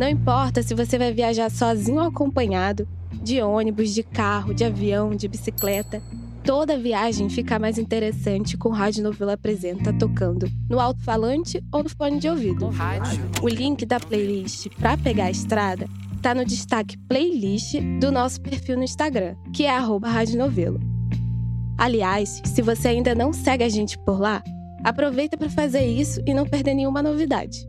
Não 0.00 0.08
importa 0.08 0.62
se 0.62 0.74
você 0.74 0.96
vai 0.96 1.12
viajar 1.12 1.50
sozinho 1.50 2.00
ou 2.00 2.08
acompanhado, 2.08 2.88
de 3.22 3.42
ônibus, 3.42 3.92
de 3.92 4.02
carro, 4.02 4.54
de 4.54 4.64
avião, 4.64 5.14
de 5.14 5.28
bicicleta. 5.28 6.02
Toda 6.42 6.78
viagem 6.78 7.28
fica 7.28 7.58
mais 7.58 7.76
interessante 7.76 8.56
com 8.56 8.70
o 8.70 8.72
Rádio 8.72 9.02
Novela 9.02 9.34
Apresenta 9.34 9.92
tocando 9.92 10.50
no 10.70 10.80
alto-falante 10.80 11.62
ou 11.70 11.82
no 11.82 11.90
fone 11.90 12.18
de 12.18 12.30
ouvido. 12.30 12.70
O 13.42 13.48
link 13.50 13.84
da 13.84 14.00
playlist 14.00 14.68
para 14.78 14.96
pegar 14.96 15.24
a 15.24 15.30
estrada 15.30 15.86
está 16.16 16.34
no 16.34 16.46
destaque 16.46 16.96
playlist 17.06 17.74
do 18.00 18.10
nosso 18.10 18.40
perfil 18.40 18.78
no 18.78 18.84
Instagram, 18.84 19.36
que 19.52 19.66
é 19.66 19.76
Rádio 19.76 20.38
Novelo. 20.38 20.80
Aliás, 21.76 22.40
se 22.46 22.62
você 22.62 22.88
ainda 22.88 23.14
não 23.14 23.34
segue 23.34 23.64
a 23.64 23.68
gente 23.68 23.98
por 23.98 24.18
lá, 24.18 24.42
aproveita 24.82 25.36
para 25.36 25.50
fazer 25.50 25.84
isso 25.84 26.22
e 26.26 26.32
não 26.32 26.46
perder 26.46 26.72
nenhuma 26.72 27.02
novidade. 27.02 27.68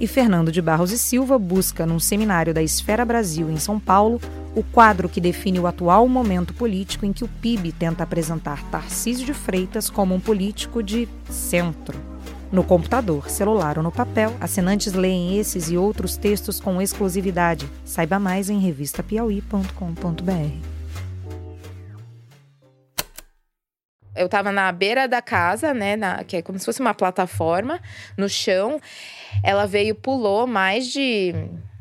e 0.00 0.06
Fernando 0.06 0.52
de 0.52 0.60
Barros 0.60 0.92
e 0.92 0.98
Silva 0.98 1.38
busca, 1.38 1.86
num 1.86 1.98
seminário 1.98 2.52
da 2.52 2.62
Esfera 2.62 3.04
Brasil 3.04 3.50
em 3.50 3.56
São 3.56 3.80
Paulo, 3.80 4.20
o 4.54 4.62
quadro 4.62 5.08
que 5.08 5.20
define 5.20 5.58
o 5.58 5.66
atual 5.66 6.06
momento 6.08 6.54
político 6.54 7.06
em 7.06 7.12
que 7.12 7.24
o 7.24 7.28
PIB 7.28 7.72
tenta 7.72 8.02
apresentar 8.02 8.62
Tarcísio 8.70 9.26
de 9.26 9.34
Freitas 9.34 9.90
como 9.90 10.14
um 10.14 10.20
político 10.20 10.82
de 10.82 11.08
centro. 11.30 11.98
No 12.52 12.62
computador, 12.62 13.28
celular 13.28 13.76
ou 13.76 13.82
no 13.82 13.90
papel, 13.90 14.32
assinantes 14.40 14.92
leem 14.92 15.38
esses 15.38 15.70
e 15.70 15.76
outros 15.76 16.16
textos 16.16 16.60
com 16.60 16.80
exclusividade. 16.80 17.68
Saiba 17.84 18.18
mais 18.18 18.48
em 18.48 18.60
revistapiauí.com.br. 18.60 20.75
Eu 24.16 24.26
estava 24.26 24.50
na 24.50 24.70
beira 24.72 25.06
da 25.06 25.20
casa, 25.22 25.72
né, 25.74 25.96
na, 25.96 26.24
que 26.24 26.36
é 26.36 26.42
como 26.42 26.58
se 26.58 26.64
fosse 26.64 26.80
uma 26.80 26.94
plataforma, 26.94 27.80
no 28.16 28.28
chão. 28.28 28.80
Ela 29.42 29.66
veio, 29.66 29.94
pulou 29.94 30.46
mais 30.46 30.86
de 30.88 31.34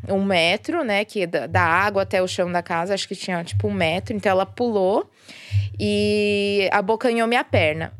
um 0.08 0.24
metro, 0.24 0.84
né, 0.84 1.04
que 1.06 1.26
da, 1.26 1.48
da 1.48 1.63
água 1.63 2.04
até 2.04 2.21
o 2.21 2.28
chão 2.28 2.52
da 2.52 2.62
casa, 2.62 2.93
acho 2.93 3.08
que 3.08 3.15
tinha 3.15 3.43
tipo 3.43 3.67
um 3.67 3.74
metro. 3.74 4.15
Então 4.15 4.32
ela 4.32 4.45
pulou 4.45 5.10
e 5.80 6.69
abocanhou 6.71 7.28
minha 7.28 7.43
perna. 7.43 7.93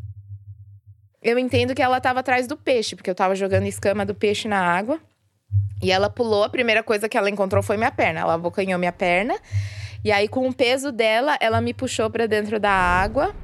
Eu 1.22 1.40
entendo 1.40 1.74
que 1.74 1.82
ela 1.82 1.98
estava 1.98 2.20
atrás 2.20 2.46
do 2.46 2.56
peixe, 2.56 2.96
porque 2.96 3.10
eu 3.10 3.14
estava 3.14 3.34
jogando 3.36 3.66
escama 3.66 4.06
do 4.06 4.14
peixe 4.14 4.48
na 4.48 4.60
água. 4.60 5.00
E 5.82 5.92
ela 5.92 6.10
pulou, 6.10 6.44
a 6.44 6.50
primeira 6.50 6.84
coisa 6.84 7.10
que 7.10 7.18
ela 7.18 7.30
encontrou 7.30 7.64
foi 7.64 7.78
minha 7.78 7.92
perna. 7.92 8.20
Ela 8.20 8.36
abocanhou 8.36 8.78
minha 8.78 8.92
perna. 8.92 9.36
E 10.04 10.12
aí, 10.12 10.28
com 10.28 10.48
o 10.48 10.54
peso 10.54 10.92
dela, 10.92 11.36
ela 11.42 11.60
me 11.62 11.74
puxou 11.74 12.10
para 12.12 12.28
dentro 12.28 12.60
da 12.60 12.70
água. 12.70 13.36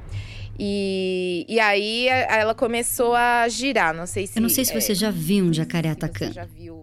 E, 0.58 1.46
e 1.48 1.58
aí 1.58 2.08
ela 2.08 2.54
começou 2.54 3.14
a 3.14 3.48
girar. 3.48 3.94
Não 3.94 4.06
sei 4.06 4.26
se. 4.26 4.38
Eu 4.38 4.42
não 4.42 4.48
sei 4.48 4.64
se 4.64 4.72
você 4.72 4.92
é, 4.92 4.94
já 4.94 5.10
viu 5.10 5.44
um 5.44 5.52
jacaré 5.52 5.90
atacando. 5.90 6.34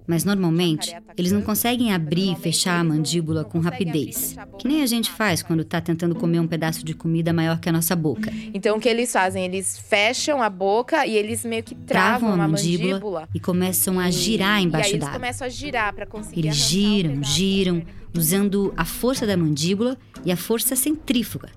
Mas 0.07 0.23
normalmente, 0.23 0.95
eles 1.17 1.31
não 1.31 1.41
conseguem 1.41 1.93
abrir 1.93 2.33
e 2.33 2.35
fechar 2.35 2.79
a 2.79 2.83
mandíbula 2.83 3.43
com 3.43 3.59
rapidez. 3.59 4.35
Que 4.57 4.67
nem 4.67 4.81
a 4.81 4.85
gente 4.85 5.11
faz 5.11 5.43
quando 5.43 5.61
está 5.61 5.79
tentando 5.79 6.15
comer 6.15 6.39
um 6.39 6.47
pedaço 6.47 6.83
de 6.83 6.93
comida 6.93 7.31
maior 7.31 7.59
que 7.59 7.69
a 7.69 7.71
nossa 7.71 7.95
boca. 7.95 8.31
Então 8.53 8.77
o 8.77 8.79
que 8.79 8.89
eles 8.89 9.11
fazem? 9.11 9.45
Eles 9.45 9.77
fecham 9.77 10.41
a 10.41 10.49
boca 10.49 11.05
e 11.05 11.15
eles 11.15 11.45
meio 11.45 11.63
que 11.63 11.75
travam, 11.75 12.29
travam 12.29 12.41
a 12.41 12.47
mandíbula, 12.47 12.93
mandíbula, 12.93 13.29
e 13.33 13.39
começam 13.39 13.99
a 13.99 14.09
girar 14.09 14.61
embaixo 14.61 14.93
d'água. 14.93 15.05
Eles 15.05 15.13
começam 15.13 15.45
a 15.45 15.49
girar 15.49 15.93
para 15.93 16.05
conseguir. 16.05 16.39
Eles 16.39 16.55
giram, 16.55 17.23
giram, 17.23 17.83
usando 18.15 18.73
a 18.75 18.85
força 18.85 19.27
da 19.27 19.37
mandíbula 19.37 19.97
e 20.25 20.31
a 20.31 20.37
força 20.37 20.75
centrífuga 20.75 21.49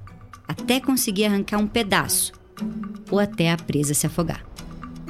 até 0.46 0.80
conseguir 0.80 1.26
arrancar 1.26 1.58
um 1.58 1.66
pedaço 1.66 2.32
ou 3.10 3.18
até 3.18 3.50
a 3.50 3.56
presa 3.56 3.94
se 3.94 4.06
afogar. 4.06 4.44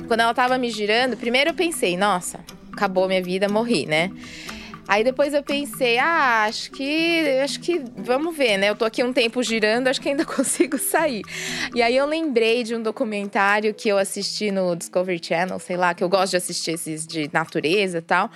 Quando 0.06 0.20
ela 0.20 0.34
tava 0.34 0.58
me 0.58 0.70
girando, 0.70 1.16
primeiro 1.16 1.50
eu 1.50 1.54
pensei, 1.54 1.96
nossa, 1.96 2.40
acabou 2.72 3.06
minha 3.06 3.22
vida, 3.22 3.48
morri, 3.48 3.86
né? 3.86 4.10
Aí 4.88 5.04
depois 5.04 5.32
eu 5.32 5.42
pensei, 5.42 5.96
ah, 5.98 6.44
acho 6.44 6.70
que, 6.72 7.40
acho 7.42 7.60
que, 7.60 7.80
vamos 7.96 8.36
ver, 8.36 8.58
né? 8.58 8.68
Eu 8.68 8.74
tô 8.74 8.84
aqui 8.84 9.02
um 9.02 9.12
tempo 9.12 9.42
girando, 9.42 9.86
acho 9.86 10.00
que 10.00 10.08
ainda 10.08 10.24
consigo 10.26 10.76
sair. 10.76 11.22
E 11.74 11.80
aí 11.80 11.96
eu 11.96 12.04
lembrei 12.04 12.64
de 12.64 12.74
um 12.74 12.82
documentário 12.82 13.72
que 13.72 13.88
eu 13.88 13.96
assisti 13.96 14.50
no 14.50 14.74
Discovery 14.74 15.20
Channel, 15.22 15.58
sei 15.60 15.76
lá, 15.76 15.94
que 15.94 16.02
eu 16.02 16.08
gosto 16.08 16.32
de 16.32 16.36
assistir 16.36 16.72
esses 16.72 17.06
de 17.06 17.30
natureza 17.32 17.98
e 17.98 18.02
tal. 18.02 18.30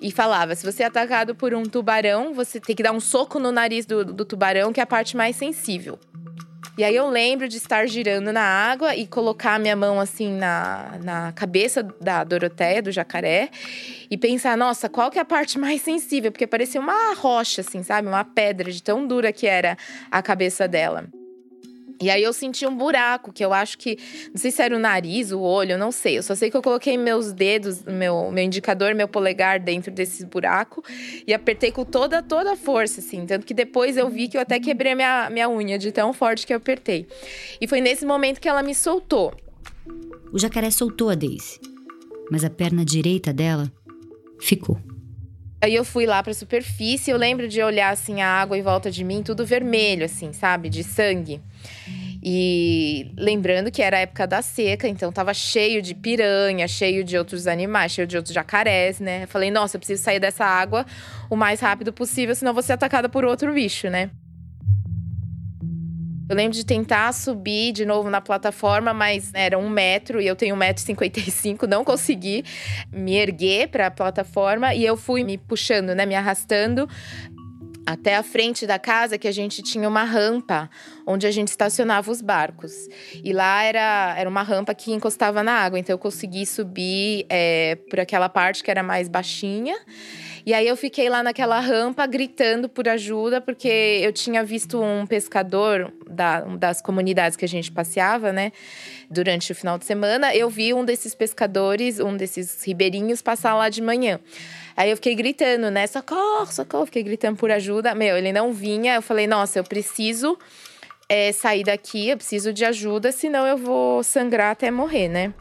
E 0.00 0.12
falava, 0.12 0.54
se 0.54 0.64
você 0.64 0.84
é 0.84 0.86
atacado 0.86 1.34
por 1.34 1.52
um 1.52 1.64
tubarão, 1.64 2.32
você 2.32 2.60
tem 2.60 2.76
que 2.76 2.82
dar 2.82 2.92
um 2.92 3.00
soco 3.00 3.40
no 3.40 3.50
nariz 3.50 3.84
do, 3.84 4.04
do 4.04 4.24
tubarão, 4.24 4.72
que 4.72 4.78
é 4.78 4.84
a 4.84 4.86
parte 4.86 5.16
mais 5.16 5.34
sensível. 5.34 5.98
E 6.78 6.84
aí 6.84 6.94
eu 6.94 7.10
lembro 7.10 7.48
de 7.48 7.56
estar 7.56 7.88
girando 7.88 8.32
na 8.32 8.40
água 8.40 8.94
e 8.94 9.04
colocar 9.04 9.56
a 9.56 9.58
minha 9.58 9.74
mão 9.74 9.98
assim 9.98 10.32
na, 10.32 10.96
na 11.02 11.32
cabeça 11.32 11.82
da 12.00 12.22
Doroteia, 12.22 12.80
do 12.80 12.92
jacaré, 12.92 13.50
e 14.08 14.16
pensar, 14.16 14.56
nossa, 14.56 14.88
qual 14.88 15.10
que 15.10 15.18
é 15.18 15.22
a 15.22 15.24
parte 15.24 15.58
mais 15.58 15.82
sensível? 15.82 16.30
Porque 16.30 16.46
parecia 16.46 16.80
uma 16.80 17.14
rocha, 17.14 17.62
assim, 17.62 17.82
sabe? 17.82 18.06
Uma 18.06 18.24
pedra 18.24 18.70
de 18.70 18.80
tão 18.80 19.04
dura 19.04 19.32
que 19.32 19.44
era 19.44 19.76
a 20.08 20.22
cabeça 20.22 20.68
dela. 20.68 21.08
E 22.00 22.10
aí 22.10 22.22
eu 22.22 22.32
senti 22.32 22.66
um 22.66 22.76
buraco, 22.76 23.32
que 23.32 23.44
eu 23.44 23.52
acho 23.52 23.76
que. 23.76 23.98
Não 24.30 24.36
sei 24.36 24.50
se 24.50 24.62
era 24.62 24.74
o 24.74 24.78
nariz, 24.78 25.32
o 25.32 25.40
olho, 25.40 25.76
não 25.76 25.90
sei. 25.90 26.18
Eu 26.18 26.22
só 26.22 26.34
sei 26.34 26.50
que 26.50 26.56
eu 26.56 26.62
coloquei 26.62 26.96
meus 26.96 27.32
dedos, 27.32 27.82
meu, 27.84 28.30
meu 28.30 28.44
indicador, 28.44 28.94
meu 28.94 29.08
polegar 29.08 29.58
dentro 29.58 29.90
desse 29.90 30.24
buraco 30.24 30.82
e 31.26 31.34
apertei 31.34 31.72
com 31.72 31.84
toda, 31.84 32.22
toda 32.22 32.52
a 32.52 32.56
força, 32.56 33.00
assim. 33.00 33.26
Tanto 33.26 33.44
que 33.44 33.54
depois 33.54 33.96
eu 33.96 34.08
vi 34.08 34.28
que 34.28 34.36
eu 34.36 34.40
até 34.40 34.60
quebrei 34.60 34.94
minha, 34.94 35.28
minha 35.30 35.48
unha 35.48 35.78
de 35.78 35.90
tão 35.90 36.12
forte 36.12 36.46
que 36.46 36.52
eu 36.52 36.58
apertei. 36.58 37.06
E 37.60 37.66
foi 37.66 37.80
nesse 37.80 38.06
momento 38.06 38.40
que 38.40 38.48
ela 38.48 38.62
me 38.62 38.74
soltou. 38.74 39.34
O 40.32 40.38
jacaré 40.38 40.70
soltou 40.70 41.10
a 41.10 41.14
Daisy, 41.14 41.58
mas 42.30 42.44
a 42.44 42.50
perna 42.50 42.84
direita 42.84 43.32
dela 43.32 43.72
ficou. 44.38 44.78
Aí 45.60 45.74
eu 45.74 45.84
fui 45.84 46.06
lá 46.06 46.22
pra 46.22 46.32
superfície, 46.32 47.10
eu 47.10 47.16
lembro 47.16 47.48
de 47.48 47.60
olhar 47.62 47.92
assim 47.92 48.20
a 48.20 48.28
água 48.28 48.56
em 48.56 48.62
volta 48.62 48.90
de 48.90 49.02
mim, 49.02 49.22
tudo 49.22 49.44
vermelho, 49.44 50.04
assim, 50.04 50.32
sabe? 50.32 50.68
De 50.68 50.84
sangue. 50.84 51.40
E 52.22 53.10
lembrando 53.16 53.70
que 53.70 53.82
era 53.82 53.96
a 53.96 54.00
época 54.00 54.26
da 54.26 54.40
seca, 54.42 54.88
então 54.88 55.10
tava 55.10 55.34
cheio 55.34 55.80
de 55.82 55.94
piranha, 55.94 56.66
cheio 56.68 57.02
de 57.02 57.16
outros 57.16 57.46
animais, 57.46 57.92
cheio 57.92 58.06
de 58.06 58.16
outros 58.16 58.34
jacarés, 58.34 59.00
né? 59.00 59.24
Eu 59.24 59.28
falei, 59.28 59.50
nossa, 59.50 59.76
eu 59.76 59.80
preciso 59.80 60.02
sair 60.02 60.20
dessa 60.20 60.44
água 60.44 60.86
o 61.28 61.36
mais 61.36 61.60
rápido 61.60 61.92
possível, 61.92 62.34
senão 62.34 62.54
vou 62.54 62.62
ser 62.62 62.74
atacada 62.74 63.08
por 63.08 63.24
outro 63.24 63.52
bicho, 63.52 63.88
né? 63.88 64.10
Eu 66.28 66.36
lembro 66.36 66.52
de 66.52 66.64
tentar 66.64 67.12
subir 67.12 67.72
de 67.72 67.86
novo 67.86 68.10
na 68.10 68.20
plataforma, 68.20 68.92
mas 68.92 69.30
era 69.32 69.58
um 69.58 69.68
metro 69.68 70.20
e 70.20 70.26
eu 70.26 70.36
tenho 70.36 70.54
um 70.54 70.58
metro 70.58 70.82
e 70.82 70.84
cinquenta 70.84 71.18
e 71.20 71.30
cinco, 71.30 71.66
não 71.66 71.82
consegui 71.82 72.44
me 72.92 73.16
erguer 73.16 73.68
para 73.68 73.86
a 73.86 73.90
plataforma 73.90 74.74
e 74.74 74.84
eu 74.84 74.94
fui 74.94 75.24
me 75.24 75.38
puxando, 75.38 75.94
né, 75.94 76.04
me 76.04 76.14
arrastando 76.14 76.86
até 77.86 78.16
a 78.16 78.22
frente 78.22 78.66
da 78.66 78.78
casa 78.78 79.16
que 79.16 79.26
a 79.26 79.32
gente 79.32 79.62
tinha 79.62 79.88
uma 79.88 80.04
rampa 80.04 80.68
onde 81.06 81.26
a 81.26 81.30
gente 81.30 81.48
estacionava 81.48 82.10
os 82.10 82.20
barcos. 82.20 82.74
E 83.24 83.32
lá 83.32 83.62
era, 83.62 84.14
era 84.18 84.28
uma 84.28 84.42
rampa 84.42 84.74
que 84.74 84.92
encostava 84.92 85.42
na 85.42 85.52
água, 85.52 85.78
então 85.78 85.94
eu 85.94 85.98
consegui 85.98 86.44
subir 86.44 87.24
é, 87.30 87.76
por 87.88 87.98
aquela 87.98 88.28
parte 88.28 88.62
que 88.62 88.70
era 88.70 88.82
mais 88.82 89.08
baixinha. 89.08 89.74
E 90.48 90.54
aí 90.54 90.66
eu 90.66 90.78
fiquei 90.78 91.10
lá 91.10 91.22
naquela 91.22 91.60
rampa 91.60 92.06
gritando 92.06 92.70
por 92.70 92.88
ajuda, 92.88 93.38
porque 93.38 93.68
eu 94.02 94.10
tinha 94.14 94.42
visto 94.42 94.80
um 94.82 95.06
pescador 95.06 95.92
da, 96.08 96.40
das 96.40 96.80
comunidades 96.80 97.36
que 97.36 97.44
a 97.44 97.48
gente 97.48 97.70
passeava, 97.70 98.32
né? 98.32 98.50
Durante 99.10 99.52
o 99.52 99.54
final 99.54 99.76
de 99.76 99.84
semana, 99.84 100.34
eu 100.34 100.48
vi 100.48 100.72
um 100.72 100.86
desses 100.86 101.14
pescadores, 101.14 102.00
um 102.00 102.16
desses 102.16 102.64
ribeirinhos, 102.64 103.20
passar 103.20 103.54
lá 103.56 103.68
de 103.68 103.82
manhã. 103.82 104.18
Aí 104.74 104.88
eu 104.88 104.96
fiquei 104.96 105.14
gritando, 105.14 105.70
né? 105.70 105.86
Socorro, 105.86 106.50
socorro. 106.50 106.86
Fiquei 106.86 107.02
gritando 107.02 107.36
por 107.36 107.50
ajuda. 107.50 107.94
Meu, 107.94 108.16
ele 108.16 108.32
não 108.32 108.50
vinha. 108.50 108.94
Eu 108.94 109.02
falei, 109.02 109.26
nossa, 109.26 109.58
eu 109.58 109.64
preciso 109.64 110.38
é, 111.10 111.30
sair 111.30 111.64
daqui, 111.64 112.08
eu 112.08 112.16
preciso 112.16 112.54
de 112.54 112.64
ajuda, 112.64 113.12
senão 113.12 113.46
eu 113.46 113.58
vou 113.58 114.02
sangrar 114.02 114.52
até 114.52 114.70
morrer, 114.70 115.08
né? 115.08 115.34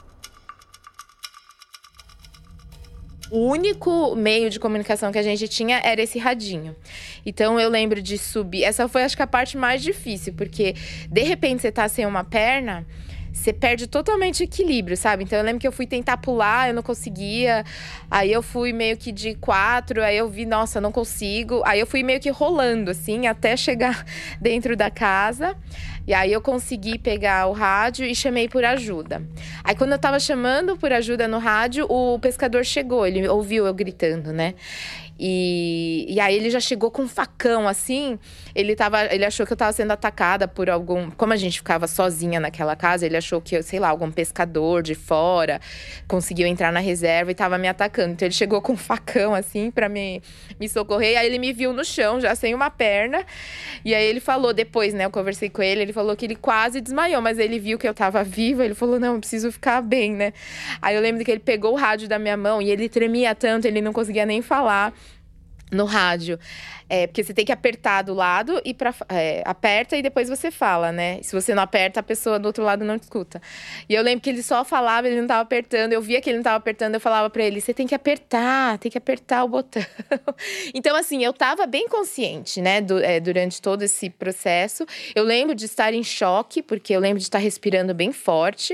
O 3.29 3.39
único 3.47 4.15
meio 4.15 4.49
de 4.49 4.59
comunicação 4.59 5.11
que 5.11 5.17
a 5.17 5.23
gente 5.23 5.47
tinha 5.47 5.79
era 5.83 6.01
esse 6.01 6.17
radinho. 6.17 6.75
Então 7.25 7.59
eu 7.59 7.69
lembro 7.69 8.01
de 8.01 8.17
subir. 8.17 8.63
Essa 8.63 8.87
foi, 8.87 9.03
acho 9.03 9.17
que, 9.17 9.23
a 9.23 9.27
parte 9.27 9.57
mais 9.57 9.81
difícil, 9.81 10.33
porque 10.33 10.75
de 11.09 11.21
repente 11.23 11.61
você 11.61 11.71
tá 11.71 11.87
sem 11.89 12.05
uma 12.05 12.23
perna 12.23 12.85
você 13.37 13.53
perde 13.53 13.87
totalmente 13.87 14.41
o 14.41 14.43
equilíbrio, 14.43 14.97
sabe? 14.97 15.23
Então 15.23 15.37
eu 15.37 15.45
lembro 15.45 15.59
que 15.59 15.67
eu 15.67 15.71
fui 15.71 15.85
tentar 15.85 16.17
pular, 16.17 16.69
eu 16.69 16.73
não 16.73 16.81
conseguia. 16.81 17.63
Aí 18.09 18.31
eu 18.31 18.41
fui 18.41 18.73
meio 18.73 18.97
que 18.97 19.11
de 19.11 19.35
quatro, 19.35 20.03
aí 20.03 20.17
eu 20.17 20.27
vi, 20.27 20.45
nossa, 20.45 20.81
não 20.81 20.91
consigo. 20.91 21.61
Aí 21.63 21.79
eu 21.79 21.85
fui 21.85 22.03
meio 22.03 22.19
que 22.19 22.29
rolando, 22.29 22.91
assim, 22.91 23.27
até 23.27 23.55
chegar 23.55 24.05
dentro 24.41 24.75
da 24.75 24.89
casa. 24.89 25.55
E 26.07 26.13
aí 26.13 26.31
eu 26.31 26.41
consegui 26.41 26.97
pegar 26.97 27.47
o 27.47 27.51
rádio 27.51 28.05
e 28.05 28.15
chamei 28.15 28.47
por 28.47 28.65
ajuda. 28.65 29.21
Aí 29.63 29.75
quando 29.75 29.91
eu 29.91 29.99
tava 29.99 30.19
chamando 30.19 30.75
por 30.77 30.91
ajuda 30.91 31.27
no 31.27 31.37
rádio, 31.37 31.85
o 31.89 32.17
pescador 32.17 32.65
chegou, 32.65 33.05
ele 33.05 33.27
ouviu 33.27 33.67
eu 33.67 33.73
gritando, 33.73 34.31
né? 34.33 34.55
E, 35.19 36.05
e 36.07 36.19
aí 36.19 36.35
ele 36.35 36.49
já 36.49 36.59
chegou 36.59 36.91
com 36.91 37.03
um 37.03 37.07
facão, 37.07 37.67
assim. 37.67 38.19
Ele, 38.53 38.75
tava, 38.75 39.05
ele 39.05 39.25
achou 39.25 39.45
que 39.45 39.53
eu 39.53 39.57
tava 39.57 39.73
sendo 39.73 39.91
atacada 39.91 40.47
por 40.47 40.69
algum. 40.69 41.09
Como 41.11 41.33
a 41.33 41.35
gente 41.35 41.57
ficava 41.57 41.87
sozinha 41.87 42.39
naquela 42.39 42.75
casa, 42.75 43.05
ele 43.05 43.17
achou 43.17 43.41
que, 43.41 43.61
sei 43.63 43.79
lá, 43.79 43.89
algum 43.89 44.11
pescador 44.11 44.83
de 44.83 44.93
fora 44.93 45.59
conseguiu 46.07 46.47
entrar 46.47 46.71
na 46.71 46.79
reserva 46.79 47.31
e 47.31 47.35
tava 47.35 47.57
me 47.57 47.67
atacando. 47.67 48.13
Então 48.13 48.27
ele 48.27 48.35
chegou 48.35 48.61
com 48.61 48.73
um 48.73 48.77
facão, 48.77 49.33
assim, 49.33 49.71
para 49.71 49.89
me, 49.89 50.21
me 50.59 50.69
socorrer. 50.69 51.13
E 51.13 51.17
aí 51.17 51.25
ele 51.25 51.39
me 51.39 51.51
viu 51.51 51.73
no 51.73 51.83
chão, 51.83 52.21
já 52.21 52.35
sem 52.35 52.53
uma 52.53 52.69
perna. 52.69 53.25
E 53.83 53.95
aí 53.95 54.05
ele 54.05 54.19
falou 54.19 54.53
depois, 54.53 54.93
né? 54.93 55.05
Eu 55.05 55.11
conversei 55.11 55.49
com 55.49 55.63
ele, 55.63 55.81
ele 55.81 55.93
falou 55.93 56.15
que 56.15 56.25
ele 56.25 56.35
quase 56.35 56.79
desmaiou, 56.79 57.21
mas 57.21 57.39
ele 57.39 57.57
viu 57.59 57.79
que 57.79 57.87
eu 57.87 57.93
tava 57.93 58.23
viva. 58.23 58.63
Ele 58.63 58.75
falou: 58.75 58.99
não, 58.99 59.15
eu 59.15 59.19
preciso 59.19 59.51
ficar 59.51 59.81
bem, 59.81 60.13
né? 60.13 60.33
Aí 60.81 60.95
eu 60.95 61.01
lembro 61.01 61.23
que 61.25 61.31
ele 61.31 61.39
pegou 61.39 61.73
o 61.73 61.75
rádio 61.75 62.07
da 62.07 62.19
minha 62.19 62.37
mão 62.37 62.61
e 62.61 62.69
ele 62.69 62.87
tremia 62.87 63.33
tanto, 63.33 63.65
ele 63.65 63.81
não 63.81 63.91
conseguia 63.93 64.25
nem 64.25 64.41
falar 64.41 64.93
no 65.71 65.85
rádio. 65.85 66.39
É, 66.89 67.05
porque 67.05 67.23
você 67.23 67.33
tem 67.33 67.43
que 67.43 67.51
apertar 67.51 68.01
do 68.01 68.13
lado 68.13 68.61
e 68.63 68.73
para 68.73 68.93
é, 69.09 69.43
aperta 69.45 69.97
e 69.97 70.01
depois 70.01 70.29
você 70.29 70.49
fala, 70.49 70.91
né? 70.91 71.19
Se 71.21 71.33
você 71.33 71.53
não 71.53 71.61
aperta, 71.61 71.99
a 71.99 72.03
pessoa 72.03 72.39
do 72.39 72.45
outro 72.45 72.63
lado 72.63 72.85
não 72.85 72.95
escuta. 72.95 73.41
E 73.89 73.93
eu 73.93 74.01
lembro 74.01 74.21
que 74.21 74.29
ele 74.29 74.41
só 74.41 74.63
falava, 74.63 75.07
ele 75.07 75.19
não 75.19 75.27
tava 75.27 75.41
apertando. 75.41 75.91
Eu 75.91 76.01
via 76.01 76.21
que 76.21 76.29
ele 76.29 76.37
não 76.37 76.43
tava 76.43 76.55
apertando, 76.55 76.93
eu 76.93 77.01
falava 77.01 77.29
para 77.29 77.43
ele: 77.43 77.59
"Você 77.59 77.73
tem 77.73 77.85
que 77.85 77.93
apertar, 77.93 78.77
tem 78.77 78.89
que 78.89 78.97
apertar 78.97 79.43
o 79.43 79.49
botão". 79.49 79.83
então 80.73 80.95
assim, 80.95 81.23
eu 81.23 81.33
tava 81.33 81.65
bem 81.67 81.89
consciente, 81.89 82.61
né, 82.61 82.79
do, 82.79 82.99
é, 83.03 83.19
durante 83.19 83.61
todo 83.61 83.81
esse 83.81 84.09
processo. 84.09 84.85
Eu 85.13 85.23
lembro 85.25 85.53
de 85.53 85.65
estar 85.65 85.93
em 85.93 86.03
choque, 86.03 86.61
porque 86.61 86.93
eu 86.95 86.99
lembro 87.01 87.19
de 87.19 87.25
estar 87.25 87.39
respirando 87.39 87.93
bem 87.93 88.13
forte. 88.13 88.73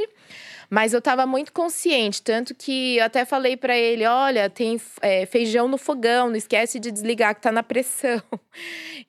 Mas 0.74 0.92
eu 0.92 0.98
estava 0.98 1.28
muito 1.28 1.54
consciente, 1.54 2.20
tanto 2.20 2.56
que 2.56 2.98
eu 2.98 3.06
até 3.06 3.26
falei 3.26 3.56
para 3.56 3.78
ele: 3.78 4.08
olha, 4.08 4.50
tem 4.50 4.82
é, 5.04 5.24
feijão 5.24 5.68
no 5.68 5.78
fogão, 5.78 6.30
não 6.30 6.36
esquece 6.36 6.80
de 6.80 6.90
desligar 6.90 7.36
que 7.36 7.42
tá 7.42 7.52
na 7.52 7.62
pressão. 7.62 8.22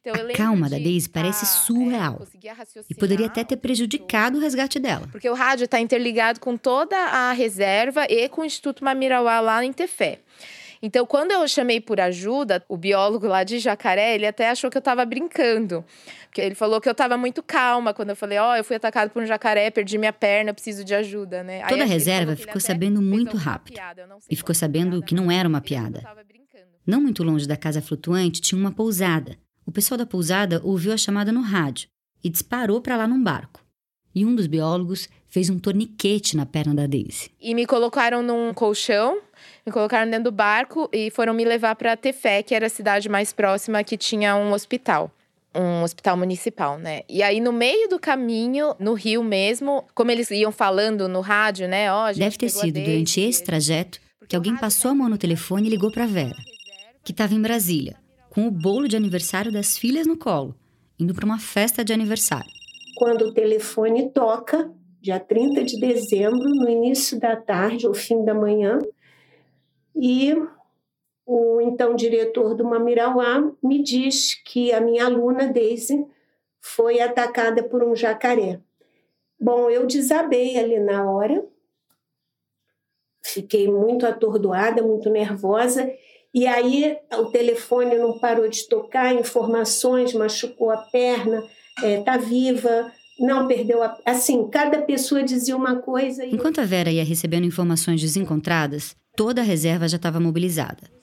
Então, 0.01 0.15
a 0.15 0.33
calma 0.35 0.69
da 0.69 0.77
Daisy 0.77 1.09
parece 1.09 1.47
surreal. 1.47 2.27
É, 2.43 2.85
e 2.91 2.95
poderia 2.95 3.27
até 3.27 3.43
ter 3.45 3.57
prejudicado 3.57 4.37
o 4.37 4.41
resgate 4.41 4.79
dela. 4.79 5.07
Porque 5.11 5.29
o 5.29 5.35
rádio 5.35 5.65
está 5.65 5.81
interligado 5.81 6.41
com 6.41 6.57
toda 6.59 6.97
a 6.97 7.33
reserva 7.33 8.07
e 8.09 8.29
com 8.29 8.43
o 8.43 8.45
Instituto 8.45 8.85
Mamirauá 8.85 9.41
lá 9.41 9.65
em 9.65 9.73
Tefé. 9.73 10.21
Então, 10.85 11.07
quando 11.07 11.31
eu 11.31 11.49
chamei 11.49 11.81
por 11.81 11.99
ajuda, 11.99 12.63
o 12.69 12.77
biólogo 12.77 13.27
lá 13.27 13.43
de 13.43 13.59
Jacaré, 13.59 14.15
ele 14.15 14.27
até 14.27 14.51
achou 14.51 14.71
que 14.71 14.77
eu 14.77 14.81
estava 14.81 15.03
brincando. 15.07 15.83
Porque 16.27 16.43
ele 16.43 16.55
falou 16.55 16.79
que 16.79 16.87
eu 16.87 16.93
estava 16.93 17.17
muito 17.17 17.43
calma 17.43 17.95
quando 17.95 18.11
eu 18.11 18.17
falei, 18.17 18.37
ó, 18.37 18.53
oh, 18.53 18.57
eu 18.57 18.63
fui 18.63 18.77
atacado 18.77 19.09
por 19.09 19.23
um 19.23 19.25
jacaré, 19.25 19.71
perdi 19.71 19.97
minha 19.97 20.13
perna, 20.13 20.53
preciso 20.53 20.85
de 20.85 20.95
ajuda, 20.95 21.43
né? 21.43 21.67
Toda 21.67 21.85
a 21.85 21.87
reserva 21.87 22.37
ficou 22.37 22.61
sabendo 22.61 23.01
muito 23.01 23.35
rápido. 23.35 23.81
E 24.31 24.37
ficou 24.37 24.55
sabendo 24.55 25.03
que 25.03 25.15
não 25.15 25.31
era 25.31 25.49
uma 25.49 25.63
piada. 25.63 26.03
Não 26.87 27.01
muito 27.01 27.25
longe 27.25 27.49
da 27.49 27.57
casa 27.57 27.81
flutuante 27.81 28.43
tinha 28.43 28.61
uma 28.61 28.71
pousada. 28.71 29.39
O 29.65 29.73
pessoal 29.73 29.97
da 29.97 30.05
pousada 30.05 30.61
ouviu 30.63 30.93
a 30.93 30.99
chamada 30.99 31.33
no 31.33 31.41
rádio 31.41 31.89
e 32.23 32.29
disparou 32.29 32.83
para 32.83 32.99
lá 32.99 33.09
num 33.09 33.23
barco. 33.23 33.65
E 34.15 34.27
um 34.27 34.35
dos 34.35 34.47
biólogos 34.47 35.09
fez 35.27 35.51
um 35.51 35.59
torniquete 35.59 36.37
na 36.37 36.47
perna 36.47 36.75
da 36.75 36.87
Daisy. 36.87 37.31
E 37.41 37.55
me 37.55 37.67
colocaram 37.67 38.23
num 38.23 38.55
colchão 38.55 39.21
me 39.67 39.73
colocaram 39.73 40.11
dentro 40.11 40.25
do 40.25 40.33
barco 40.33 40.89
e 40.93 41.11
foram 41.11 41.33
me 41.33 41.45
levar 41.45 41.75
para 41.77 41.97
Tefé, 41.97 42.43
que 42.43 42.55
era 42.55 42.67
a 42.67 42.71
cidade 42.71 43.09
mais 43.09 43.33
próxima 43.33 43.83
que 43.83 43.97
tinha 43.97 44.37
um 44.37 44.53
hospital 44.53 45.11
um 45.57 45.83
hospital 45.83 46.17
municipal, 46.17 46.79
né? 46.79 47.03
E 47.09 47.23
aí, 47.23 47.41
no 47.41 47.53
meio 47.53 47.89
do 47.89 47.99
caminho, 47.99 48.75
no 48.79 48.93
Rio 48.95 49.23
mesmo, 49.23 49.85
como 49.95 50.11
eles 50.11 50.31
iam 50.31 50.51
falando 50.51 51.09
no 51.09 51.21
rádio, 51.21 51.69
né? 51.69 51.93
Ó, 51.93 52.11
oh, 52.11 52.13
Deve 52.13 52.37
ter 52.37 52.49
sido 52.49 52.81
durante 52.81 53.21
esse 53.21 53.45
trajeto 53.45 54.01
que 54.29 54.35
alguém 54.35 54.57
passou 54.57 54.91
a 54.91 54.95
mão 54.95 55.09
no 55.09 55.19
telefone 55.19 55.69
e 55.69 55.71
ligou 55.71 55.93
para 55.93 56.07
Vera, 56.07 56.35
que 57.05 57.13
estava 57.13 57.35
em 57.35 57.41
Brasília, 57.41 57.97
com 58.31 58.49
o 58.49 58.51
bolo 58.51 58.89
de 58.89 58.97
aniversário 58.97 59.53
das 59.53 59.79
filhas 59.79 60.07
no 60.07 60.17
colo, 60.17 60.55
indo 60.99 61.15
para 61.15 61.25
uma 61.25 61.39
festa 61.39 61.85
de 61.85 61.93
aniversário. 61.93 62.51
Quando 62.97 63.27
o 63.27 63.33
telefone 63.33 64.11
toca, 64.11 64.71
dia 65.01 65.21
30 65.21 65.63
de 65.65 65.79
dezembro, 65.79 66.49
no 66.49 66.69
início 66.69 67.21
da 67.21 67.37
tarde 67.37 67.87
ou 67.87 67.95
fim 67.95 68.25
da 68.25 68.35
manhã, 68.35 68.79
e 69.95 70.35
o 71.27 71.61
então 71.61 71.95
diretor 71.95 72.55
do 72.55 72.65
Mamirauá 72.65 73.53
me 73.63 73.83
diz 73.83 74.35
que 74.35 74.73
a 74.73 74.81
minha 74.81 75.07
aluna 75.07 75.47
Daisy 75.47 76.05
foi 76.61 77.01
atacada 77.01 77.63
por 77.63 77.83
um 77.83 77.95
jacaré. 77.95 78.61
Bom, 79.41 79.69
eu 79.71 79.87
desabei 79.87 80.59
ali 80.59 80.79
na 80.79 81.11
hora, 81.11 81.45
fiquei 83.23 83.69
muito 83.69 84.07
atordoada, 84.07 84.83
muito 84.83 85.11
nervosa, 85.11 85.91
e 86.33 86.47
aí 86.47 86.99
o 87.13 87.27
telefone 87.27 87.97
não 87.97 88.19
parou 88.19 88.49
de 88.49 88.67
tocar, 88.69 89.15
informações, 89.15 90.15
machucou 90.15 90.71
a 90.71 90.79
perna, 90.79 91.45
está 91.83 92.15
é, 92.15 92.19
viva, 92.19 92.93
não 93.19 93.47
perdeu 93.47 93.83
a. 93.83 93.97
Assim, 94.05 94.49
cada 94.49 94.83
pessoa 94.83 95.23
dizia 95.23 95.57
uma 95.57 95.77
coisa. 95.77 96.25
E... 96.25 96.35
Enquanto 96.35 96.61
a 96.61 96.65
Vera 96.65 96.91
ia 96.91 97.05
recebendo 97.05 97.45
informações 97.45 98.01
desencontradas, 98.01 98.97
toda 99.17 99.41
a 99.41 99.45
reserva 99.45 99.89
já 99.89 99.97
estava 99.97 100.21
mobilizada. 100.21 100.95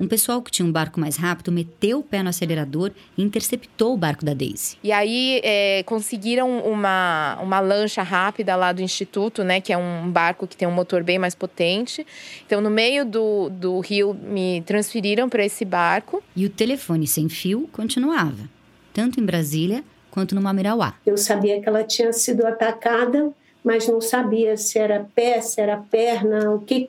Um 0.00 0.06
pessoal 0.06 0.40
que 0.40 0.50
tinha 0.50 0.66
um 0.66 0.70
barco 0.70 1.00
mais 1.00 1.16
rápido 1.16 1.50
meteu 1.50 1.98
o 1.98 2.02
pé 2.04 2.22
no 2.22 2.28
acelerador 2.28 2.92
e 3.16 3.22
interceptou 3.22 3.94
o 3.94 3.96
barco 3.96 4.24
da 4.24 4.32
Daisy. 4.32 4.76
E 4.82 4.92
aí 4.92 5.40
é, 5.42 5.82
conseguiram 5.82 6.60
uma, 6.60 7.36
uma 7.42 7.58
lancha 7.58 8.02
rápida 8.02 8.54
lá 8.54 8.72
do 8.72 8.80
Instituto, 8.80 9.42
né? 9.42 9.60
Que 9.60 9.72
é 9.72 9.76
um 9.76 10.08
barco 10.08 10.46
que 10.46 10.56
tem 10.56 10.68
um 10.68 10.72
motor 10.72 11.02
bem 11.02 11.18
mais 11.18 11.34
potente. 11.34 12.06
Então, 12.46 12.60
no 12.60 12.70
meio 12.70 13.04
do, 13.04 13.48
do 13.48 13.80
rio, 13.80 14.14
me 14.14 14.62
transferiram 14.64 15.28
para 15.28 15.44
esse 15.44 15.64
barco. 15.64 16.22
E 16.36 16.46
o 16.46 16.50
telefone 16.50 17.06
sem 17.06 17.28
fio 17.28 17.68
continuava, 17.72 18.48
tanto 18.94 19.18
em 19.18 19.24
Brasília 19.24 19.82
quanto 20.12 20.32
no 20.32 20.40
Mamirauá. 20.40 20.94
Eu 21.04 21.16
sabia 21.16 21.60
que 21.60 21.68
ela 21.68 21.82
tinha 21.82 22.12
sido 22.12 22.46
atacada, 22.46 23.32
mas 23.64 23.88
não 23.88 24.00
sabia 24.00 24.56
se 24.56 24.78
era 24.78 25.06
pé, 25.12 25.40
se 25.40 25.60
era 25.60 25.76
perna, 25.76 26.52
o 26.52 26.60
que, 26.60 26.88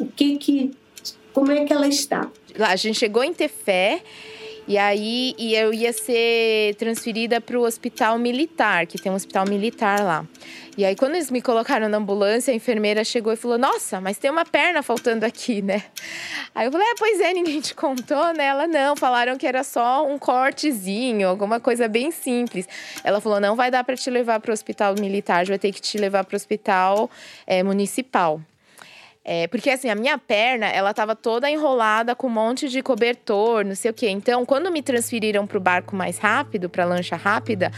o 0.00 0.06
que, 0.06 0.36
que 0.38 0.70
Como 1.32 1.50
é 1.50 1.64
que 1.64 1.72
ela 1.72 1.88
está? 1.88 2.30
A 2.60 2.76
gente 2.76 2.98
chegou 2.98 3.24
em 3.24 3.32
Tefé 3.32 4.02
e 4.66 4.78
aí 4.78 5.34
e 5.38 5.54
eu 5.54 5.74
ia 5.74 5.92
ser 5.92 6.74
transferida 6.76 7.40
para 7.40 7.58
o 7.58 7.62
hospital 7.62 8.18
militar, 8.18 8.86
que 8.86 8.98
tem 8.98 9.12
um 9.12 9.14
hospital 9.14 9.44
militar 9.46 10.02
lá. 10.02 10.26
E 10.76 10.84
aí, 10.84 10.96
quando 10.96 11.14
eles 11.14 11.30
me 11.30 11.40
colocaram 11.40 11.88
na 11.88 11.98
ambulância, 11.98 12.50
a 12.50 12.54
enfermeira 12.54 13.04
chegou 13.04 13.32
e 13.32 13.36
falou: 13.36 13.56
Nossa, 13.56 14.00
mas 14.00 14.18
tem 14.18 14.30
uma 14.30 14.44
perna 14.44 14.82
faltando 14.82 15.24
aqui, 15.24 15.62
né? 15.62 15.84
Aí 16.54 16.66
eu 16.66 16.72
falei: 16.72 16.86
É, 16.88 16.94
pois 16.98 17.20
é, 17.20 17.32
ninguém 17.32 17.60
te 17.60 17.74
contou, 17.74 18.32
né? 18.32 18.46
Ela 18.46 18.66
não, 18.66 18.96
falaram 18.96 19.36
que 19.36 19.46
era 19.46 19.62
só 19.62 20.04
um 20.06 20.18
cortezinho, 20.18 21.28
alguma 21.28 21.60
coisa 21.60 21.86
bem 21.86 22.10
simples. 22.10 22.66
Ela 23.04 23.20
falou: 23.20 23.38
Não 23.38 23.54
vai 23.54 23.70
dar 23.70 23.84
para 23.84 23.96
te 23.96 24.10
levar 24.10 24.40
para 24.40 24.50
o 24.50 24.52
hospital 24.52 24.94
militar, 24.98 25.44
vai 25.44 25.58
ter 25.58 25.72
que 25.72 25.80
te 25.80 25.96
levar 25.96 26.24
para 26.24 26.34
o 26.34 26.36
hospital 26.36 27.08
é, 27.46 27.62
municipal. 27.62 28.40
É, 29.24 29.46
porque 29.48 29.70
assim, 29.70 29.88
a 29.88 29.94
minha 29.94 30.18
perna, 30.18 30.66
ela 30.66 30.92
tava 30.92 31.16
toda 31.16 31.50
enrolada 31.50 32.14
com 32.14 32.26
um 32.26 32.30
monte 32.30 32.68
de 32.68 32.82
cobertor, 32.82 33.64
não 33.64 33.74
sei 33.74 33.90
o 33.90 33.94
quê. 33.94 34.10
Então, 34.10 34.44
quando 34.44 34.70
me 34.70 34.82
transferiram 34.82 35.46
para 35.46 35.56
o 35.56 35.60
barco 35.60 35.96
mais 35.96 36.18
rápido, 36.18 36.68
para 36.68 36.84
lancha 36.84 37.16
rápida, 37.16 37.72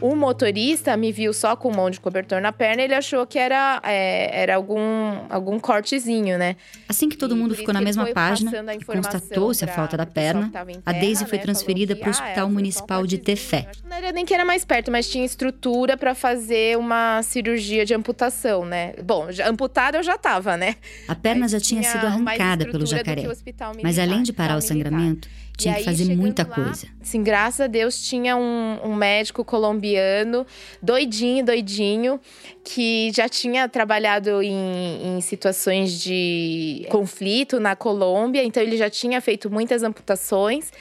o 0.00 0.14
motorista 0.14 0.96
me 0.96 1.12
viu 1.12 1.32
só 1.32 1.54
com 1.54 1.70
um 1.70 1.74
monte 1.74 1.94
de 1.94 2.00
cobertor 2.00 2.40
na 2.40 2.52
perna, 2.52 2.82
ele 2.82 2.94
achou 2.94 3.26
que 3.26 3.38
era, 3.38 3.80
é, 3.84 4.42
era 4.42 4.56
algum, 4.56 4.78
algum 5.28 5.58
cortezinho, 5.58 6.38
né? 6.38 6.56
Assim 6.88 7.08
que 7.08 7.16
todo 7.16 7.36
mundo 7.36 7.54
ficou 7.54 7.74
na 7.74 7.80
mesma 7.80 8.06
página 8.06 8.52
e 8.74 8.84
constatou-se 8.84 9.64
a 9.64 9.68
falta 9.68 9.96
da 9.96 10.06
perna, 10.06 10.50
a 10.84 10.92
Daisy 10.92 11.26
foi 11.26 11.38
né, 11.38 11.44
transferida 11.44 11.94
para 11.96 12.08
o 12.08 12.10
Hospital 12.10 12.46
ah, 12.46 12.50
Municipal 12.50 13.06
de 13.06 13.18
Tefé. 13.18 13.68
Não 13.88 13.96
era 13.96 14.12
nem 14.12 14.24
que 14.24 14.34
era 14.34 14.44
mais 14.44 14.64
perto, 14.64 14.90
mas 14.90 15.08
tinha 15.08 15.24
estrutura 15.24 15.96
para 15.96 16.14
fazer 16.14 16.78
uma 16.78 17.22
cirurgia 17.22 17.84
de 17.84 17.94
amputação, 17.94 18.64
né? 18.64 18.94
Bom, 19.02 19.30
já, 19.30 19.48
amputada 19.48 19.98
eu 19.98 20.02
já 20.02 20.14
estava, 20.14 20.56
né? 20.56 20.76
A 21.08 21.14
perna 21.14 21.42
mas 21.42 21.52
já 21.52 21.60
tinha 21.60 21.82
sido 21.82 22.06
arrancada 22.06 22.66
pelo 22.66 22.86
jacaré. 22.86 23.24
Mas 23.82 23.98
além 23.98 24.22
de 24.22 24.32
parar 24.32 24.56
o 24.56 24.60
sangramento, 24.60 25.28
tinha 25.62 25.74
que 25.74 25.84
fazer 25.84 26.16
muita 26.16 26.46
lá, 26.46 26.54
coisa. 26.54 26.86
Sim, 27.02 27.22
graças 27.22 27.60
a 27.60 27.66
Deus 27.66 28.00
tinha 28.00 28.36
um, 28.36 28.78
um, 28.84 28.94
médico 28.94 29.44
colombiano, 29.44 30.46
doidinho, 30.82 31.44
doidinho, 31.44 32.20
que 32.64 33.10
já 33.14 33.28
tinha 33.28 33.68
trabalhado 33.68 34.42
em, 34.42 35.16
em 35.16 35.20
situações 35.20 36.00
de 36.00 36.86
conflito 36.90 37.58
na 37.60 37.76
Colômbia, 37.76 38.44
então 38.44 38.62
ele 38.62 38.76
já 38.76 38.90
tinha 38.90 39.20
feito 39.20 39.50
muitas 39.50 39.82
amputações. 39.82 40.72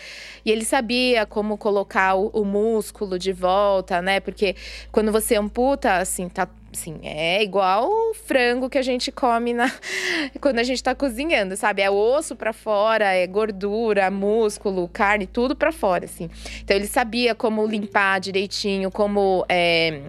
E 0.45 0.51
ele 0.51 0.63
sabia 0.63 1.25
como 1.25 1.57
colocar 1.57 2.15
o, 2.15 2.27
o, 2.29 2.45
músculo 2.45 3.19
de 3.19 3.33
volta, 3.33 4.01
né? 4.01 4.19
Porque 4.19 4.55
quando 4.91 5.11
você 5.11 5.35
amputa, 5.35 5.97
assim, 5.97 6.29
tá 6.29 6.47
Sim, 6.71 6.99
é 7.03 7.41
igual 7.41 7.89
o 7.89 8.13
frango 8.13 8.69
que 8.69 8.77
a 8.77 8.81
gente 8.81 9.11
come 9.11 9.53
na... 9.53 9.71
quando 10.39 10.59
a 10.59 10.63
gente 10.63 10.83
tá 10.83 10.93
cozinhando, 10.93 11.57
sabe? 11.57 11.81
É 11.81 11.89
osso 11.89 12.35
para 12.35 12.53
fora, 12.53 13.05
é 13.05 13.25
gordura, 13.25 14.09
músculo, 14.11 14.87
carne, 14.87 15.25
tudo 15.25 15.55
para 15.55 15.71
fora, 15.71 16.05
assim. 16.05 16.29
Então 16.61 16.77
ele 16.77 16.87
sabia 16.87 17.33
como 17.33 17.65
limpar 17.65 18.19
direitinho, 18.19 18.91
como 18.91 19.45
é 19.49 20.01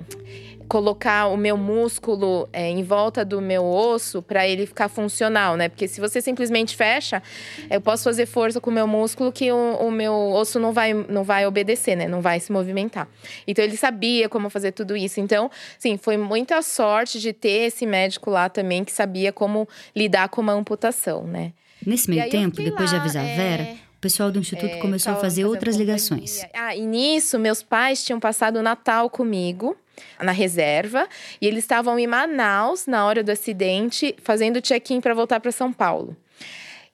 colocar 0.70 1.26
o 1.26 1.36
meu 1.36 1.56
músculo 1.56 2.48
é, 2.52 2.70
em 2.70 2.84
volta 2.84 3.24
do 3.24 3.40
meu 3.40 3.66
osso 3.66 4.22
para 4.22 4.46
ele 4.46 4.66
ficar 4.66 4.88
funcional, 4.88 5.56
né? 5.56 5.68
Porque 5.68 5.88
se 5.88 6.00
você 6.00 6.22
simplesmente 6.22 6.76
fecha, 6.76 7.20
eu 7.68 7.80
posso 7.80 8.04
fazer 8.04 8.24
força 8.24 8.60
com 8.60 8.70
o 8.70 8.72
meu 8.72 8.86
músculo 8.86 9.32
que 9.32 9.50
o, 9.50 9.56
o, 9.56 9.90
meu 9.90 10.14
osso 10.14 10.60
não 10.60 10.72
vai, 10.72 10.94
não 10.94 11.24
vai 11.24 11.44
obedecer, 11.44 11.96
né? 11.96 12.06
Não 12.06 12.20
vai 12.20 12.38
se 12.38 12.52
movimentar. 12.52 13.08
Então 13.48 13.64
ele 13.64 13.76
sabia 13.76 14.28
como 14.28 14.48
fazer 14.48 14.70
tudo 14.70 14.96
isso. 14.96 15.18
Então, 15.18 15.50
sim, 15.76 15.96
foi 15.96 16.16
muita 16.16 16.62
sorte 16.62 17.18
de 17.18 17.32
ter 17.32 17.66
esse 17.66 17.84
médico 17.84 18.30
lá 18.30 18.48
também 18.48 18.84
que 18.84 18.92
sabia 18.92 19.32
como 19.32 19.68
lidar 19.94 20.28
com 20.28 20.40
uma 20.40 20.52
amputação, 20.52 21.24
né? 21.24 21.52
Nesse 21.84 22.08
meio 22.08 22.30
tempo, 22.30 22.62
depois 22.62 22.92
lá, 22.92 22.98
de 22.98 23.02
avisar 23.02 23.24
a 23.24 23.34
Vera, 23.34 23.62
é... 23.64 23.72
o 23.72 24.00
pessoal 24.00 24.30
do 24.30 24.38
instituto 24.38 24.74
é, 24.76 24.78
começou 24.78 25.14
a 25.14 25.16
fazer 25.16 25.44
outras 25.46 25.74
ligações. 25.74 26.46
Ah, 26.54 26.76
e 26.76 26.86
nisso, 26.86 27.40
meus 27.40 27.60
pais 27.60 28.04
tinham 28.04 28.20
passado 28.20 28.60
o 28.60 28.62
Natal 28.62 29.10
comigo 29.10 29.76
na 30.20 30.32
reserva 30.32 31.08
e 31.40 31.46
eles 31.46 31.64
estavam 31.64 31.98
em 31.98 32.06
Manaus 32.06 32.86
na 32.86 33.04
hora 33.06 33.22
do 33.22 33.30
acidente, 33.30 34.14
fazendo 34.22 34.60
check-in 34.60 35.00
para 35.00 35.14
voltar 35.14 35.40
para 35.40 35.52
São 35.52 35.72
Paulo. 35.72 36.16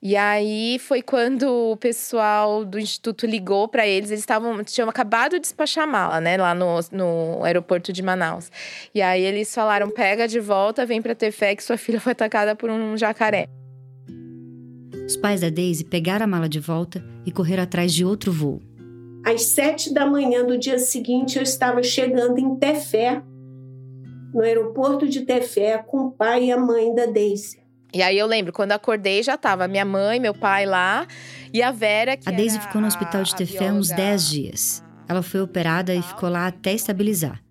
E 0.01 0.15
aí 0.15 0.77
foi 0.79 1.01
quando 1.01 1.71
o 1.71 1.75
pessoal 1.75 2.63
do 2.63 2.77
instituto 2.77 3.25
ligou 3.25 3.67
para 3.67 3.87
eles, 3.87 4.11
eles 4.11 4.19
estavam 4.19 4.63
tinham 4.63 4.87
acabado 4.87 5.33
de 5.33 5.39
despachar 5.39 5.87
mala, 5.87 6.21
né, 6.21 6.37
lá 6.37 6.53
no, 6.53 6.79
no 6.91 7.43
aeroporto 7.43 7.91
de 7.91 8.03
Manaus. 8.03 8.51
E 8.93 9.01
aí 9.01 9.23
eles 9.23 9.53
falaram: 9.53 9.89
"Pega 9.89 10.27
de 10.27 10.39
volta, 10.39 10.85
vem 10.85 11.01
para 11.01 11.15
Tefé 11.15 11.55
que 11.55 11.63
sua 11.63 11.77
filha 11.77 11.99
foi 11.99 12.11
atacada 12.11 12.55
por 12.55 12.69
um 12.69 12.95
jacaré". 12.95 13.47
Os 15.07 15.17
pais 15.17 15.41
da 15.41 15.49
Daisy 15.49 15.83
pegaram 15.85 16.25
a 16.25 16.27
mala 16.27 16.49
de 16.49 16.59
volta 16.59 17.03
e 17.25 17.31
correram 17.31 17.63
atrás 17.63 17.91
de 17.93 18.05
outro 18.05 18.31
voo. 18.31 18.61
Às 19.25 19.43
sete 19.45 19.93
da 19.93 20.05
manhã 20.05 20.45
do 20.45 20.57
dia 20.57 20.79
seguinte, 20.79 21.37
eu 21.37 21.43
estava 21.43 21.83
chegando 21.83 22.37
em 22.39 22.55
Tefé, 22.55 23.21
no 24.33 24.41
aeroporto 24.41 25.07
de 25.07 25.21
Tefé, 25.21 25.77
com 25.77 25.97
o 26.05 26.11
pai 26.11 26.45
e 26.45 26.51
a 26.51 26.57
mãe 26.57 26.93
da 26.93 27.05
Daisy. 27.05 27.59
E 27.93 28.01
aí 28.01 28.17
eu 28.17 28.27
lembro, 28.27 28.53
quando 28.53 28.73
acordei, 28.73 29.23
já 29.23 29.35
estava 29.35 29.67
minha 29.67 29.85
mãe, 29.85 30.19
meu 30.19 30.33
pai 30.33 30.65
lá 30.65 31.07
e 31.53 31.61
a 31.61 31.71
Vera. 31.71 32.17
Que 32.17 32.29
a 32.29 32.31
Daisy 32.31 32.59
ficou 32.59 32.81
no 32.81 32.87
hospital 32.87 33.23
de 33.23 33.35
Tefé 33.35 33.71
uns 33.71 33.89
10 33.89 34.29
dias. 34.29 34.83
Ela 35.07 35.23
foi 35.23 35.41
operada 35.41 35.95
e 35.95 36.01
ficou 36.01 36.29
lá 36.29 36.47
até 36.47 36.73
estabilizar. 36.73 37.41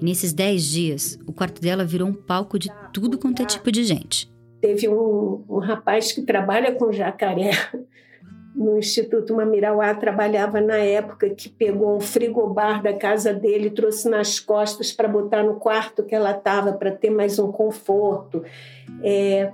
E 0.00 0.04
nesses 0.04 0.32
10 0.32 0.64
dias, 0.64 1.18
o 1.26 1.32
quarto 1.32 1.60
dela 1.60 1.84
virou 1.84 2.08
um 2.08 2.12
palco 2.12 2.58
de 2.58 2.70
tudo 2.92 3.18
quanto 3.18 3.42
é 3.42 3.46
tipo 3.46 3.70
de 3.70 3.84
gente. 3.84 4.30
Teve 4.60 4.88
um, 4.88 5.44
um 5.48 5.58
rapaz 5.58 6.12
que 6.12 6.22
trabalha 6.22 6.72
com 6.72 6.92
jacaré 6.92 7.50
no 8.58 8.76
Instituto 8.76 9.36
Mamirauá, 9.36 9.94
trabalhava 9.94 10.60
na 10.60 10.78
época 10.78 11.30
que 11.30 11.48
pegou 11.48 11.96
um 11.96 12.00
frigobar 12.00 12.82
da 12.82 12.92
casa 12.92 13.32
dele, 13.32 13.70
trouxe 13.70 14.10
nas 14.10 14.40
costas 14.40 14.90
para 14.90 15.06
botar 15.06 15.44
no 15.44 15.54
quarto 15.54 16.02
que 16.02 16.12
ela 16.12 16.32
estava, 16.32 16.72
para 16.72 16.90
ter 16.90 17.08
mais 17.08 17.38
um 17.38 17.52
conforto, 17.52 18.42
é, 19.00 19.52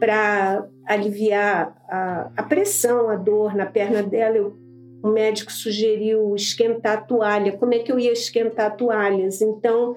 para 0.00 0.66
aliviar 0.86 1.76
a, 1.86 2.30
a, 2.34 2.42
pressão, 2.44 3.10
a 3.10 3.16
dor 3.16 3.54
na 3.54 3.66
perna 3.66 4.02
dela. 4.02 4.38
Eu, 4.38 4.56
o 5.02 5.08
médico 5.08 5.52
sugeriu 5.52 6.34
esquentar 6.34 6.94
a 6.94 7.00
toalha. 7.02 7.52
Como 7.58 7.74
é 7.74 7.80
que 7.80 7.92
eu 7.92 8.00
ia 8.00 8.12
esquentar 8.12 8.74
toalhas? 8.74 9.42
Então, 9.42 9.94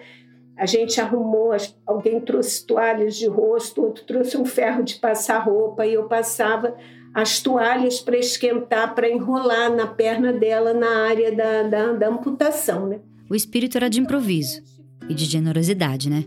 a 0.58 0.65
gente 0.65 1.00
arrumou, 1.00 1.52
alguém 1.88 2.19
trouxe 2.19 2.67
toalhas 2.67 3.15
de 3.15 3.26
rosto, 3.26 3.82
outro 3.82 4.04
trouxe 4.04 4.38
um 4.38 4.43
ferro 4.43 4.84
de 4.84 4.95
passar 4.95 5.39
roupa 5.39 5.86
e 5.86 5.93
eu 5.93 6.10
passava 6.10 6.76
as 7.13 7.41
toalhas 7.41 8.00
para 8.00 8.17
esquentar, 8.17 8.95
para 8.95 9.10
enrolar 9.10 9.74
na 9.74 9.88
perna 9.88 10.32
dela 10.32 10.74
na 10.74 11.08
área 11.08 11.36
da, 11.36 11.63
da, 11.63 11.93
da 11.93 12.08
amputação. 12.10 12.88
Né? 12.88 13.00
O 13.30 13.36
espírito 13.36 13.78
era 13.78 13.89
de 13.89 14.00
improviso 14.00 14.62
e 15.10 15.13
de 15.13 15.26
generosidade, 15.26 16.10
né? 16.10 16.26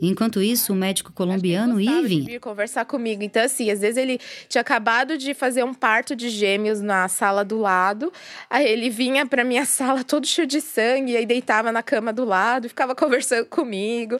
Enquanto 0.00 0.40
isso, 0.40 0.72
o 0.72 0.76
médico 0.76 1.12
colombiano 1.12 1.80
ia 1.80 2.02
vinha. 2.02 2.24
vir 2.24 2.40
conversar 2.40 2.84
comigo. 2.84 3.22
Então, 3.22 3.42
assim, 3.42 3.70
às 3.70 3.80
vezes 3.80 3.96
ele 3.96 4.18
tinha 4.48 4.60
acabado 4.62 5.18
de 5.18 5.34
fazer 5.34 5.62
um 5.64 5.74
parto 5.74 6.16
de 6.16 6.28
gêmeos 6.28 6.80
na 6.80 7.06
sala 7.08 7.44
do 7.44 7.58
lado. 7.58 8.12
Aí 8.48 8.66
ele 8.66 8.88
vinha 8.88 9.26
pra 9.26 9.44
minha 9.44 9.64
sala 9.66 10.02
todo 10.02 10.26
cheio 10.26 10.46
de 10.46 10.60
sangue, 10.60 11.12
e 11.12 11.16
aí 11.16 11.26
deitava 11.26 11.70
na 11.70 11.82
cama 11.82 12.12
do 12.12 12.24
lado 12.24 12.66
e 12.66 12.68
ficava 12.68 12.94
conversando 12.94 13.46
comigo. 13.46 14.18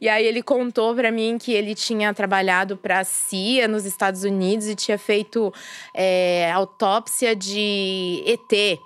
E 0.00 0.08
aí 0.08 0.24
ele 0.24 0.42
contou 0.42 0.94
para 0.94 1.10
mim 1.10 1.38
que 1.38 1.52
ele 1.52 1.74
tinha 1.74 2.12
trabalhado 2.14 2.76
pra 2.76 3.04
CIA 3.04 3.66
nos 3.66 3.84
Estados 3.84 4.24
Unidos 4.24 4.66
e 4.66 4.74
tinha 4.74 4.98
feito 4.98 5.52
é, 5.94 6.50
autópsia 6.52 7.34
de 7.34 8.22
ET. 8.26 8.78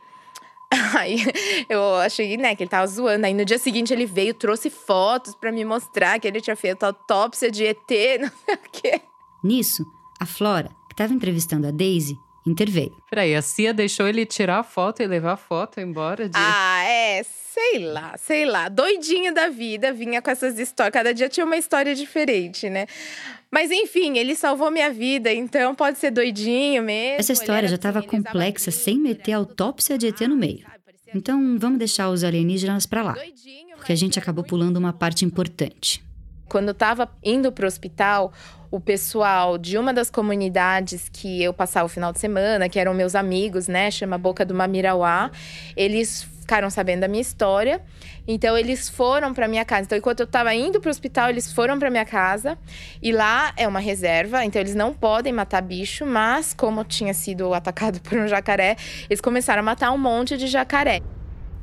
Aí 0.97 1.19
eu 1.69 1.97
achei, 1.97 2.37
né, 2.37 2.55
que 2.55 2.63
ele 2.63 2.71
tava 2.71 2.87
zoando. 2.87 3.27
Aí 3.27 3.35
no 3.35 3.45
dia 3.45 3.59
seguinte 3.59 3.93
ele 3.93 4.07
veio, 4.07 4.35
trouxe 4.35 4.71
fotos 4.71 5.35
para 5.35 5.51
me 5.51 5.65
mostrar 5.65 6.19
que 6.19 6.29
ele 6.29 6.41
tinha 6.41 6.57
feito 6.57 6.85
autópsia 6.85 7.51
de 7.51 7.65
ET, 7.67 7.91
não 8.21 8.31
sei 8.45 8.55
o 8.55 8.71
quê. 8.73 9.01
Nisso, 9.43 9.85
a 10.19 10.27
Flora, 10.27 10.71
que 10.89 10.95
estava 10.95 11.13
entrevistando 11.13 11.67
a 11.67 11.71
Daisy, 11.71 12.19
interveio. 12.47 12.97
Peraí, 13.09 13.35
a 13.35 13.43
Cia 13.43 13.73
deixou 13.73 14.07
ele 14.07 14.25
tirar 14.25 14.59
a 14.59 14.63
foto 14.63 15.03
e 15.03 15.07
levar 15.07 15.33
a 15.33 15.37
foto 15.37 15.81
embora 15.81 16.29
de. 16.29 16.37
Ah, 16.37 16.85
é, 16.85 17.23
sei 17.25 17.79
lá, 17.87 18.17
sei 18.17 18.45
lá. 18.45 18.69
Doidinho 18.69 19.35
da 19.35 19.49
vida, 19.49 19.93
vinha 19.93 20.23
com 20.23 20.31
essas 20.31 20.59
histórias. 20.59 20.93
Cada 20.93 21.13
dia 21.13 21.29
tinha 21.29 21.45
uma 21.45 21.57
história 21.57 21.95
diferente, 21.95 22.69
né? 22.69 22.87
Mas 23.51 23.71
enfim, 23.71 24.17
ele 24.17 24.37
salvou 24.37 24.71
minha 24.71 24.93
vida, 24.93 25.33
então 25.33 25.75
pode 25.75 25.99
ser 25.99 26.11
doidinho 26.13 26.83
mesmo. 26.83 27.19
Essa 27.19 27.33
história 27.33 27.69
já 27.69 27.75
estava 27.75 28.03
complexa 28.03 28.71
sem 28.71 28.99
meter 28.99 29.33
a 29.33 29.39
autópsia 29.39 29.99
de 29.99 30.07
ET 30.07 30.21
no 30.21 30.37
meio. 30.37 30.65
Então 31.15 31.59
vamos 31.59 31.79
deixar 31.79 32.09
os 32.11 32.23
alienígenas 32.23 32.87
para 32.87 33.03
lá, 33.03 33.17
porque 33.75 33.93
a 33.93 33.97
gente 33.97 34.19
acabou 34.19 34.45
pulando 34.45 34.77
uma 34.77 34.93
parte 34.93 35.25
importante. 35.25 36.03
Quando 36.49 36.69
eu 36.69 36.73
estava 36.73 37.11
indo 37.25 37.51
para 37.51 37.65
o 37.65 37.67
hospital, 37.67 38.33
o 38.71 38.79
pessoal 38.81 39.59
de 39.59 39.77
uma 39.77 39.93
das 39.93 40.11
comunidades 40.11 41.09
que 41.09 41.43
eu 41.43 41.53
passava 41.53 41.87
o 41.87 41.89
final 41.89 42.13
de 42.13 42.21
semana, 42.21 42.69
que 42.69 42.79
eram 42.79 42.95
meus 42.95 43.17
amigos, 43.17 43.67
né, 43.67 43.91
chama 43.91 44.17
Boca 44.17 44.45
do 44.45 44.55
Mamirauá, 44.55 45.31
eles 45.77 46.27
ficaram 46.51 46.69
sabendo 46.69 47.03
da 47.03 47.09
minha 47.09 47.21
história. 47.21 47.81
Então 48.27 48.59
eles 48.59 48.89
foram 48.89 49.33
para 49.33 49.47
minha 49.47 49.65
casa. 49.65 49.83
Então 49.83 49.97
enquanto 49.97 50.21
eu 50.21 50.25
estava 50.25 50.53
indo 50.53 50.81
para 50.81 50.89
o 50.89 50.91
hospital, 50.91 51.31
eles 51.31 51.53
foram 51.53 51.79
para 51.79 51.89
minha 51.89 52.05
casa. 52.05 52.59
E 53.01 53.13
lá 53.13 53.53
é 53.57 53.69
uma 53.69 53.79
reserva, 53.79 54.45
então 54.45 54.61
eles 54.61 54.75
não 54.75 54.93
podem 54.93 55.33
matar 55.33 55.63
bicho, 55.63 56.05
mas 56.05 56.53
como 56.53 56.83
tinha 56.83 57.15
sido 57.15 57.55
atacado 57.55 58.01
por 58.03 58.19
um 58.19 58.27
jacaré, 58.27 58.77
eles 59.09 59.21
começaram 59.21 59.61
a 59.61 59.63
matar 59.63 59.93
um 59.93 59.99
monte 59.99 60.37
de 60.37 60.49
jacaré. 60.49 61.01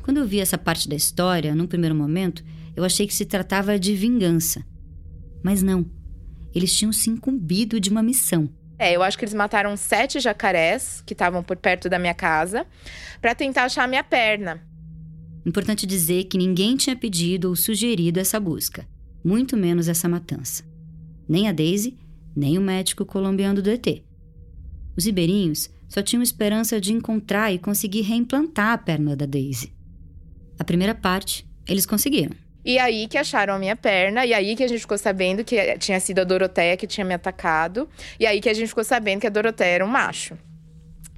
Quando 0.04 0.22
eu 0.22 0.26
vi 0.26 0.40
essa 0.40 0.58
parte 0.58 0.88
da 0.88 0.96
história, 0.96 1.54
num 1.54 1.68
primeiro 1.68 1.94
momento, 1.94 2.42
eu 2.74 2.86
achei 2.86 3.06
que 3.06 3.14
se 3.14 3.26
tratava 3.26 3.78
de 3.78 3.94
vingança. 3.94 4.64
Mas 5.44 5.62
não. 5.62 5.86
Eles 6.56 6.74
tinham 6.74 6.94
se 6.94 7.10
incumbido 7.10 7.78
de 7.78 7.90
uma 7.90 8.02
missão. 8.02 8.50
É, 8.80 8.94
eu 8.94 9.04
acho 9.04 9.18
que 9.18 9.26
eles 9.26 9.34
mataram 9.34 9.76
sete 9.76 10.20
jacarés 10.22 11.04
que 11.06 11.14
estavam 11.14 11.44
por 11.44 11.58
perto 11.58 11.90
da 11.90 12.00
minha 12.00 12.14
casa 12.14 12.66
para 13.20 13.36
tentar 13.36 13.64
achar 13.64 13.84
a 13.84 13.88
minha 13.88 14.04
perna. 14.04 14.62
Importante 15.48 15.88
dizer 15.88 16.26
que 16.26 16.38
ninguém 16.38 16.76
tinha 16.76 16.94
pedido 16.94 17.48
ou 17.48 17.56
sugerido 17.56 18.20
essa 18.20 18.38
busca, 18.38 18.86
muito 19.24 19.56
menos 19.56 19.88
essa 19.88 20.10
matança. 20.10 20.62
Nem 21.26 21.48
a 21.48 21.54
Daisy, 21.54 21.98
nem 22.36 22.58
o 22.58 22.62
médico 22.62 23.06
colombiano 23.06 23.62
do 23.62 23.70
ET. 23.70 24.04
Os 24.98 25.06
ribeirinhos 25.06 25.70
só 25.88 26.02
tinham 26.02 26.22
esperança 26.22 26.82
de 26.82 26.92
encontrar 26.92 27.54
e 27.54 27.60
conseguir 27.60 28.02
reimplantar 28.02 28.74
a 28.74 28.78
perna 28.78 29.16
da 29.16 29.26
Daisy. 29.26 29.72
A 30.60 30.66
primeira 30.66 30.94
parte, 30.94 31.48
eles 31.66 31.86
conseguiram. 31.86 32.36
E 32.66 32.78
aí 32.78 33.08
que 33.08 33.18
acharam 33.18 33.54
a 33.54 33.60
minha 33.60 33.78
perna, 33.78 34.26
e 34.26 34.34
aí 34.34 34.54
que 34.54 34.64
a 34.66 34.68
gente 34.68 34.82
ficou 34.82 34.98
sabendo 34.98 35.46
que 35.46 35.78
tinha 35.78 36.02
sido 36.02 36.20
a 36.20 36.26
Doroteia 36.26 36.76
que 36.76 36.86
tinha 36.86 37.06
me 37.06 37.14
atacado, 37.14 37.88
e 38.20 38.26
aí 38.26 38.42
que 38.42 38.50
a 38.50 38.54
gente 38.54 38.68
ficou 38.68 38.84
sabendo 38.84 39.22
que 39.22 39.28
a 39.28 39.30
Doroteia 39.30 39.76
era 39.76 39.86
um 39.86 39.88
macho. 39.88 40.38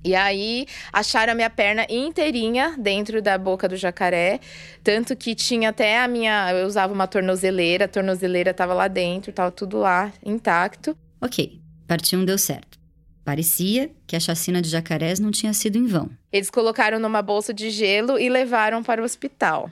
E 0.04 0.16
aí 0.16 0.66
acharam 0.94 1.34
a 1.34 1.36
minha 1.36 1.50
perna 1.50 1.86
inteirinha 1.90 2.76
dentro 2.78 3.22
da 3.22 3.38
boca 3.38 3.68
do 3.68 3.76
jacaré, 3.76 4.40
tanto 4.84 5.16
que 5.16 5.36
tinha 5.36 5.70
até 5.70 6.00
a 6.00 6.08
minha, 6.08 6.52
eu 6.54 6.66
usava 6.66 6.94
uma 6.94 7.08
tornozeleira, 7.08 7.86
a 7.86 7.88
tornozeleira 7.88 8.52
estava 8.52 8.74
lá 8.74 8.88
dentro, 8.88 9.30
estava 9.30 9.52
tudo 9.52 9.78
lá 9.78 10.12
intacto. 10.26 10.96
OK, 11.22 11.60
parte 11.88 12.16
1 12.16 12.24
deu 12.24 12.38
certo. 12.38 12.80
Parecia 13.26 13.92
que 14.08 14.16
a 14.16 14.20
chacina 14.20 14.62
de 14.62 14.70
jacarés 14.70 15.20
não 15.20 15.30
tinha 15.30 15.54
sido 15.54 15.78
em 15.78 15.86
vão. 15.86 16.10
Eles 16.32 16.50
colocaram 16.50 16.98
numa 16.98 17.22
bolsa 17.22 17.54
de 17.54 17.70
gelo 17.70 18.18
e 18.18 18.30
levaram 18.30 18.82
para 18.82 19.02
o 19.02 19.06
hospital 19.06 19.70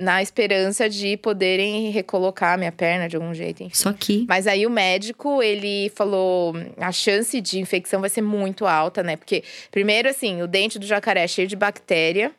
na 0.00 0.22
esperança 0.22 0.88
de 0.88 1.16
poderem 1.18 1.90
recolocar 1.90 2.54
a 2.54 2.56
minha 2.56 2.72
perna 2.72 3.06
de 3.06 3.16
algum 3.16 3.34
jeito. 3.34 3.62
Enfim. 3.62 3.74
Só 3.74 3.92
que. 3.92 4.24
Mas 4.26 4.46
aí 4.46 4.66
o 4.66 4.70
médico, 4.70 5.42
ele 5.42 5.90
falou: 5.94 6.54
a 6.78 6.90
chance 6.90 7.38
de 7.40 7.60
infecção 7.60 8.00
vai 8.00 8.08
ser 8.08 8.22
muito 8.22 8.66
alta, 8.66 9.02
né? 9.02 9.16
Porque, 9.16 9.44
primeiro, 9.70 10.08
assim, 10.08 10.40
o 10.42 10.46
dente 10.46 10.78
do 10.78 10.86
jacaré 10.86 11.24
é 11.24 11.28
cheio 11.28 11.46
de 11.46 11.54
bactéria. 11.54 12.32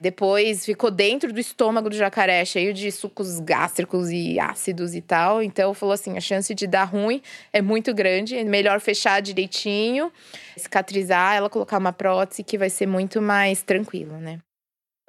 Depois 0.00 0.64
ficou 0.64 0.90
dentro 0.90 1.32
do 1.32 1.38
estômago 1.38 1.88
do 1.88 1.94
jacaré, 1.94 2.44
cheio 2.44 2.74
de 2.74 2.90
sucos 2.90 3.38
gástricos 3.38 4.10
e 4.10 4.40
ácidos 4.40 4.96
e 4.96 5.00
tal. 5.00 5.42
Então 5.42 5.72
falou 5.74 5.92
assim: 5.92 6.16
a 6.16 6.20
chance 6.20 6.52
de 6.54 6.66
dar 6.66 6.84
ruim 6.84 7.22
é 7.52 7.60
muito 7.60 7.94
grande. 7.94 8.36
É 8.36 8.42
melhor 8.42 8.80
fechar 8.80 9.20
direitinho, 9.20 10.10
cicatrizar, 10.56 11.36
ela 11.36 11.50
colocar 11.50 11.78
uma 11.78 11.92
prótese 11.92 12.42
que 12.42 12.56
vai 12.56 12.70
ser 12.70 12.86
muito 12.86 13.20
mais 13.20 13.62
tranquilo, 13.62 14.16
né? 14.16 14.40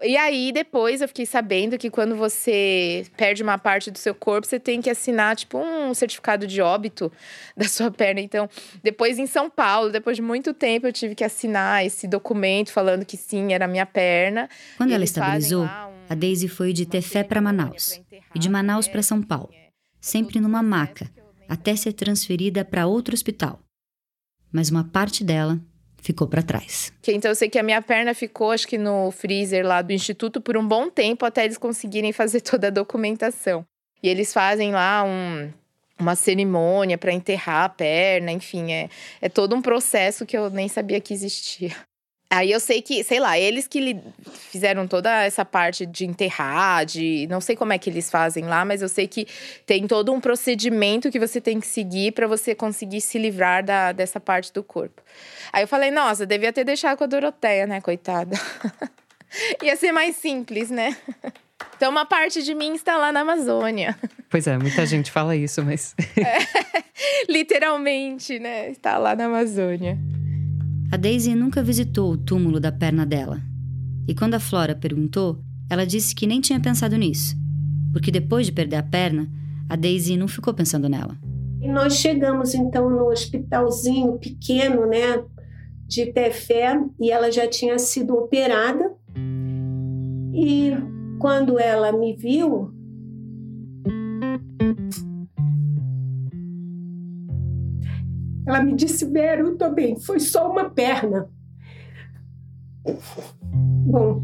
E 0.03 0.17
aí, 0.17 0.51
depois 0.51 1.01
eu 1.01 1.07
fiquei 1.07 1.25
sabendo 1.25 1.77
que 1.77 1.89
quando 1.89 2.15
você 2.15 3.05
perde 3.15 3.41
uma 3.41 3.57
parte 3.57 3.89
do 3.89 3.97
seu 3.97 4.13
corpo, 4.13 4.45
você 4.45 4.59
tem 4.59 4.81
que 4.81 4.89
assinar, 4.89 5.35
tipo, 5.35 5.57
um 5.57 5.93
certificado 5.93 6.45
de 6.45 6.61
óbito 6.61 7.11
da 7.55 7.67
sua 7.67 7.89
perna. 7.89 8.19
Então, 8.19 8.49
depois 8.83 9.17
em 9.17 9.25
São 9.25 9.49
Paulo, 9.49 9.91
depois 9.91 10.17
de 10.17 10.21
muito 10.21 10.53
tempo, 10.53 10.87
eu 10.87 10.93
tive 10.93 11.15
que 11.15 11.23
assinar 11.23 11.85
esse 11.85 12.07
documento 12.07 12.71
falando 12.71 13.05
que 13.05 13.15
sim, 13.15 13.53
era 13.53 13.65
a 13.65 13.67
minha 13.67 13.85
perna. 13.85 14.49
Quando 14.77 14.91
ela 14.91 15.03
estabilizou, 15.03 15.63
um, 15.63 15.93
a 16.09 16.15
Daisy 16.15 16.47
foi 16.47 16.73
de 16.73 16.85
Tefé 16.85 17.23
para 17.23 17.41
Manaus 17.41 18.01
e 18.35 18.39
de 18.39 18.49
Manaus 18.49 18.87
para 18.87 19.01
São 19.01 19.21
Paulo, 19.21 19.51
sempre 20.01 20.39
numa 20.39 20.61
maca, 20.61 21.09
até 21.47 21.75
ser 21.75 21.93
transferida 21.93 22.65
para 22.65 22.85
outro 22.87 23.13
hospital. 23.13 23.59
Mas 24.51 24.69
uma 24.69 24.83
parte 24.83 25.23
dela 25.23 25.59
ficou 26.03 26.27
para 26.27 26.43
trás. 26.43 26.91
Então 27.07 27.31
eu 27.31 27.35
sei 27.35 27.49
que 27.49 27.57
a 27.57 27.63
minha 27.63 27.81
perna 27.81 28.13
ficou, 28.13 28.51
acho 28.51 28.67
que 28.67 28.77
no 28.77 29.09
freezer 29.09 29.65
lá 29.65 29.81
do 29.81 29.93
instituto 29.93 30.41
por 30.41 30.57
um 30.57 30.67
bom 30.67 30.89
tempo 30.89 31.25
até 31.25 31.45
eles 31.45 31.57
conseguirem 31.57 32.11
fazer 32.13 32.41
toda 32.41 32.67
a 32.67 32.69
documentação. 32.69 33.65
E 34.03 34.09
eles 34.09 34.33
fazem 34.33 34.73
lá 34.73 35.03
um, 35.05 35.49
uma 35.97 36.15
cerimônia 36.15 36.97
para 36.97 37.13
enterrar 37.13 37.63
a 37.63 37.69
perna, 37.69 38.31
enfim, 38.33 38.73
é, 38.73 38.89
é 39.21 39.29
todo 39.29 39.55
um 39.55 39.61
processo 39.61 40.25
que 40.25 40.37
eu 40.37 40.49
nem 40.49 40.67
sabia 40.67 40.99
que 40.99 41.13
existia. 41.13 41.73
Aí 42.33 42.51
eu 42.51 42.59
sei 42.59 42.81
que, 42.81 43.03
sei 43.03 43.19
lá, 43.19 43.37
eles 43.37 43.67
que 43.67 44.01
fizeram 44.49 44.87
toda 44.87 45.23
essa 45.23 45.45
parte 45.45 45.85
de 45.85 46.03
enterrar, 46.03 46.83
de. 46.83 47.27
Não 47.29 47.39
sei 47.39 47.55
como 47.55 47.73
é 47.73 47.77
que 47.77 47.91
eles 47.91 48.09
fazem 48.09 48.45
lá, 48.45 48.65
mas 48.65 48.81
eu 48.81 48.89
sei 48.89 49.07
que 49.07 49.27
tem 49.67 49.85
todo 49.85 50.11
um 50.11 50.19
procedimento 50.19 51.11
que 51.11 51.19
você 51.19 51.39
tem 51.39 51.59
que 51.59 51.67
seguir 51.67 52.11
para 52.11 52.25
você 52.25 52.55
conseguir 52.55 53.01
se 53.01 53.19
livrar 53.19 53.63
da, 53.63 53.91
dessa 53.91 54.19
parte 54.19 54.51
do 54.51 54.63
corpo. 54.63 54.99
Aí 55.51 55.61
eu 55.63 55.67
falei, 55.67 55.91
nossa, 55.91 56.25
devia 56.25 56.51
ter 56.51 56.63
deixado 56.63 56.97
com 56.97 57.03
a 57.03 57.07
Doroteia, 57.07 57.67
né, 57.67 57.79
coitada. 57.79 58.35
Ia 59.61 59.75
ser 59.75 59.91
mais 59.91 60.15
simples, 60.15 60.71
né? 60.71 60.97
Então, 61.77 61.89
uma 61.89 62.05
parte 62.05 62.43
de 62.43 62.53
mim 62.53 62.73
está 62.73 62.97
lá 62.97 63.11
na 63.11 63.21
Amazônia. 63.21 63.97
Pois 64.29 64.47
é, 64.47 64.57
muita 64.57 64.83
gente 64.85 65.11
fala 65.11 65.35
isso, 65.35 65.63
mas. 65.63 65.93
é, 66.17 66.81
literalmente, 67.29 68.39
né? 68.39 68.69
Está 68.69 68.97
lá 68.97 69.15
na 69.15 69.25
Amazônia. 69.25 69.97
A 70.93 70.95
Daisy 70.95 71.33
nunca 71.33 71.63
visitou 71.63 72.11
o 72.11 72.17
túmulo 72.17 72.59
da 72.59 72.71
perna 72.71 73.03
dela. 73.03 73.41
E 74.07 74.13
quando 74.13 74.35
a 74.35 74.39
Flora 74.39 74.75
perguntou, 74.75 75.39
ela 75.67 75.87
disse 75.87 76.13
que 76.13 76.27
nem 76.27 76.39
tinha 76.39 76.59
pensado 76.59 76.95
nisso, 76.95 77.35
porque 77.91 78.11
depois 78.11 78.45
de 78.45 78.51
perder 78.51 78.75
a 78.75 78.83
perna, 78.83 79.27
a 79.67 79.75
Daisy 79.75 80.15
não 80.15 80.27
ficou 80.27 80.53
pensando 80.53 80.87
nela. 80.87 81.17
E 81.59 81.67
nós 81.67 81.95
chegamos 81.95 82.53
então 82.53 82.91
no 82.91 83.07
hospitalzinho 83.07 84.19
pequeno, 84.19 84.85
né, 84.85 85.23
de 85.87 86.13
Tefé, 86.13 86.79
e 87.01 87.09
ela 87.09 87.31
já 87.31 87.47
tinha 87.47 87.79
sido 87.79 88.13
operada. 88.13 88.93
E 90.31 90.73
quando 91.17 91.57
ela 91.57 91.91
me 91.91 92.15
viu, 92.15 92.71
Ela 98.45 98.61
me 98.63 98.75
disse, 98.75 99.05
Vera, 99.05 99.41
eu 99.41 99.57
tô 99.57 99.69
bem, 99.71 99.95
foi 99.97 100.19
só 100.19 100.49
uma 100.49 100.69
perna. 100.69 101.29
Bom, 103.85 104.23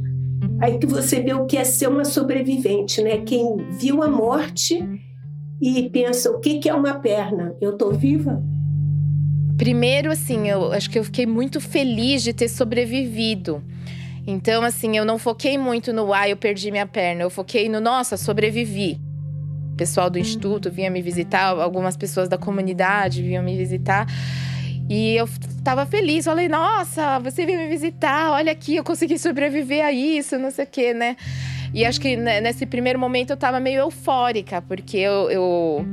aí 0.61 0.77
que 0.77 0.85
você 0.85 1.21
vê 1.21 1.33
o 1.33 1.45
que 1.45 1.57
é 1.57 1.63
ser 1.63 1.87
uma 1.87 2.03
sobrevivente, 2.03 3.01
né? 3.01 3.19
Quem 3.19 3.57
viu 3.79 4.03
a 4.03 4.09
morte 4.09 4.83
e 5.61 5.89
pensa, 5.89 6.31
o 6.31 6.39
que, 6.39 6.59
que 6.59 6.69
é 6.69 6.73
uma 6.73 6.99
perna? 6.99 7.55
Eu 7.61 7.77
tô 7.77 7.91
viva? 7.91 8.43
Primeiro, 9.57 10.11
assim, 10.11 10.49
eu 10.49 10.71
acho 10.71 10.89
que 10.89 10.99
eu 10.99 11.03
fiquei 11.03 11.25
muito 11.25 11.61
feliz 11.61 12.23
de 12.23 12.33
ter 12.33 12.49
sobrevivido. 12.49 13.63
Então, 14.27 14.63
assim, 14.63 14.97
eu 14.97 15.05
não 15.05 15.17
foquei 15.17 15.57
muito 15.57 15.91
no 15.91 16.13
ah, 16.13 16.29
eu 16.29 16.37
perdi 16.37 16.71
minha 16.71 16.85
perna. 16.85 17.23
Eu 17.23 17.29
foquei 17.29 17.67
no 17.67 17.79
nossa, 17.79 18.15
sobrevivi 18.15 18.99
pessoal 19.79 20.09
do 20.09 20.19
instituto 20.19 20.69
vinha 20.69 20.89
me 20.89 21.01
visitar, 21.01 21.47
algumas 21.57 21.95
pessoas 21.95 22.27
da 22.27 22.37
comunidade 22.37 23.23
vinham 23.23 23.41
me 23.41 23.55
visitar. 23.55 24.05
E 24.89 25.15
eu 25.15 25.29
tava 25.63 25.85
feliz, 25.85 26.25
falei, 26.25 26.49
nossa, 26.49 27.17
você 27.19 27.45
veio 27.45 27.59
me 27.59 27.67
visitar, 27.69 28.31
olha 28.31 28.51
aqui, 28.51 28.75
eu 28.75 28.83
consegui 28.83 29.17
sobreviver 29.17 29.85
a 29.85 29.91
isso, 29.91 30.37
não 30.37 30.51
sei 30.51 30.65
o 30.65 30.67
quê, 30.67 30.93
né? 30.93 31.15
E 31.73 31.85
acho 31.85 32.01
que 32.01 32.17
nesse 32.17 32.65
primeiro 32.65 32.99
momento 32.99 33.29
eu 33.29 33.37
tava 33.37 33.59
meio 33.59 33.79
eufórica, 33.79 34.61
porque 34.61 34.97
eu. 34.97 35.31
eu 35.31 35.85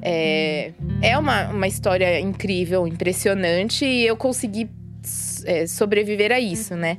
é, 0.00 0.72
é 1.02 1.18
uma, 1.18 1.48
uma 1.48 1.66
história 1.66 2.20
incrível, 2.20 2.86
impressionante, 2.86 3.84
e 3.84 4.06
eu 4.06 4.16
consegui 4.16 4.70
é, 5.44 5.66
sobreviver 5.66 6.30
a 6.30 6.38
isso, 6.38 6.76
né? 6.76 6.96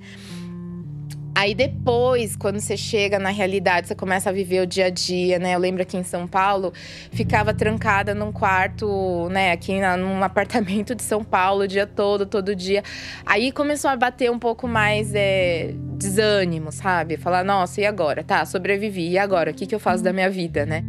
Aí 1.38 1.53
depois, 1.53 2.35
quando 2.35 2.59
você 2.59 2.75
chega 2.75 3.19
na 3.19 3.29
realidade, 3.29 3.88
você 3.88 3.93
começa 3.93 4.27
a 4.27 4.33
viver 4.33 4.59
o 4.59 4.65
dia 4.65 4.88
a 4.88 4.89
dia, 4.89 5.38
né? 5.38 5.53
Eu 5.53 5.59
lembro 5.59 5.83
aqui 5.83 5.95
em 5.95 6.01
São 6.01 6.25
Paulo, 6.27 6.73
ficava 7.11 7.53
trancada 7.53 8.15
num 8.15 8.31
quarto, 8.31 9.29
né? 9.29 9.51
Aqui 9.51 9.79
na, 9.79 9.95
num 9.95 10.23
apartamento 10.23 10.95
de 10.95 11.03
São 11.03 11.23
Paulo 11.23 11.65
o 11.65 11.67
dia 11.67 11.85
todo, 11.85 12.25
todo 12.25 12.55
dia. 12.55 12.81
Aí 13.23 13.51
começou 13.51 13.91
a 13.91 13.95
bater 13.95 14.31
um 14.31 14.39
pouco 14.39 14.67
mais 14.67 15.13
é, 15.13 15.75
desânimo, 15.95 16.71
sabe? 16.71 17.17
Falar, 17.17 17.43
nossa, 17.43 17.81
e 17.81 17.85
agora? 17.85 18.23
Tá, 18.23 18.43
sobrevivi, 18.43 19.07
e 19.07 19.19
agora? 19.19 19.51
O 19.51 19.53
que, 19.53 19.67
que 19.67 19.75
eu 19.75 19.79
faço 19.79 20.03
da 20.03 20.11
minha 20.11 20.31
vida, 20.31 20.65
né? 20.65 20.83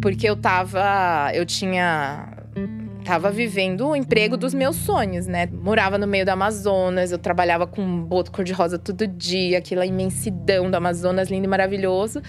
Porque 0.00 0.26
eu 0.26 0.34
tava. 0.34 1.30
Eu 1.34 1.44
tinha 1.44 2.37
tava 3.04 3.30
vivendo 3.30 3.88
o 3.88 3.96
emprego 3.96 4.36
dos 4.36 4.52
meus 4.52 4.76
sonhos, 4.76 5.26
né? 5.26 5.46
Morava 5.46 5.96
no 5.98 6.06
meio 6.06 6.24
do 6.24 6.30
Amazonas, 6.30 7.12
eu 7.12 7.18
trabalhava 7.18 7.66
com 7.66 7.82
um 7.82 8.02
boto 8.02 8.30
cor-de-rosa 8.30 8.78
todo 8.78 9.06
dia, 9.06 9.58
aquela 9.58 9.86
imensidão 9.86 10.70
do 10.70 10.74
Amazonas 10.74 11.28
lindo 11.30 11.44
e 11.44 11.48
maravilhoso. 11.48 12.22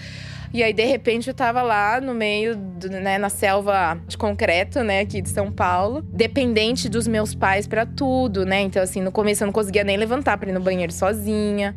E 0.52 0.64
aí, 0.64 0.72
de 0.72 0.84
repente, 0.84 1.28
eu 1.28 1.34
tava 1.34 1.62
lá 1.62 2.00
no 2.00 2.12
meio, 2.12 2.56
do, 2.56 2.88
né, 2.88 3.18
na 3.18 3.28
selva 3.28 4.00
de 4.08 4.18
concreto, 4.18 4.82
né, 4.82 5.00
aqui 5.00 5.22
de 5.22 5.28
São 5.28 5.52
Paulo, 5.52 6.02
dependente 6.12 6.88
dos 6.88 7.06
meus 7.06 7.34
pais 7.34 7.68
para 7.68 7.86
tudo, 7.86 8.44
né? 8.44 8.60
Então, 8.60 8.82
assim, 8.82 9.00
no 9.00 9.12
começo 9.12 9.44
eu 9.44 9.46
não 9.46 9.52
conseguia 9.52 9.84
nem 9.84 9.96
levantar 9.96 10.36
pra 10.38 10.50
ir 10.50 10.52
no 10.52 10.60
banheiro 10.60 10.92
sozinha. 10.92 11.74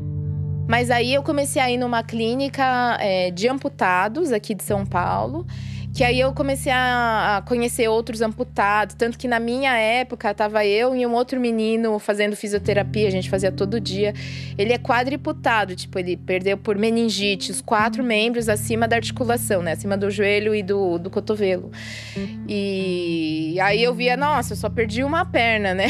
Mas 0.68 0.90
aí 0.90 1.14
eu 1.14 1.22
comecei 1.22 1.62
a 1.62 1.70
ir 1.70 1.78
numa 1.78 2.02
clínica 2.02 2.98
é, 3.00 3.30
de 3.30 3.48
amputados 3.48 4.32
aqui 4.32 4.56
de 4.56 4.64
São 4.64 4.86
Paulo. 4.86 5.46
Que 5.94 6.04
aí 6.04 6.20
eu 6.20 6.34
comecei 6.34 6.72
a, 6.72 7.44
conhecer 7.46 7.88
outros 7.88 8.22
amputados. 8.22 8.96
Tanto 8.96 9.18
que 9.18 9.28
na 9.28 9.40
minha 9.40 9.78
época, 9.78 10.34
tava 10.34 10.66
eu 10.66 10.96
e 10.96 11.06
um 11.06 11.14
outro 11.14 11.40
menino 11.40 12.00
fazendo 12.00 12.36
fisioterapia, 12.36 13.08
a 13.08 13.12
gente 13.12 13.30
fazia 13.30 13.52
todo 13.52 13.80
dia. 13.80 14.14
Ele 14.58 14.74
é 14.74 14.78
quadriputado, 14.78 15.76
tipo, 15.76 16.00
ele 16.00 16.18
perdeu 16.18 16.58
por 16.58 16.78
meningite 16.78 17.52
os 17.52 17.62
quatro 17.62 18.04
membros 18.04 18.50
acima 18.50 18.88
da 18.88 18.96
articulação, 18.96 19.62
né? 19.62 19.74
Acima 19.74 19.96
do 19.96 20.10
joelho 20.10 20.56
e 20.56 20.64
do, 20.64 20.98
do 20.98 21.10
cotovelo. 21.12 21.72
E 22.48 23.60
aí 23.62 23.84
eu 23.84 23.94
via, 23.94 24.18
nossa, 24.18 24.54
eu 24.54 24.58
só 24.58 24.70
perdi 24.70 25.04
uma 25.04 25.26
perna, 25.26 25.74
né? 25.74 25.88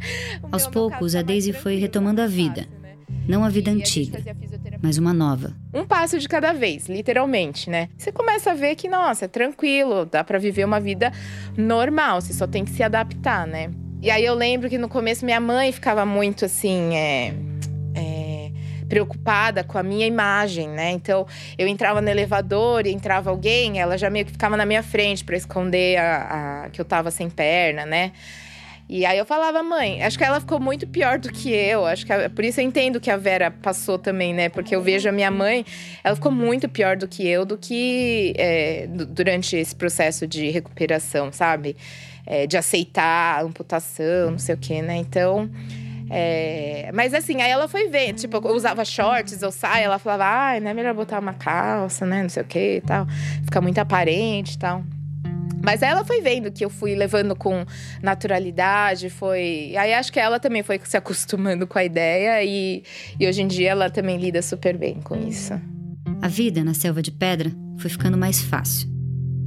Aos 0.50 0.66
poucos, 0.66 1.14
a 1.14 1.22
Daisy 1.22 1.52
foi 1.52 1.76
retomando 1.76 2.20
a 2.20 2.26
vida. 2.26 2.66
Não 3.26 3.42
a 3.42 3.48
vida 3.48 3.70
antiga, 3.70 4.22
mas 4.82 4.98
uma 4.98 5.12
nova. 5.14 5.54
Um 5.72 5.84
passo 5.84 6.18
de 6.18 6.28
cada 6.28 6.52
vez, 6.52 6.88
literalmente, 6.88 7.70
né? 7.70 7.88
Você 7.96 8.12
começa 8.12 8.50
a 8.50 8.54
ver 8.54 8.74
que, 8.76 8.88
nossa, 8.88 9.24
é 9.24 9.28
tranquilo, 9.28 10.04
dá 10.04 10.22
para 10.22 10.38
viver 10.38 10.64
uma 10.64 10.78
vida 10.78 11.10
normal, 11.56 12.20
você 12.20 12.34
só 12.34 12.46
tem 12.46 12.64
que 12.64 12.70
se 12.70 12.82
adaptar, 12.82 13.46
né? 13.46 13.70
E 14.02 14.10
aí 14.10 14.24
eu 14.24 14.34
lembro 14.34 14.68
que 14.68 14.76
no 14.76 14.88
começo 14.88 15.24
minha 15.24 15.40
mãe 15.40 15.72
ficava 15.72 16.04
muito 16.04 16.44
assim, 16.44 16.94
é, 16.94 17.34
é, 17.94 18.50
preocupada 18.86 19.64
com 19.64 19.78
a 19.78 19.82
minha 19.82 20.06
imagem, 20.06 20.68
né? 20.68 20.90
Então 20.90 21.26
eu 21.56 21.66
entrava 21.66 22.02
no 22.02 22.08
elevador 22.10 22.86
e 22.86 22.92
entrava 22.92 23.30
alguém, 23.30 23.80
ela 23.80 23.96
já 23.96 24.10
meio 24.10 24.26
que 24.26 24.32
ficava 24.32 24.56
na 24.56 24.66
minha 24.66 24.82
frente 24.82 25.24
para 25.24 25.36
esconder 25.36 25.96
a, 25.96 26.64
a, 26.64 26.70
que 26.70 26.78
eu 26.78 26.84
tava 26.84 27.10
sem 27.10 27.30
perna, 27.30 27.86
né? 27.86 28.12
E 28.88 29.06
aí 29.06 29.16
eu 29.16 29.24
falava, 29.24 29.62
mãe, 29.62 30.02
acho 30.02 30.18
que 30.18 30.24
ela 30.24 30.38
ficou 30.40 30.60
muito 30.60 30.86
pior 30.86 31.18
do 31.18 31.32
que 31.32 31.50
eu. 31.50 31.86
Acho 31.86 32.04
que 32.04 32.12
a, 32.12 32.28
por 32.28 32.44
isso 32.44 32.60
eu 32.60 32.64
entendo 32.64 33.00
que 33.00 33.10
a 33.10 33.16
Vera 33.16 33.50
passou 33.50 33.98
também, 33.98 34.34
né? 34.34 34.48
Porque 34.48 34.76
eu 34.76 34.82
vejo 34.82 35.08
a 35.08 35.12
minha 35.12 35.30
mãe, 35.30 35.64
ela 36.02 36.14
ficou 36.14 36.30
muito 36.30 36.68
pior 36.68 36.96
do 36.96 37.08
que 37.08 37.26
eu, 37.26 37.46
do 37.46 37.56
que 37.56 38.34
é, 38.36 38.86
durante 38.86 39.56
esse 39.56 39.74
processo 39.74 40.26
de 40.26 40.50
recuperação, 40.50 41.32
sabe? 41.32 41.76
É, 42.26 42.46
de 42.46 42.56
aceitar 42.56 43.42
amputação, 43.42 44.32
não 44.32 44.38
sei 44.38 44.54
o 44.54 44.58
quê, 44.58 44.82
né? 44.82 44.96
Então. 44.96 45.50
É, 46.10 46.90
mas 46.92 47.14
assim, 47.14 47.40
aí 47.40 47.50
ela 47.50 47.66
foi 47.66 47.88
ver, 47.88 48.12
tipo, 48.12 48.36
eu 48.36 48.54
usava 48.54 48.84
shorts 48.84 49.42
ou 49.42 49.50
saia, 49.50 49.84
ela 49.84 49.98
falava, 49.98 50.24
ai, 50.24 50.60
não 50.60 50.70
é 50.70 50.74
melhor 50.74 50.92
botar 50.92 51.18
uma 51.18 51.32
calça, 51.32 52.04
né? 52.04 52.22
Não 52.22 52.28
sei 52.28 52.42
o 52.42 52.46
que 52.46 52.76
e 52.76 52.80
tal. 52.82 53.06
Fica 53.44 53.60
muito 53.62 53.78
aparente 53.78 54.54
e 54.54 54.58
tal. 54.58 54.84
Mas 55.62 55.80
ela 55.80 56.04
foi 56.04 56.20
vendo 56.20 56.52
que 56.52 56.64
eu 56.64 56.68
fui 56.68 56.94
levando 56.94 57.34
com 57.34 57.64
naturalidade, 58.02 59.08
foi. 59.08 59.74
Aí 59.76 59.94
acho 59.94 60.12
que 60.12 60.20
ela 60.20 60.38
também 60.38 60.62
foi 60.62 60.78
se 60.84 60.96
acostumando 60.96 61.66
com 61.66 61.78
a 61.78 61.84
ideia 61.84 62.44
e, 62.44 62.82
e 63.18 63.26
hoje 63.26 63.42
em 63.42 63.46
dia 63.46 63.70
ela 63.70 63.88
também 63.88 64.18
lida 64.18 64.42
super 64.42 64.76
bem 64.76 65.00
com 65.00 65.16
isso. 65.16 65.54
A 66.20 66.28
vida 66.28 66.62
na 66.62 66.74
selva 66.74 67.00
de 67.00 67.10
pedra 67.10 67.50
foi 67.78 67.90
ficando 67.90 68.18
mais 68.18 68.42
fácil. 68.42 68.88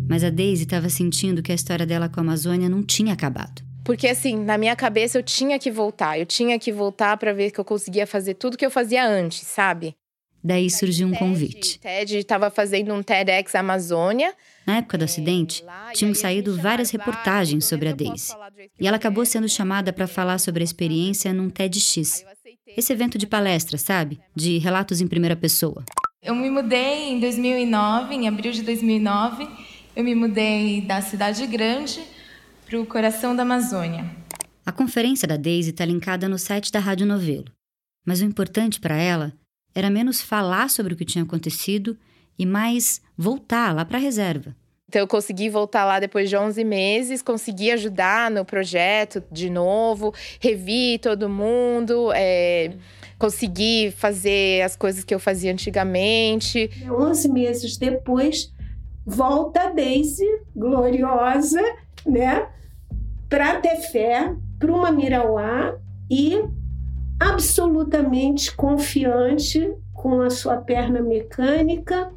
Mas 0.10 0.24
a 0.24 0.30
Daisy 0.30 0.64
estava 0.64 0.90
sentindo 0.90 1.44
que 1.44 1.52
a 1.52 1.56
história 1.56 1.86
dela 1.86 2.10
com 2.10 2.20
a 2.20 2.24
Amazônia 2.24 2.70
não 2.70 2.82
tinha 2.82 3.14
acabado. 3.14 3.62
Porque 3.84 4.08
assim, 4.08 4.36
na 4.44 4.58
minha 4.58 4.76
cabeça 4.76 5.18
eu 5.18 5.24
tinha 5.24 5.60
que 5.60 5.72
voltar, 5.72 6.20
eu 6.20 6.26
tinha 6.26 6.58
que 6.60 6.72
voltar 6.72 7.16
para 7.18 7.32
ver 7.32 7.52
que 7.52 7.60
eu 7.60 7.66
conseguia 7.66 8.08
fazer 8.08 8.34
tudo 8.34 8.58
que 8.58 8.66
eu 8.66 8.72
fazia 8.72 9.08
antes, 9.08 9.46
sabe? 9.48 9.96
Daí 10.44 10.70
surgiu 10.70 11.08
um 11.08 11.14
convite. 11.14 11.80
Ted 11.80 12.18
estava 12.18 12.50
fazendo 12.50 12.94
um 12.94 13.04
TEDx 13.04 13.56
Amazônia 13.56 14.34
na 14.68 14.78
época 14.78 14.98
do 14.98 15.06
acidente, 15.06 15.64
tinham 15.94 16.14
saído 16.14 16.58
várias 16.58 16.90
reportagens 16.90 17.64
sobre 17.64 17.88
a 17.88 17.94
Daisy. 17.94 18.34
E 18.78 18.86
ela 18.86 18.98
acabou 18.98 19.26
sendo 19.26 19.48
chamada 19.48 19.94
para 19.94 20.08
falar 20.08 20.40
sobre 20.40 20.62
a 20.62 20.66
experiência 20.66 21.32
num 21.32 21.50
TEDx. 21.50 22.26
Esse 22.76 22.92
evento 22.92 23.18
de 23.18 23.26
palestra, 23.26 23.78
sabe? 23.78 24.20
De 24.36 24.58
relatos 24.58 25.00
em 25.00 25.08
primeira 25.08 25.38
pessoa. 25.38 25.86
Eu 26.22 26.36
me 26.36 26.50
mudei 26.50 27.14
em 27.14 27.20
2009, 27.22 28.14
em 28.14 28.28
abril 28.28 28.52
de 28.52 28.62
2009. 28.62 29.48
Eu 29.96 30.04
me 30.04 30.14
mudei 30.14 30.82
da 30.82 31.02
cidade 31.02 31.48
grande 31.48 32.04
para 32.66 32.78
o 32.78 32.86
coração 32.86 33.34
da 33.34 33.44
Amazônia. 33.44 34.06
A 34.66 34.72
conferência 34.74 35.26
da 35.26 35.38
Daisy 35.38 35.70
está 35.70 35.86
linkada 35.86 36.28
no 36.28 36.38
site 36.38 36.74
da 36.74 36.80
Rádio 36.80 37.08
Novelo. 37.08 37.46
Mas 38.06 38.20
o 38.20 38.26
importante 38.26 38.82
para 38.82 38.98
ela 38.98 39.34
era 39.78 39.92
menos 39.92 40.20
falar 40.20 40.72
sobre 40.72 40.96
o 40.96 40.98
que 40.98 41.06
tinha 41.06 41.24
acontecido 41.24 41.96
e 42.38 42.48
mais 42.48 43.00
voltar 43.16 43.76
lá 43.76 43.86
para 43.86 44.00
a 44.00 44.02
reserva. 44.02 44.56
Então, 44.90 45.02
eu 45.02 45.08
consegui 45.08 45.50
voltar 45.50 45.86
lá 45.86 46.00
depois 46.00 46.32
de 46.32 46.36
11 46.36 46.64
meses, 46.64 47.22
consegui 47.22 47.70
ajudar 47.70 48.32
no 48.32 48.44
projeto 48.44 49.22
de 49.32 49.52
novo, 49.52 50.12
revi 50.40 50.98
todo 50.98 51.30
mundo, 51.30 52.12
é, 52.14 52.74
consegui 53.20 53.94
fazer 53.96 54.64
as 54.64 54.76
coisas 54.76 55.04
que 55.04 55.14
eu 55.14 55.20
fazia 55.20 55.52
antigamente. 55.52 56.72
11 56.90 57.30
meses 57.30 57.78
depois, 57.78 58.52
volta 59.06 59.62
a 59.62 59.70
Daisy, 59.70 60.26
gloriosa, 60.56 61.62
né, 62.04 62.48
para 63.30 63.60
ter 63.60 63.76
fé, 63.92 64.34
para 64.58 64.72
uma 64.72 64.92
Mirauá 64.92 65.78
e 66.10 66.42
absolutamente 67.20 68.56
confiante 68.56 69.74
com 69.94 70.22
a 70.22 70.30
sua 70.30 70.58
perna 70.58 71.02
mecânica 71.02 72.12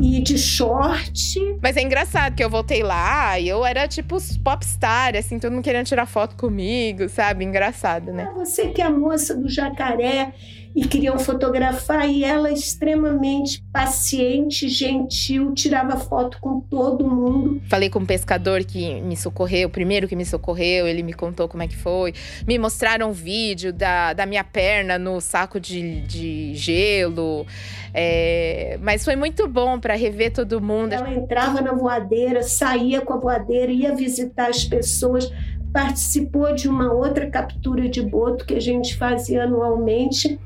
e 0.00 0.20
de 0.20 0.36
short. 0.36 1.58
Mas 1.62 1.76
é 1.76 1.82
engraçado 1.82 2.34
que 2.34 2.42
eu 2.42 2.50
voltei 2.50 2.82
lá 2.82 3.38
e 3.38 3.48
eu 3.48 3.64
era 3.64 3.86
tipo 3.86 4.16
popstar, 4.42 5.14
assim, 5.16 5.38
todo 5.38 5.52
mundo 5.52 5.62
querendo 5.62 5.86
tirar 5.86 6.06
foto 6.06 6.36
comigo, 6.36 7.08
sabe? 7.08 7.44
Engraçado, 7.44 8.12
né? 8.12 8.30
Você 8.34 8.68
que 8.70 8.82
é 8.82 8.86
a 8.86 8.90
moça 8.90 9.34
do 9.34 9.48
jacaré 9.48 10.34
e 10.74 10.86
queriam 10.88 11.16
fotografar 11.18 12.08
e 12.08 12.24
ela 12.24 12.50
extremamente 12.50 13.64
paciente, 13.72 14.68
gentil, 14.68 15.54
tirava 15.54 15.96
foto 15.96 16.38
com 16.40 16.60
todo 16.60 17.08
mundo. 17.08 17.62
Falei 17.68 17.88
com 17.88 18.00
um 18.00 18.06
pescador 18.06 18.64
que 18.64 19.00
me 19.00 19.16
socorreu, 19.16 19.68
o 19.68 19.70
primeiro 19.70 20.08
que 20.08 20.16
me 20.16 20.26
socorreu, 20.26 20.88
ele 20.88 21.04
me 21.04 21.12
contou 21.12 21.48
como 21.48 21.62
é 21.62 21.68
que 21.68 21.76
foi. 21.76 22.12
Me 22.44 22.58
mostraram 22.58 23.10
um 23.10 23.12
vídeo 23.12 23.72
da, 23.72 24.12
da 24.14 24.26
minha 24.26 24.42
perna 24.42 24.98
no 24.98 25.20
saco 25.20 25.60
de, 25.60 26.00
de 26.00 26.54
gelo. 26.54 27.46
É, 27.92 28.76
mas 28.82 29.04
foi 29.04 29.14
muito 29.14 29.46
bom 29.46 29.78
para 29.78 29.94
rever 29.94 30.32
todo 30.32 30.60
mundo. 30.60 30.92
Ela 30.92 31.14
entrava 31.14 31.60
na 31.60 31.72
voadeira, 31.72 32.42
saía 32.42 33.00
com 33.00 33.12
a 33.12 33.16
voadeira, 33.16 33.70
ia 33.70 33.94
visitar 33.94 34.50
as 34.50 34.64
pessoas 34.64 35.30
participou 35.72 36.54
de 36.54 36.68
uma 36.68 36.92
outra 36.92 37.28
captura 37.28 37.88
de 37.88 38.00
boto 38.00 38.46
que 38.46 38.54
a 38.54 38.60
gente 38.60 38.96
fazia 38.96 39.42
anualmente 39.42 40.38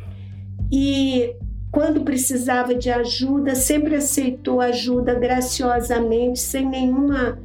e 0.70 1.34
quando 1.70 2.02
precisava 2.02 2.74
de 2.74 2.90
ajuda, 2.90 3.54
sempre 3.54 3.94
aceitou 3.94 4.60
ajuda 4.60 5.14
graciosamente, 5.14 6.40
sem 6.40 6.66
nenhuma 6.66 7.38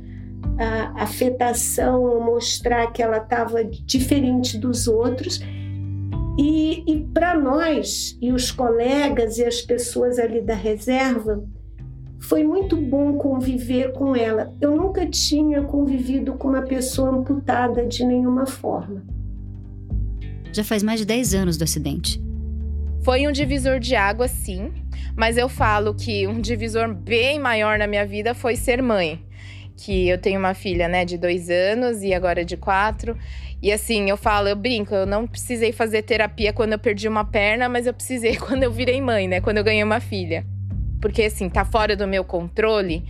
a, 0.57 1.03
afetação, 1.03 2.23
mostrar 2.23 2.87
que 2.91 3.01
ela 3.01 3.17
estava 3.17 3.63
diferente 3.63 4.57
dos 4.57 4.87
outros. 4.87 5.39
E, 6.37 6.83
e 6.87 7.07
para 7.13 7.37
nós, 7.37 8.17
e 8.21 8.31
os 8.31 8.51
colegas 8.51 9.37
e 9.37 9.45
as 9.45 9.61
pessoas 9.61 10.17
ali 10.17 10.41
da 10.41 10.55
reserva, 10.55 11.43
foi 12.19 12.43
muito 12.43 12.77
bom 12.77 13.17
conviver 13.17 13.91
com 13.91 14.15
ela. 14.15 14.53
Eu 14.61 14.75
nunca 14.75 15.05
tinha 15.05 15.61
convivido 15.63 16.33
com 16.33 16.47
uma 16.47 16.61
pessoa 16.61 17.09
amputada 17.09 17.85
de 17.85 18.05
nenhuma 18.05 18.45
forma. 18.45 19.03
Já 20.53 20.63
faz 20.63 20.81
mais 20.81 20.99
de 20.99 21.05
10 21.05 21.33
anos 21.33 21.57
do 21.57 21.63
acidente. 21.63 22.21
Foi 23.03 23.27
um 23.27 23.33
divisor 23.33 23.79
de 23.79 23.97
água, 23.97 24.29
sim, 24.29 24.71
mas 25.13 25.37
eu 25.37 25.49
falo 25.49 25.93
que 25.93 26.25
um 26.25 26.39
divisor 26.39 26.93
bem 26.93 27.37
maior 27.37 27.77
na 27.77 27.85
minha 27.85 28.05
vida 28.05 28.33
foi 28.33 28.55
ser 28.55 28.81
mãe. 28.81 29.19
Que 29.75 30.07
eu 30.07 30.17
tenho 30.17 30.39
uma 30.39 30.53
filha, 30.53 30.87
né, 30.87 31.03
de 31.03 31.17
dois 31.17 31.49
anos 31.49 32.01
e 32.01 32.13
agora 32.13 32.45
de 32.45 32.55
quatro. 32.55 33.17
E 33.61 33.73
assim, 33.73 34.09
eu 34.09 34.15
falo, 34.15 34.47
eu 34.47 34.55
brinco, 34.55 34.95
eu 34.95 35.05
não 35.05 35.27
precisei 35.27 35.73
fazer 35.73 36.03
terapia 36.03 36.53
quando 36.53 36.73
eu 36.73 36.79
perdi 36.79 37.09
uma 37.09 37.25
perna, 37.25 37.67
mas 37.67 37.85
eu 37.85 37.93
precisei 37.93 38.37
quando 38.39 38.63
eu 38.63 38.71
virei 38.71 39.01
mãe, 39.01 39.27
né? 39.27 39.41
Quando 39.41 39.57
eu 39.57 39.65
ganhei 39.65 39.83
uma 39.83 39.99
filha. 39.99 40.45
Porque 41.01 41.23
assim, 41.23 41.49
tá 41.49 41.65
fora 41.65 41.97
do 41.97 42.07
meu 42.07 42.23
controle. 42.23 43.03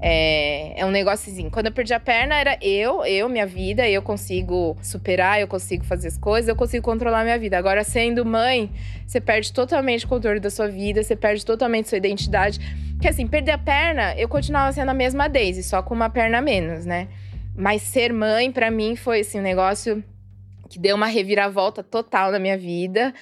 É, 0.00 0.80
é 0.80 0.86
um 0.86 0.90
negócio 0.90 1.32
assim. 1.32 1.50
Quando 1.50 1.66
eu 1.66 1.72
perdi 1.72 1.92
a 1.92 2.00
perna, 2.00 2.36
era 2.36 2.56
eu, 2.60 3.04
eu, 3.04 3.28
minha 3.28 3.46
vida, 3.46 3.88
eu 3.88 4.00
consigo 4.00 4.76
superar, 4.82 5.40
eu 5.40 5.48
consigo 5.48 5.84
fazer 5.84 6.08
as 6.08 6.18
coisas, 6.18 6.48
eu 6.48 6.56
consigo 6.56 6.84
controlar 6.84 7.24
minha 7.24 7.38
vida. 7.38 7.58
Agora, 7.58 7.82
sendo 7.82 8.24
mãe, 8.24 8.70
você 9.06 9.20
perde 9.20 9.52
totalmente 9.52 10.04
o 10.04 10.08
controle 10.08 10.38
da 10.38 10.50
sua 10.50 10.68
vida, 10.68 11.02
você 11.02 11.16
perde 11.16 11.44
totalmente 11.44 11.88
sua 11.88 11.98
identidade. 11.98 12.60
Porque 12.92 13.08
assim, 13.08 13.26
perder 13.26 13.52
a 13.52 13.58
perna, 13.58 14.14
eu 14.16 14.28
continuava 14.28 14.72
sendo 14.72 14.90
a 14.90 14.94
mesma 14.94 15.28
Daisy, 15.28 15.62
só 15.62 15.82
com 15.82 15.94
uma 15.94 16.10
perna 16.10 16.38
a 16.38 16.42
menos, 16.42 16.84
né? 16.84 17.08
Mas 17.56 17.82
ser 17.82 18.12
mãe, 18.12 18.52
para 18.52 18.70
mim, 18.70 18.94
foi 18.94 19.20
assim, 19.20 19.40
um 19.40 19.42
negócio 19.42 20.02
que 20.68 20.78
deu 20.78 20.94
uma 20.94 21.06
reviravolta 21.06 21.82
total 21.82 22.30
na 22.30 22.38
minha 22.38 22.56
vida. 22.56 23.12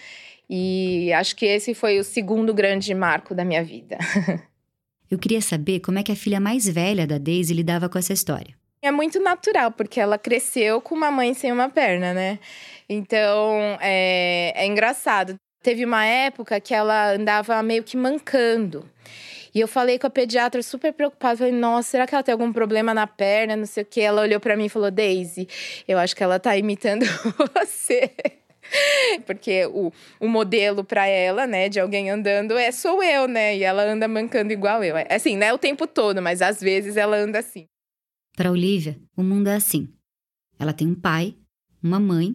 E 0.49 1.13
acho 1.15 1.35
que 1.35 1.47
esse 1.47 1.75
foi 1.75 1.99
o 1.99 2.05
segundo 2.05 2.53
grande 2.53 2.95
marco 2.95 3.35
da 3.35 3.45
minha 3.45 3.65
vida. 3.65 3.97
Eu 5.11 5.19
queria 5.19 5.41
saber 5.41 5.81
como 5.81 5.99
é 5.99 6.03
que 6.03 6.13
a 6.13 6.17
filha 6.17 6.41
mais 6.41 6.69
velha 6.69 7.07
da 7.07 7.19
Daisy 7.19 7.55
lidava 7.55 7.89
com 7.89 7.99
essa 7.99 8.13
história. 8.13 8.55
É 8.83 8.91
muito 8.91 9.19
natural, 9.21 9.73
porque 9.73 10.01
ela 10.01 10.19
cresceu 10.19 10.81
com 10.81 10.95
uma 10.95 11.11
mãe 11.11 11.35
sem 11.35 11.51
uma 11.51 11.69
perna, 11.69 12.13
né? 12.15 12.39
Então, 12.89 13.79
é, 13.81 14.53
é 14.55 14.67
engraçado. 14.67 15.35
teve 15.63 15.85
uma 15.85 16.05
época 16.05 16.61
que 16.61 16.73
ela 16.75 17.13
andava 17.15 17.61
meio 17.63 17.83
que 17.83 17.97
mancando. 17.97 18.89
E 19.55 19.61
eu 19.61 19.67
falei 19.67 19.99
com 19.99 20.07
a 20.07 20.11
pediatra 20.11 20.63
super 20.63 20.93
preocupada, 20.93 21.39
falei: 21.39 21.53
"Nossa, 21.53 21.91
será 21.91 22.07
que 22.07 22.15
ela 22.15 22.23
tem 22.23 22.33
algum 22.33 22.53
problema 22.53 22.93
na 22.95 23.07
perna, 23.07 23.57
não 23.57 23.67
sei 23.67 23.83
o 23.83 23.87
quê?". 23.87 24.03
Ela 24.03 24.23
olhou 24.23 24.39
para 24.39 24.57
mim 24.57 24.67
e 24.67 24.69
falou: 24.69 24.91
"Daisy, 24.91 25.49
eu 25.89 25.99
acho 25.99 26.15
que 26.15 26.23
ela 26.23 26.39
tá 26.39 26.57
imitando 26.57 27.05
você". 27.57 28.11
Porque 29.27 29.67
o, 29.67 29.93
o 30.21 30.29
modelo 30.29 30.85
para 30.85 31.07
ela, 31.07 31.47
né, 31.47 31.69
de 31.69 31.81
alguém 31.81 32.11
andando 32.11 32.57
é 32.57 32.71
sou 32.73 33.03
eu, 33.03 33.27
né? 33.29 33.57
E 33.57 33.63
ela 33.63 33.85
anda 33.85 34.07
mancando 34.09 34.53
igual 34.53 34.83
eu. 34.83 34.97
É 34.97 35.15
assim, 35.15 35.37
não 35.37 35.47
é 35.47 35.53
o 35.53 35.59
tempo 35.59 35.87
todo, 35.87 36.21
mas 36.23 36.43
às 36.43 36.61
vezes 36.61 36.97
ela 36.97 37.17
anda 37.17 37.39
assim. 37.39 37.67
Para 38.37 38.51
Olivia, 38.51 38.99
o 39.17 39.23
mundo 39.23 39.49
é 39.49 39.57
assim. 39.57 39.89
Ela 40.59 40.73
tem 40.73 40.89
um 40.89 40.95
pai, 40.95 41.37
uma 41.83 42.01
mãe, 42.01 42.35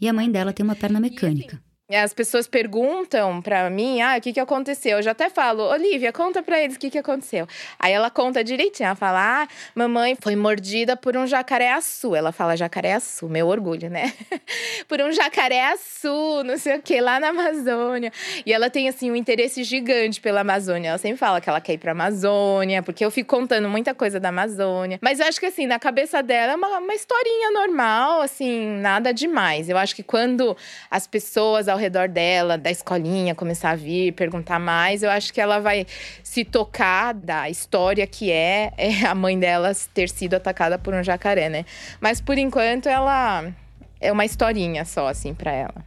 e 0.00 0.08
a 0.08 0.12
mãe 0.12 0.30
dela 0.30 0.52
tem 0.52 0.64
uma 0.64 0.76
perna 0.76 1.00
mecânica. 1.00 1.62
As 1.96 2.14
pessoas 2.14 2.46
perguntam 2.46 3.42
pra 3.42 3.68
mim, 3.68 4.00
ah, 4.00 4.16
o 4.16 4.20
que 4.20 4.32
que 4.32 4.40
aconteceu? 4.40 4.98
Eu 4.98 5.02
já 5.02 5.10
até 5.10 5.28
falo, 5.28 5.62
Olivia, 5.64 6.12
conta 6.12 6.42
pra 6.42 6.60
eles 6.60 6.76
o 6.76 6.78
que 6.78 6.90
que 6.90 6.98
aconteceu. 6.98 7.46
Aí 7.78 7.92
ela 7.92 8.10
conta 8.10 8.44
direitinho, 8.44 8.86
ela 8.86 8.94
fala, 8.94 9.42
ah, 9.42 9.48
mamãe 9.74 10.16
foi 10.20 10.36
mordida 10.36 10.96
por 10.96 11.16
um 11.16 11.26
jacaré-açu. 11.26 12.14
Ela 12.14 12.32
fala 12.32 12.56
jacaré-açu, 12.56 13.28
meu 13.28 13.48
orgulho, 13.48 13.90
né? 13.90 14.12
por 14.88 15.00
um 15.00 15.10
jacaré-açu, 15.10 16.44
não 16.44 16.56
sei 16.56 16.76
o 16.76 16.82
que, 16.82 17.00
lá 17.00 17.18
na 17.18 17.28
Amazônia. 17.28 18.12
E 18.46 18.52
ela 18.52 18.70
tem, 18.70 18.88
assim, 18.88 19.10
um 19.10 19.16
interesse 19.16 19.64
gigante 19.64 20.20
pela 20.20 20.40
Amazônia. 20.40 20.90
Ela 20.90 20.98
sempre 20.98 21.18
fala 21.18 21.40
que 21.40 21.48
ela 21.48 21.60
quer 21.60 21.74
ir 21.74 21.78
pra 21.78 21.92
Amazônia, 21.92 22.82
porque 22.82 23.04
eu 23.04 23.10
fico 23.10 23.36
contando 23.36 23.68
muita 23.68 23.94
coisa 23.94 24.20
da 24.20 24.28
Amazônia. 24.28 24.98
Mas 25.02 25.18
eu 25.18 25.26
acho 25.26 25.40
que, 25.40 25.46
assim, 25.46 25.66
na 25.66 25.78
cabeça 25.78 26.22
dela 26.22 26.52
é 26.52 26.56
uma, 26.56 26.78
uma 26.78 26.94
historinha 26.94 27.50
normal, 27.50 28.20
assim, 28.20 28.66
nada 28.78 29.12
demais. 29.12 29.68
Eu 29.68 29.76
acho 29.76 29.94
que 29.94 30.02
quando 30.02 30.56
as 30.90 31.06
pessoas 31.06 31.68
ao 31.68 31.79
redor 31.80 32.08
dela, 32.08 32.56
da 32.56 32.70
escolinha, 32.70 33.34
começar 33.34 33.70
a 33.70 33.76
vir, 33.76 34.12
perguntar 34.12 34.58
mais, 34.58 35.02
eu 35.02 35.10
acho 35.10 35.32
que 35.32 35.40
ela 35.40 35.58
vai 35.58 35.86
se 36.22 36.44
tocar 36.44 37.12
da 37.14 37.50
história 37.50 38.06
que 38.06 38.30
é, 38.30 38.72
é 38.78 39.06
a 39.06 39.14
mãe 39.14 39.38
dela 39.38 39.72
ter 39.92 40.08
sido 40.08 40.34
atacada 40.34 40.78
por 40.78 40.94
um 40.94 41.02
jacaré, 41.02 41.48
né? 41.48 41.64
Mas 42.00 42.20
por 42.20 42.38
enquanto 42.38 42.88
ela 42.88 43.52
é 44.00 44.12
uma 44.12 44.24
historinha 44.24 44.84
só, 44.84 45.08
assim, 45.08 45.34
para 45.34 45.52
ela. 45.52 45.84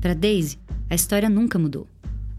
Para 0.00 0.14
Daisy, 0.14 0.58
a 0.90 0.94
história 0.94 1.28
nunca 1.28 1.58
mudou. 1.58 1.86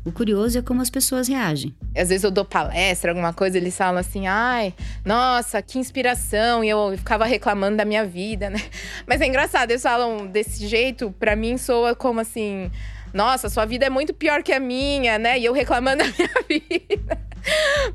O 0.06 0.12
curioso 0.12 0.60
é 0.60 0.62
como 0.62 0.82
as 0.82 0.90
pessoas 0.90 1.30
reagem. 1.30 1.74
Às 1.96 2.10
vezes 2.10 2.24
eu 2.24 2.32
dou 2.32 2.44
palestra, 2.44 3.12
alguma 3.12 3.32
coisa, 3.32 3.58
eles 3.58 3.76
falam 3.76 4.00
assim: 4.00 4.28
ai, 4.28 4.74
nossa, 5.06 5.62
que 5.62 5.80
inspiração. 5.80 6.64
E 6.64 6.70
eu 6.70 6.94
ficava 6.98 7.26
reclamando 7.26 7.78
da 7.78 7.86
minha 7.86 8.06
vida, 8.06 8.50
né? 8.50 8.60
Mas 9.08 9.22
é 9.22 9.28
engraçado, 9.28 9.72
eles 9.72 9.82
falam 9.82 10.28
desse 10.28 10.68
jeito, 10.68 11.14
para 11.18 11.36
mim 11.36 11.58
soa 11.58 11.96
como 11.96 12.20
assim: 12.20 12.70
nossa, 13.14 13.48
sua 13.48 13.66
vida 13.66 13.86
é 13.86 13.90
muito 13.90 14.14
pior 14.14 14.44
que 14.44 14.52
a 14.52 14.60
minha, 14.60 15.18
né? 15.18 15.40
E 15.40 15.46
eu 15.46 15.54
reclamando 15.54 16.04
da 16.04 16.10
minha 16.18 16.46
vida. 16.50 17.18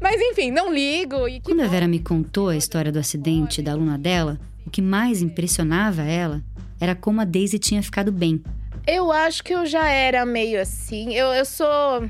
Mas 0.01 0.21
enfim, 0.21 0.51
não 0.51 0.73
ligo. 0.73 1.29
E 1.29 1.41
Quando 1.41 1.61
a 1.61 1.67
Vera 1.67 1.89
me 1.89 1.99
contou 1.99 2.49
a 2.49 2.57
história 2.57 2.93
do 2.93 2.99
acidente 2.99 3.61
da 3.61 3.73
aluna 3.73 3.99
dela, 3.99 4.39
o 4.67 4.71
que 4.71 4.81
mais 4.81 5.21
impressionava 5.21 6.03
ela 6.03 6.43
era 6.81 6.95
como 6.95 7.21
a 7.21 7.25
Daisy 7.25 7.59
tinha 7.59 7.83
ficado 7.83 8.13
bem. 8.13 8.43
Eu 8.89 9.13
acho 9.13 9.45
que 9.45 9.53
eu 9.53 9.67
já 9.67 9.87
era 9.91 10.25
meio 10.25 10.59
assim. 10.59 11.13
Eu, 11.15 11.27
eu 11.27 11.45
sou. 11.45 12.09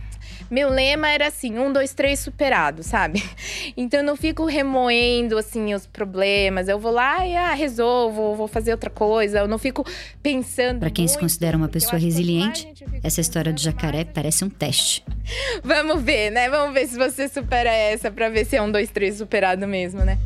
Meu 0.49 0.71
lema 0.71 1.09
era 1.09 1.27
assim: 1.27 1.59
um, 1.59 1.73
dois, 1.73 1.93
três, 1.93 2.21
superado, 2.21 2.85
sabe? 2.85 3.21
Então 3.77 4.01
eu 4.01 4.07
não 4.07 4.17
fico 4.17 4.45
remoendo, 4.45 5.37
assim, 5.37 5.75
os 5.75 5.87
problemas. 5.87 6.69
Eu 6.69 6.79
vou 6.79 6.91
lá 6.91 7.27
e 7.27 7.37
ah, 7.37 7.53
resolvo, 7.53 8.35
vou 8.35 8.49
fazer 8.49 8.73
outra 8.73 8.91
coisa. 8.91 9.41
Eu 9.41 9.49
não 9.49 9.59
fico 9.59 9.85
pensando. 10.23 10.81
Para 10.81 10.91
quem 10.91 11.05
muito, 11.05 11.13
se 11.13 11.19
considera 11.19 11.57
uma 11.57 11.69
pessoa 11.69 11.99
resiliente, 11.99 12.73
essa 13.03 13.21
história 13.21 13.53
do 13.53 13.61
jacaré 13.61 14.05
parece 14.05 14.45
um 14.45 14.49
teste. 14.49 15.05
Vamos 15.63 16.03
ver, 16.03 16.31
né? 16.31 16.49
Vamos 16.49 16.75
ver 16.75 16.87
se 16.87 16.97
você 16.97 17.29
supera 17.29 17.71
essa, 17.71 18.11
pra 18.11 18.29
ver 18.29 18.47
se 18.47 18.57
é 18.57 18.63
um, 18.63 18.71
dois, 18.71 18.91
três, 18.91 19.17
superado 19.17 19.67
mesmo, 19.67 20.05
né? 20.05 20.19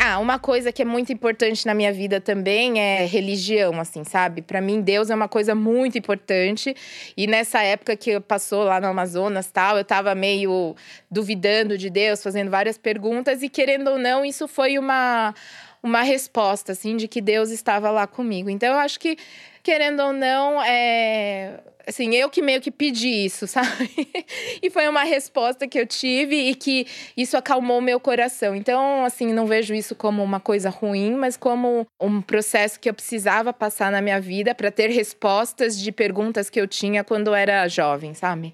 Ah, 0.00 0.18
uma 0.20 0.38
coisa 0.38 0.70
que 0.70 0.80
é 0.80 0.84
muito 0.84 1.12
importante 1.12 1.66
na 1.66 1.74
minha 1.74 1.92
vida 1.92 2.20
também 2.20 2.80
é 2.80 3.04
religião, 3.04 3.80
assim, 3.80 4.04
sabe? 4.04 4.42
Para 4.42 4.60
mim, 4.60 4.80
Deus 4.80 5.10
é 5.10 5.14
uma 5.14 5.28
coisa 5.28 5.54
muito 5.56 5.98
importante. 5.98 6.74
E 7.16 7.26
nessa 7.26 7.62
época 7.62 7.96
que 7.96 8.20
passou 8.20 8.62
lá 8.62 8.80
no 8.80 8.86
Amazonas, 8.86 9.50
tal, 9.50 9.76
eu 9.76 9.84
tava 9.84 10.14
meio 10.14 10.76
duvidando 11.10 11.76
de 11.76 11.90
Deus, 11.90 12.22
fazendo 12.22 12.48
várias 12.48 12.78
perguntas 12.78 13.42
e 13.42 13.48
querendo 13.48 13.88
ou 13.90 13.98
não, 13.98 14.24
isso 14.24 14.46
foi 14.46 14.78
uma 14.78 15.34
uma 15.82 16.02
resposta, 16.02 16.72
assim, 16.72 16.96
de 16.96 17.06
que 17.06 17.20
Deus 17.20 17.50
estava 17.50 17.90
lá 17.90 18.06
comigo. 18.06 18.50
Então, 18.50 18.74
eu 18.74 18.78
acho 18.78 18.98
que, 18.98 19.16
querendo 19.62 20.00
ou 20.00 20.12
não, 20.12 20.62
é. 20.62 21.60
Assim, 21.88 22.14
eu 22.14 22.28
que 22.28 22.42
meio 22.42 22.60
que 22.60 22.70
pedi 22.70 23.08
isso, 23.08 23.46
sabe? 23.48 23.90
e 24.62 24.68
foi 24.68 24.86
uma 24.86 25.04
resposta 25.04 25.66
que 25.66 25.80
eu 25.80 25.86
tive 25.86 26.36
e 26.36 26.54
que 26.54 26.86
isso 27.16 27.34
acalmou 27.34 27.80
meu 27.80 27.98
coração. 27.98 28.54
Então, 28.54 29.06
assim, 29.06 29.32
não 29.32 29.46
vejo 29.46 29.72
isso 29.72 29.94
como 29.94 30.22
uma 30.22 30.38
coisa 30.38 30.68
ruim, 30.68 31.14
mas 31.14 31.34
como 31.34 31.86
um 31.98 32.20
processo 32.20 32.78
que 32.78 32.90
eu 32.90 32.94
precisava 32.94 33.54
passar 33.54 33.90
na 33.90 34.02
minha 34.02 34.20
vida 34.20 34.54
para 34.54 34.70
ter 34.70 34.90
respostas 34.90 35.78
de 35.78 35.90
perguntas 35.90 36.50
que 36.50 36.60
eu 36.60 36.68
tinha 36.68 37.02
quando 37.02 37.28
eu 37.28 37.34
era 37.34 37.66
jovem, 37.68 38.12
sabe? 38.12 38.52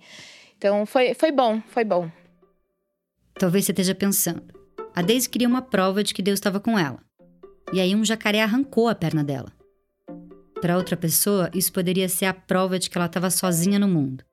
Então, 0.57 0.87
foi, 0.87 1.12
foi 1.12 1.32
bom, 1.32 1.61
foi 1.66 1.85
bom. 1.85 2.09
Talvez 3.35 3.64
você 3.64 3.72
esteja 3.72 3.97
pensando. 3.97 4.45
A 4.95 5.03
Daisy 5.03 5.28
queria 5.28 5.49
uma 5.49 5.61
prova 5.61 6.05
de 6.05 6.14
que 6.14 6.22
Deus 6.22 6.39
estava 6.39 6.61
com 6.61 6.78
ela. 6.78 7.01
E 7.72 7.80
aí 7.80 7.97
um 7.97 8.05
jacaré 8.05 8.41
arrancou 8.41 8.89
a 8.89 8.95
perna 8.95 9.24
dela. 9.24 9.53
Para 10.61 10.76
outra 10.76 10.96
pessoa, 10.96 11.50
isso 11.55 11.72
poderia 11.72 12.09
ser 12.09 12.26
a 12.26 12.34
prova 12.34 12.78
de 12.78 12.88
que 12.88 12.96
ela 12.96 13.07
estava 13.07 13.30
sozinha 13.30 13.78
no 13.78 13.88
mundo. 13.88 14.24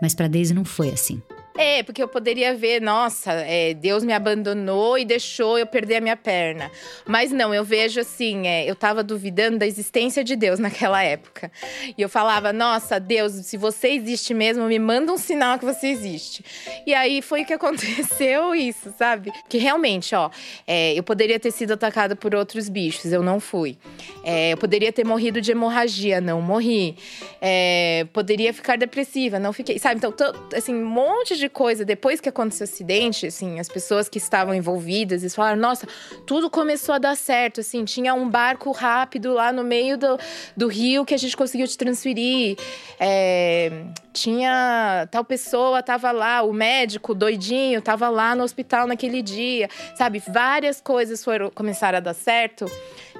Mas 0.00 0.14
para 0.14 0.28
Daisy 0.28 0.52
não 0.52 0.64
foi 0.64 0.90
assim. 0.90 1.22
É, 1.56 1.82
porque 1.82 2.02
eu 2.02 2.08
poderia 2.08 2.54
ver, 2.54 2.80
nossa, 2.80 3.32
é, 3.32 3.74
Deus 3.74 4.02
me 4.02 4.12
abandonou 4.12 4.98
e 4.98 5.04
deixou 5.04 5.58
eu 5.58 5.66
perder 5.66 5.96
a 5.96 6.00
minha 6.00 6.16
perna. 6.16 6.70
Mas 7.06 7.30
não, 7.30 7.54
eu 7.54 7.62
vejo 7.62 8.00
assim, 8.00 8.46
é, 8.46 8.68
eu 8.68 8.74
tava 8.74 9.02
duvidando 9.02 9.58
da 9.58 9.66
existência 9.66 10.24
de 10.24 10.34
Deus 10.34 10.58
naquela 10.60 11.02
época. 11.02 11.52
E 11.96 12.00
eu 12.00 12.08
falava, 12.08 12.52
nossa, 12.52 12.98
Deus, 12.98 13.32
se 13.32 13.56
você 13.56 13.88
existe 13.88 14.32
mesmo, 14.32 14.64
me 14.66 14.78
manda 14.78 15.12
um 15.12 15.18
sinal 15.18 15.58
que 15.58 15.64
você 15.64 15.88
existe. 15.88 16.44
E 16.86 16.94
aí 16.94 17.20
foi 17.20 17.44
que 17.44 17.52
aconteceu 17.54 18.54
isso, 18.54 18.92
sabe? 18.96 19.30
Que 19.48 19.58
realmente, 19.58 20.14
ó, 20.14 20.30
é, 20.66 20.94
eu 20.94 21.02
poderia 21.02 21.38
ter 21.38 21.50
sido 21.50 21.72
atacada 21.72 22.16
por 22.16 22.34
outros 22.34 22.68
bichos, 22.68 23.12
eu 23.12 23.22
não 23.22 23.38
fui. 23.38 23.76
É, 24.24 24.52
eu 24.52 24.56
poderia 24.56 24.92
ter 24.92 25.04
morrido 25.04 25.40
de 25.40 25.52
hemorragia, 25.52 26.20
não 26.20 26.40
morri. 26.40 26.96
É, 27.40 28.06
poderia 28.12 28.54
ficar 28.54 28.78
depressiva, 28.78 29.38
não 29.38 29.52
fiquei, 29.52 29.78
sabe? 29.78 29.96
Então, 29.96 30.14
assim, 30.54 30.74
um 30.74 30.86
monte 30.86 31.36
de 31.36 31.41
de 31.42 31.48
coisa. 31.48 31.84
Depois 31.84 32.20
que 32.20 32.28
aconteceu 32.28 32.64
o 32.64 32.70
acidente, 32.70 33.26
assim, 33.26 33.58
as 33.58 33.68
pessoas 33.68 34.08
que 34.08 34.18
estavam 34.18 34.54
envolvidas, 34.54 35.22
eles 35.22 35.34
falaram: 35.34 35.60
nossa, 35.60 35.86
tudo 36.26 36.48
começou 36.48 36.94
a 36.94 36.98
dar 36.98 37.16
certo. 37.16 37.60
Assim, 37.60 37.84
tinha 37.84 38.14
um 38.14 38.28
barco 38.28 38.70
rápido 38.70 39.32
lá 39.32 39.52
no 39.52 39.64
meio 39.64 39.98
do, 39.98 40.18
do 40.56 40.68
rio 40.68 41.04
que 41.04 41.14
a 41.14 41.18
gente 41.18 41.36
conseguiu 41.36 41.66
te 41.66 41.76
transferir. 41.76 42.56
É, 42.98 43.84
tinha 44.12 45.08
tal 45.10 45.24
pessoa 45.24 45.82
tava 45.82 46.10
lá, 46.12 46.42
o 46.42 46.52
médico 46.52 47.14
doidinho 47.14 47.82
tava 47.82 48.08
lá 48.08 48.34
no 48.34 48.44
hospital 48.44 48.86
naquele 48.86 49.22
dia, 49.22 49.68
sabe? 49.96 50.22
Várias 50.26 50.80
coisas 50.80 51.24
foram 51.24 51.50
começaram 51.50 51.98
a 51.98 52.00
dar 52.00 52.14
certo, 52.14 52.66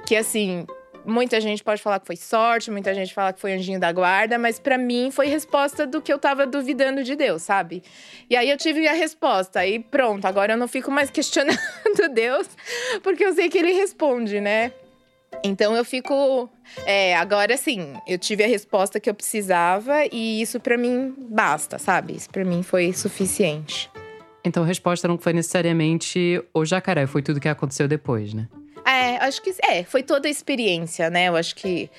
que 0.05 0.15
assim, 0.15 0.65
Muita 1.05 1.41
gente 1.41 1.63
pode 1.63 1.81
falar 1.81 1.99
que 1.99 2.07
foi 2.07 2.15
sorte, 2.15 2.71
muita 2.71 2.93
gente 2.93 3.13
fala 3.13 3.33
que 3.33 3.41
foi 3.41 3.53
anjinho 3.53 3.79
da 3.79 3.91
guarda, 3.91 4.37
mas 4.37 4.57
para 4.57 4.77
mim 4.77 5.11
foi 5.11 5.27
resposta 5.27 5.85
do 5.85 6.01
que 6.01 6.11
eu 6.11 6.17
tava 6.17 6.45
duvidando 6.45 7.03
de 7.03 7.15
Deus, 7.15 7.41
sabe? 7.41 7.83
E 8.29 8.35
aí 8.35 8.49
eu 8.49 8.57
tive 8.57 8.87
a 8.87 8.93
resposta, 8.93 9.59
aí 9.59 9.79
pronto, 9.79 10.25
agora 10.25 10.53
eu 10.53 10.57
não 10.57 10.67
fico 10.67 10.89
mais 10.89 11.09
questionando 11.11 11.57
Deus, 12.13 12.47
porque 13.01 13.25
eu 13.25 13.33
sei 13.33 13.49
que 13.49 13.57
ele 13.57 13.73
responde, 13.73 14.39
né? 14.39 14.71
Então 15.43 15.75
eu 15.75 15.83
fico. 15.83 16.49
É, 16.85 17.15
agora 17.15 17.57
sim, 17.57 17.93
eu 18.07 18.17
tive 18.17 18.43
a 18.43 18.47
resposta 18.47 18.99
que 18.99 19.09
eu 19.09 19.13
precisava 19.13 20.05
e 20.11 20.41
isso 20.41 20.59
para 20.59 20.77
mim 20.77 21.13
basta, 21.17 21.77
sabe? 21.77 22.15
Isso 22.15 22.29
para 22.29 22.45
mim 22.45 22.63
foi 22.63 22.93
suficiente. 22.93 23.89
Então 24.43 24.63
a 24.63 24.65
resposta 24.65 25.07
não 25.07 25.17
foi 25.17 25.33
necessariamente 25.33 26.43
o 26.53 26.65
jacaré, 26.65 27.07
foi 27.07 27.21
tudo 27.21 27.39
que 27.39 27.47
aconteceu 27.47 27.87
depois, 27.87 28.33
né? 28.33 28.47
É, 28.85 29.17
acho 29.17 29.41
que 29.41 29.53
é, 29.63 29.83
foi 29.83 30.03
toda 30.03 30.27
a 30.27 30.31
experiência, 30.31 31.09
né? 31.09 31.29
Eu 31.29 31.35
acho 31.35 31.55
que 31.55 31.89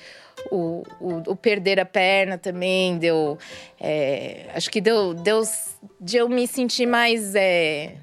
o, 0.51 0.83
o, 0.99 1.31
o 1.31 1.35
perder 1.35 1.79
a 1.79 1.85
perna 1.85 2.37
também 2.37 2.97
deu. 2.97 3.37
É, 3.79 4.47
acho 4.53 4.69
que 4.69 4.79
deu, 4.79 5.13
deu 5.13 5.41
de 5.99 6.17
eu 6.17 6.29
me 6.29 6.47
sentir 6.47 6.85
mais. 6.85 7.33
É, 7.35 7.95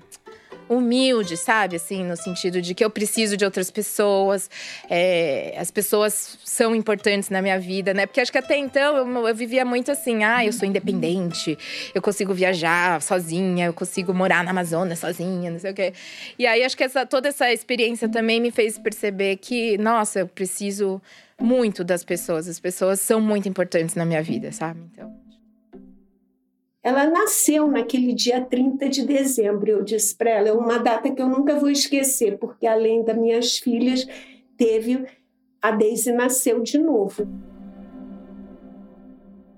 humilde, 0.76 1.36
sabe? 1.36 1.76
Assim, 1.76 2.04
no 2.04 2.16
sentido 2.16 2.60
de 2.60 2.74
que 2.74 2.84
eu 2.84 2.90
preciso 2.90 3.36
de 3.36 3.44
outras 3.44 3.70
pessoas, 3.70 4.50
é, 4.88 5.54
as 5.58 5.70
pessoas 5.70 6.38
são 6.44 6.74
importantes 6.74 7.30
na 7.30 7.40
minha 7.40 7.58
vida, 7.58 7.94
né? 7.94 8.06
Porque 8.06 8.20
acho 8.20 8.32
que 8.32 8.38
até 8.38 8.56
então 8.56 8.96
eu, 8.96 9.28
eu, 9.28 9.34
vivia 9.34 9.64
muito 9.64 9.90
assim, 9.90 10.24
ah, 10.24 10.44
eu 10.44 10.52
sou 10.52 10.66
independente, 10.68 11.58
eu 11.94 12.02
consigo 12.02 12.34
viajar 12.34 13.00
sozinha, 13.00 13.66
eu 13.66 13.72
consigo 13.72 14.12
morar 14.12 14.44
na 14.44 14.50
Amazônia 14.50 14.96
sozinha, 14.96 15.50
não 15.50 15.58
sei 15.58 15.72
o 15.72 15.74
quê. 15.74 15.92
E 16.38 16.46
aí 16.46 16.62
acho 16.62 16.76
que 16.76 16.84
essa, 16.84 17.06
toda 17.06 17.28
essa 17.28 17.52
experiência 17.52 18.08
também 18.08 18.40
me 18.40 18.50
fez 18.50 18.78
perceber 18.78 19.36
que, 19.36 19.78
nossa, 19.78 20.20
eu 20.20 20.28
preciso 20.28 21.00
muito 21.40 21.82
das 21.82 22.04
pessoas, 22.04 22.48
as 22.48 22.60
pessoas 22.60 23.00
são 23.00 23.20
muito 23.20 23.48
importantes 23.48 23.94
na 23.94 24.04
minha 24.04 24.22
vida, 24.22 24.52
sabe? 24.52 24.80
Então. 24.92 25.21
Ela 26.82 27.08
nasceu 27.08 27.68
naquele 27.68 28.12
dia 28.12 28.40
30 28.40 28.88
de 28.88 29.06
dezembro. 29.06 29.70
Eu 29.70 29.84
disse 29.84 30.14
para 30.14 30.30
ela, 30.30 30.48
é 30.48 30.52
uma 30.52 30.78
data 30.78 31.10
que 31.10 31.22
eu 31.22 31.28
nunca 31.28 31.56
vou 31.56 31.70
esquecer, 31.70 32.38
porque 32.38 32.66
além 32.66 33.04
das 33.04 33.16
minhas 33.16 33.58
filhas, 33.58 34.06
teve 34.56 35.06
a 35.60 35.70
Daisy 35.70 36.12
nasceu 36.12 36.60
de 36.60 36.78
novo. 36.78 37.26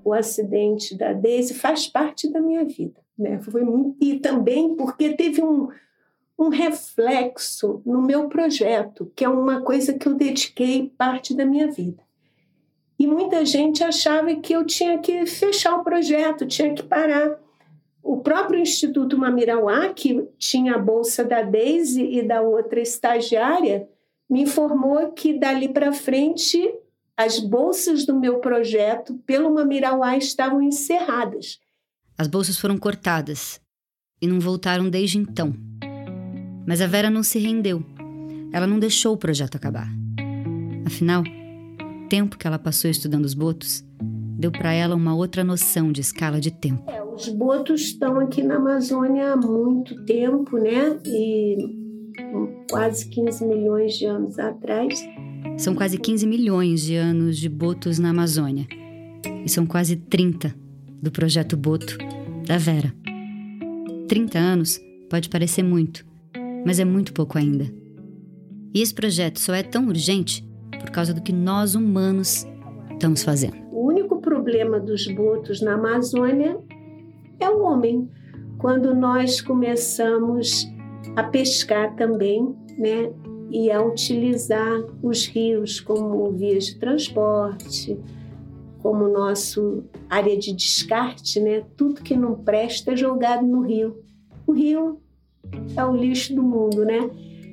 O 0.04 0.12
acidente 0.12 0.96
da 0.96 1.14
Daisy 1.14 1.54
faz 1.54 1.86
parte 1.86 2.30
da 2.30 2.40
minha 2.40 2.64
vida, 2.64 3.00
né? 3.18 3.40
Foi 3.40 3.62
muito... 3.62 3.96
e 4.04 4.18
também 4.18 4.76
porque 4.76 5.14
teve 5.14 5.42
um 5.42 5.68
um 6.38 6.48
reflexo 6.48 7.80
no 7.86 8.02
meu 8.02 8.28
projeto, 8.28 9.10
que 9.14 9.24
é 9.24 9.28
uma 9.28 9.62
coisa 9.62 9.94
que 9.94 10.06
eu 10.06 10.14
dediquei 10.14 10.92
parte 10.98 11.34
da 11.34 11.46
minha 11.46 11.70
vida. 11.70 12.02
E 12.98 13.06
muita 13.06 13.44
gente 13.44 13.82
achava 13.82 14.34
que 14.36 14.52
eu 14.52 14.64
tinha 14.64 14.98
que 14.98 15.26
fechar 15.26 15.76
o 15.76 15.84
projeto, 15.84 16.46
tinha 16.46 16.72
que 16.72 16.82
parar. 16.82 17.38
O 18.02 18.18
próprio 18.18 18.60
Instituto 18.60 19.18
Mamirauá, 19.18 19.88
que 19.88 20.28
tinha 20.38 20.74
a 20.74 20.78
bolsa 20.78 21.24
da 21.24 21.42
Daisy 21.42 22.02
e 22.02 22.22
da 22.22 22.42
outra 22.42 22.80
estagiária, 22.80 23.88
me 24.28 24.42
informou 24.42 25.12
que 25.12 25.38
dali 25.38 25.68
para 25.68 25.92
frente 25.92 26.72
as 27.16 27.38
bolsas 27.38 28.04
do 28.04 28.18
meu 28.18 28.38
projeto 28.40 29.14
pelo 29.26 29.52
Mamirauá 29.52 30.16
estavam 30.16 30.60
encerradas. 30.60 31.60
As 32.18 32.28
bolsas 32.28 32.58
foram 32.58 32.76
cortadas 32.76 33.60
e 34.20 34.26
não 34.26 34.38
voltaram 34.38 34.88
desde 34.88 35.18
então. 35.18 35.54
Mas 36.66 36.80
a 36.80 36.86
Vera 36.86 37.10
não 37.10 37.22
se 37.22 37.38
rendeu. 37.38 37.84
Ela 38.52 38.66
não 38.66 38.78
deixou 38.78 39.14
o 39.14 39.18
projeto 39.18 39.56
acabar. 39.56 39.88
Afinal, 40.86 41.22
tempo 42.08 42.38
que 42.38 42.46
ela 42.46 42.58
passou 42.58 42.90
estudando 42.90 43.24
os 43.24 43.34
botos 43.34 43.84
deu 44.38 44.50
para 44.50 44.72
ela 44.72 44.94
uma 44.94 45.14
outra 45.14 45.42
noção 45.42 45.90
de 45.90 46.00
escala 46.00 46.40
de 46.40 46.50
tempo. 46.50 46.90
É, 46.90 47.02
os 47.02 47.28
botos 47.28 47.80
estão 47.82 48.18
aqui 48.18 48.42
na 48.42 48.56
Amazônia 48.56 49.32
há 49.32 49.36
muito 49.36 50.04
tempo, 50.04 50.58
né? 50.58 50.98
E 51.06 51.56
quase 52.70 53.08
15 53.08 53.46
milhões 53.46 53.94
de 53.94 54.06
anos 54.06 54.38
atrás. 54.38 55.02
São 55.56 55.74
quase 55.74 55.98
15 55.98 56.26
milhões 56.26 56.82
de 56.82 56.96
anos 56.96 57.38
de 57.38 57.48
botos 57.48 57.98
na 57.98 58.10
Amazônia. 58.10 58.66
E 59.44 59.48
são 59.48 59.64
quase 59.64 59.96
30 59.96 60.54
do 61.00 61.10
projeto 61.10 61.56
Boto 61.56 61.96
da 62.46 62.58
Vera. 62.58 62.94
30 64.08 64.38
anos 64.38 64.80
pode 65.08 65.28
parecer 65.28 65.62
muito, 65.62 66.04
mas 66.66 66.78
é 66.78 66.84
muito 66.84 67.12
pouco 67.12 67.38
ainda. 67.38 67.72
E 68.74 68.80
esse 68.82 68.92
projeto 68.92 69.38
só 69.38 69.54
é 69.54 69.62
tão 69.62 69.86
urgente 69.86 70.46
por 70.84 70.90
causa 70.90 71.14
do 71.14 71.22
que 71.22 71.32
nós 71.32 71.74
humanos 71.74 72.46
estamos 72.92 73.24
fazendo. 73.24 73.56
O 73.72 73.86
único 73.86 74.20
problema 74.20 74.78
dos 74.78 75.06
botos 75.08 75.60
na 75.60 75.74
Amazônia 75.74 76.58
é 77.40 77.48
o 77.48 77.62
homem. 77.62 78.08
Quando 78.58 78.94
nós 78.94 79.40
começamos 79.40 80.68
a 81.16 81.22
pescar 81.22 81.96
também, 81.96 82.54
né? 82.78 83.10
E 83.50 83.70
a 83.70 83.82
utilizar 83.82 84.82
os 85.02 85.26
rios 85.26 85.80
como 85.80 86.30
vias 86.32 86.66
de 86.66 86.78
transporte, 86.78 87.98
como 88.82 89.08
nosso 89.08 89.84
área 90.08 90.36
de 90.36 90.52
descarte, 90.52 91.40
né? 91.40 91.62
Tudo 91.76 92.02
que 92.02 92.16
não 92.16 92.34
presta 92.34 92.92
é 92.92 92.96
jogado 92.96 93.46
no 93.46 93.60
rio. 93.60 94.02
O 94.46 94.52
rio 94.52 95.00
é 95.76 95.84
o 95.84 95.94
lixo 95.94 96.34
do 96.34 96.42
mundo, 96.42 96.84
né? 96.84 97.10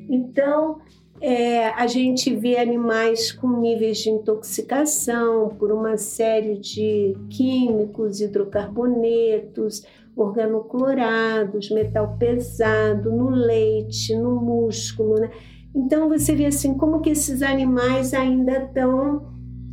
Então, 0.09 0.79
é, 1.21 1.69
a 1.69 1.85
gente 1.85 2.35
vê 2.35 2.57
animais 2.57 3.31
com 3.31 3.61
níveis 3.61 3.99
de 3.99 4.09
intoxicação 4.09 5.49
por 5.49 5.71
uma 5.71 5.95
série 5.95 6.57
de 6.57 7.15
químicos, 7.29 8.19
hidrocarbonetos, 8.19 9.83
organoclorados, 10.15 11.69
metal 11.69 12.15
pesado 12.17 13.11
no 13.11 13.29
leite, 13.29 14.15
no 14.15 14.41
músculo, 14.41 15.19
né? 15.19 15.29
Então 15.75 16.09
você 16.09 16.33
vê 16.33 16.47
assim 16.47 16.73
como 16.73 17.01
que 17.01 17.11
esses 17.11 17.43
animais 17.43 18.15
ainda 18.15 18.63
estão 18.63 19.29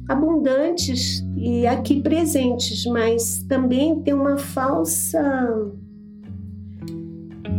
abundantes 0.07 1.24
e 1.34 1.66
aqui 1.66 2.03
presentes, 2.03 2.84
mas 2.84 3.42
também 3.49 4.01
tem 4.03 4.12
uma 4.12 4.36
falsa 4.36 5.18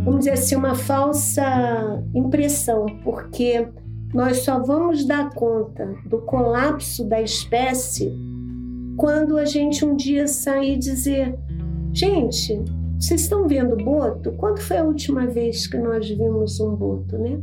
vamos 0.04 0.20
dizer 0.20 0.32
assim, 0.32 0.56
uma 0.56 0.74
falsa 0.74 2.02
impressão, 2.14 2.86
porque 3.04 3.68
nós 4.12 4.38
só 4.38 4.60
vamos 4.60 5.04
dar 5.04 5.30
conta 5.30 5.94
do 6.04 6.18
colapso 6.18 7.04
da 7.04 7.20
espécie 7.22 8.12
quando 8.96 9.38
a 9.38 9.44
gente 9.44 9.84
um 9.84 9.96
dia 9.96 10.26
sair 10.26 10.74
e 10.74 10.78
dizer: 10.78 11.38
gente, 11.92 12.60
vocês 12.98 13.22
estão 13.22 13.46
vendo 13.46 13.76
boto? 13.76 14.32
Quando 14.32 14.60
foi 14.60 14.78
a 14.78 14.84
última 14.84 15.26
vez 15.26 15.66
que 15.66 15.78
nós 15.78 16.08
vimos 16.08 16.60
um 16.60 16.74
boto, 16.74 17.16
né? 17.18 17.40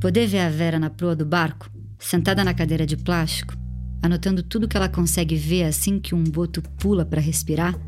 Poder 0.00 0.26
ver 0.26 0.40
a 0.40 0.48
Vera 0.48 0.78
na 0.78 0.88
proa 0.88 1.14
do 1.14 1.26
barco, 1.26 1.68
sentada 1.98 2.44
na 2.44 2.54
cadeira 2.54 2.86
de 2.86 2.96
plástico, 2.96 3.54
anotando 4.00 4.42
tudo 4.42 4.68
que 4.68 4.76
ela 4.76 4.88
consegue 4.88 5.34
ver 5.34 5.64
assim 5.64 5.98
que 5.98 6.14
um 6.14 6.22
boto 6.22 6.62
pula 6.78 7.04
para 7.04 7.20
respirar, 7.20 7.78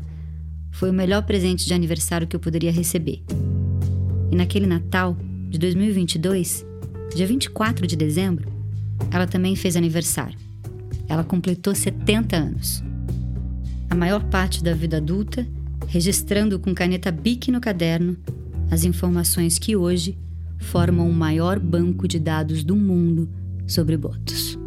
foi 0.71 0.89
o 0.89 0.93
melhor 0.93 1.23
presente 1.23 1.65
de 1.65 1.73
aniversário 1.73 2.27
que 2.27 2.35
eu 2.35 2.39
poderia 2.39 2.71
receber. 2.71 3.23
E 4.31 4.35
naquele 4.35 4.65
Natal 4.65 5.17
de 5.49 5.59
2022, 5.59 6.65
dia 7.13 7.27
24 7.27 7.85
de 7.85 7.97
dezembro, 7.97 8.49
ela 9.11 9.27
também 9.27 9.55
fez 9.55 9.75
aniversário. 9.75 10.37
Ela 11.09 11.23
completou 11.23 11.75
70 11.75 12.37
anos. 12.37 12.83
A 13.89 13.95
maior 13.95 14.23
parte 14.23 14.63
da 14.63 14.73
vida 14.73 14.97
adulta 14.97 15.45
registrando 15.87 16.57
com 16.57 16.73
caneta 16.73 17.11
Bic 17.11 17.51
no 17.51 17.59
caderno 17.59 18.15
as 18.71 18.85
informações 18.85 19.59
que 19.59 19.75
hoje 19.75 20.17
formam 20.57 21.09
o 21.09 21.13
maior 21.13 21.59
banco 21.59 22.07
de 22.07 22.17
dados 22.17 22.63
do 22.63 22.77
mundo 22.77 23.27
sobre 23.67 23.97
botos. 23.97 24.57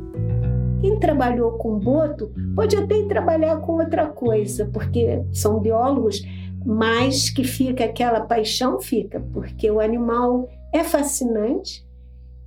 Quem 0.82 0.98
trabalhou 0.98 1.52
com 1.52 1.78
boto 1.78 2.30
pode 2.54 2.76
até 2.76 3.02
trabalhar 3.04 3.56
com 3.56 3.78
outra 3.78 4.06
coisa, 4.06 4.66
porque 4.66 5.22
são 5.32 5.58
biólogos, 5.58 6.22
mas 6.64 7.28
que 7.28 7.44
fica 7.44 7.84
aquela 7.84 8.20
paixão 8.20 8.80
fica, 8.80 9.20
porque 9.32 9.70
o 9.70 9.80
animal 9.80 10.48
é 10.72 10.82
fascinante, 10.82 11.86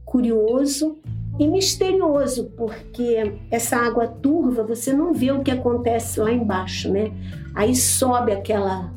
curioso 0.03 0.97
e 1.39 1.47
misterioso, 1.47 2.51
porque 2.57 3.33
essa 3.51 3.77
água 3.77 4.07
turva, 4.07 4.63
você 4.63 4.91
não 4.91 5.13
vê 5.13 5.31
o 5.31 5.43
que 5.43 5.51
acontece 5.51 6.19
lá 6.19 6.31
embaixo, 6.31 6.91
né? 6.91 7.11
Aí 7.53 7.75
sobe 7.75 8.31
aquela 8.31 8.91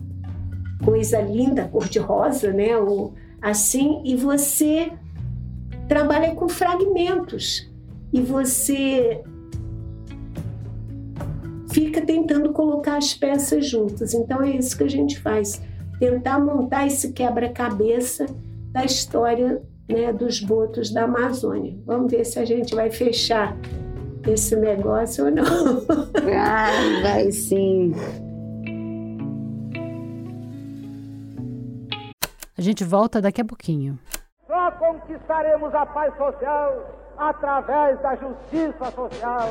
coisa 0.85 1.21
linda, 1.21 1.69
cor-de-rosa, 1.69 2.53
né? 2.53 2.77
Ou 2.79 3.15
assim, 3.43 4.03
e 4.05 4.17
você 4.17 4.93
trabalha 5.89 6.35
com 6.35 6.49
fragmentos 6.49 7.71
e 8.13 8.21
você 8.21 9.23
fica 11.71 12.01
tentando 12.01 12.53
colocar 12.53 12.97
as 12.97 13.15
peças 13.15 13.67
juntas. 13.67 14.15
Então 14.15 14.43
é 14.43 14.51
isso 14.51 14.77
que 14.77 14.85
a 14.85 14.91
gente 14.91 15.19
faz, 15.19 15.63
tentar 15.99 16.39
montar 16.39 16.87
esse 16.87 17.13
quebra-cabeça 17.13 18.27
da 18.73 18.85
história 18.85 19.63
né, 19.89 20.13
dos 20.13 20.41
botos 20.41 20.91
da 20.91 21.05
Amazônia. 21.05 21.77
Vamos 21.85 22.11
ver 22.11 22.25
se 22.25 22.39
a 22.39 22.45
gente 22.45 22.75
vai 22.75 22.91
fechar 22.91 23.57
esse 24.27 24.55
negócio 24.57 25.25
ou 25.27 25.31
não. 25.31 25.45
Ah, 26.33 26.71
vai 27.03 27.31
sim. 27.33 27.93
A 32.57 32.63
gente 32.63 32.85
volta 32.85 33.21
daqui 33.21 33.41
a 33.41 33.45
pouquinho. 33.45 33.99
Só 34.47 34.71
conquistaremos 34.73 35.75
a 35.75 35.87
paz 35.87 36.15
social 36.17 37.01
através 37.17 38.01
da 38.01 38.17
justiça 38.17 38.91
social. 38.95 39.51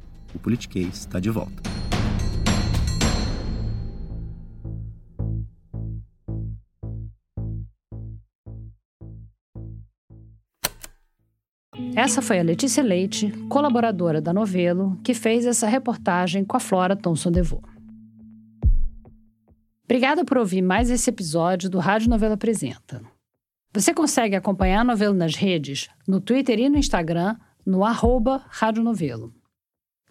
o 0.35 0.39
Politiquês 0.39 0.99
está 0.99 1.19
de 1.19 1.29
volta. 1.29 1.61
Essa 11.95 12.21
foi 12.21 12.39
a 12.39 12.43
Letícia 12.43 12.81
Leite, 12.81 13.31
colaboradora 13.49 14.21
da 14.21 14.33
Novelo, 14.33 14.97
que 15.03 15.13
fez 15.13 15.45
essa 15.45 15.67
reportagem 15.67 16.43
com 16.45 16.55
a 16.55 16.59
Flora 16.59 16.95
Thomson 16.95 17.31
Devô. 17.31 17.61
Obrigada 19.83 20.23
por 20.23 20.37
ouvir 20.37 20.61
mais 20.61 20.89
esse 20.89 21.09
episódio 21.09 21.69
do 21.69 21.79
Rádio 21.79 22.09
Novela 22.09 22.35
Apresenta. 22.35 23.01
Você 23.73 23.93
consegue 23.93 24.35
acompanhar 24.35 24.81
a 24.81 24.85
novela 24.85 25.13
nas 25.13 25.35
redes, 25.35 25.89
no 26.07 26.21
Twitter 26.21 26.59
e 26.59 26.69
no 26.69 26.77
Instagram, 26.77 27.35
no 27.65 27.83
arroba 27.83 28.43
Rádio 28.47 28.83
Novelo. 28.83 29.33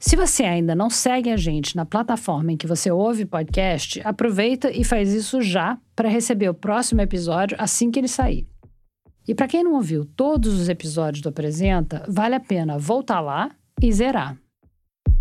Se 0.02 0.16
você 0.16 0.44
ainda 0.44 0.74
não 0.74 0.88
segue 0.88 1.30
a 1.30 1.36
gente 1.36 1.76
na 1.76 1.84
plataforma 1.84 2.50
em 2.50 2.56
que 2.56 2.66
você 2.66 2.90
ouve 2.90 3.26
podcast, 3.26 4.00
aproveita 4.02 4.70
e 4.70 4.82
faz 4.82 5.12
isso 5.12 5.42
já 5.42 5.76
para 5.94 6.08
receber 6.08 6.48
o 6.48 6.54
próximo 6.54 7.02
episódio 7.02 7.54
assim 7.60 7.90
que 7.90 8.00
ele 8.00 8.08
sair. 8.08 8.48
E 9.28 9.34
para 9.34 9.46
quem 9.46 9.62
não 9.62 9.74
ouviu 9.74 10.06
todos 10.06 10.58
os 10.58 10.70
episódios 10.70 11.20
do 11.20 11.28
Apresenta, 11.28 12.02
vale 12.08 12.34
a 12.34 12.40
pena 12.40 12.78
voltar 12.78 13.20
lá 13.20 13.50
e 13.80 13.92
zerar. 13.92 14.38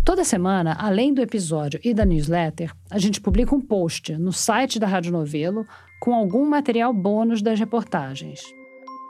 Toda 0.02 0.24
semana, 0.24 0.74
além 0.80 1.12
do 1.12 1.20
episódio 1.20 1.78
e 1.84 1.92
da 1.92 2.06
newsletter, 2.06 2.72
a 2.90 2.98
gente 2.98 3.20
publica 3.20 3.54
um 3.54 3.60
post 3.60 4.16
no 4.16 4.32
site 4.32 4.78
da 4.78 4.86
Rádio 4.86 5.12
Novelo 5.12 5.66
com 6.00 6.14
algum 6.14 6.48
material 6.48 6.94
bônus 6.94 7.42
das 7.42 7.60
reportagens. 7.60 8.40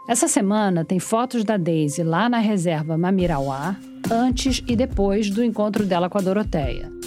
Essa 0.09 0.27
semana 0.27 0.85
tem 0.85 0.99
fotos 0.99 1.45
da 1.45 1.57
Daisy 1.57 2.03
lá 2.03 2.29
na 2.29 2.39
reserva 2.39 2.99
Mamirauá, 2.99 3.77
antes 4.11 4.63
e 4.67 4.77
depois 4.77 5.31
do 5.31 5.43
encontro 5.43 5.85
dela 5.85 6.09
com 6.09 6.19
a 6.19 6.21
Doroteia. 6.21 7.01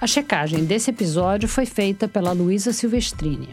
A 0.02 0.08
checagem 0.08 0.66
desse 0.66 0.90
episódio 0.90 1.48
foi 1.48 1.68
feita 1.68 2.08
pela 2.08 2.32
Luísa 2.32 2.74
Silvestrini. 2.74 3.50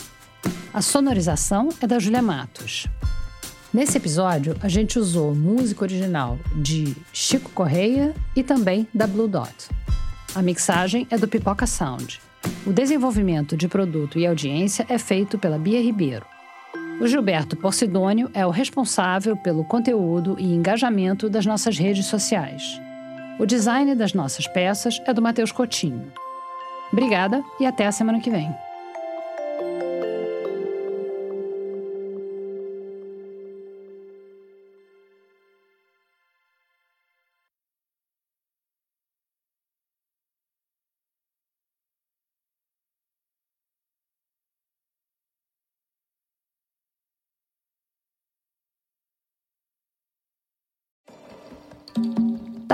A 0.73 0.81
sonorização 0.81 1.69
é 1.83 1.87
da 1.87 1.99
Julia 1.99 2.23
Matos. 2.23 2.87
Nesse 3.75 3.99
episódio, 3.99 4.57
a 4.63 4.69
gente 4.69 4.99
usou 4.99 5.35
música 5.35 5.85
original 5.85 6.39
de 6.55 6.97
Chico 7.13 7.51
Correia 7.51 8.15
e 8.35 8.43
também 8.43 8.89
da 8.95 9.07
Blue 9.07 9.29
Dot. 9.29 9.69
A 10.35 10.41
mixagem 10.41 11.07
é 11.11 11.19
do 11.19 11.29
Pipoca 11.29 11.67
Sound. 11.67 12.23
O 12.67 12.73
desenvolvimento 12.73 13.55
de 13.55 13.69
produto 13.69 14.19
e 14.19 14.27
audiência 14.27 14.87
é 14.89 14.97
feito 14.97 15.37
pela 15.37 15.59
Bia 15.59 15.83
Ribeiro. 15.83 16.25
O 16.99 17.07
Gilberto 17.07 17.59
Porcidônio 17.59 18.31
é 18.33 18.47
o 18.47 18.51
responsável 18.51 19.37
pelo 19.37 19.65
conteúdo 19.65 20.35
e 20.39 20.55
engajamento 20.55 21.29
das 21.29 21.45
nossas 21.45 21.77
redes 21.77 22.07
sociais. 22.07 22.81
O 23.39 23.45
design 23.45 23.95
das 23.95 24.15
nossas 24.15 24.47
peças 24.47 24.99
é 25.07 25.13
do 25.13 25.21
Matheus 25.21 25.53
Coutinho. 25.53 26.11
Obrigada 26.91 27.45
e 27.61 27.67
até 27.67 27.87
a 27.87 27.93
semana 27.93 28.19
que 28.19 28.31
vem. 28.31 28.51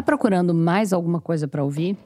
Tá 0.02 0.06
procurando 0.06 0.52
mais 0.52 0.92
alguma 0.92 1.20
coisa 1.20 1.46
para 1.46 1.62
ouvir? 1.62 1.96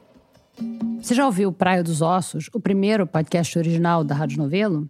Você 1.01 1.15
já 1.15 1.25
ouviu 1.25 1.51
Praia 1.51 1.81
dos 1.81 1.99
Ossos, 1.99 2.47
o 2.53 2.59
primeiro 2.59 3.07
podcast 3.07 3.57
original 3.57 4.03
da 4.03 4.13
Rádio 4.13 4.37
Novelo? 4.37 4.87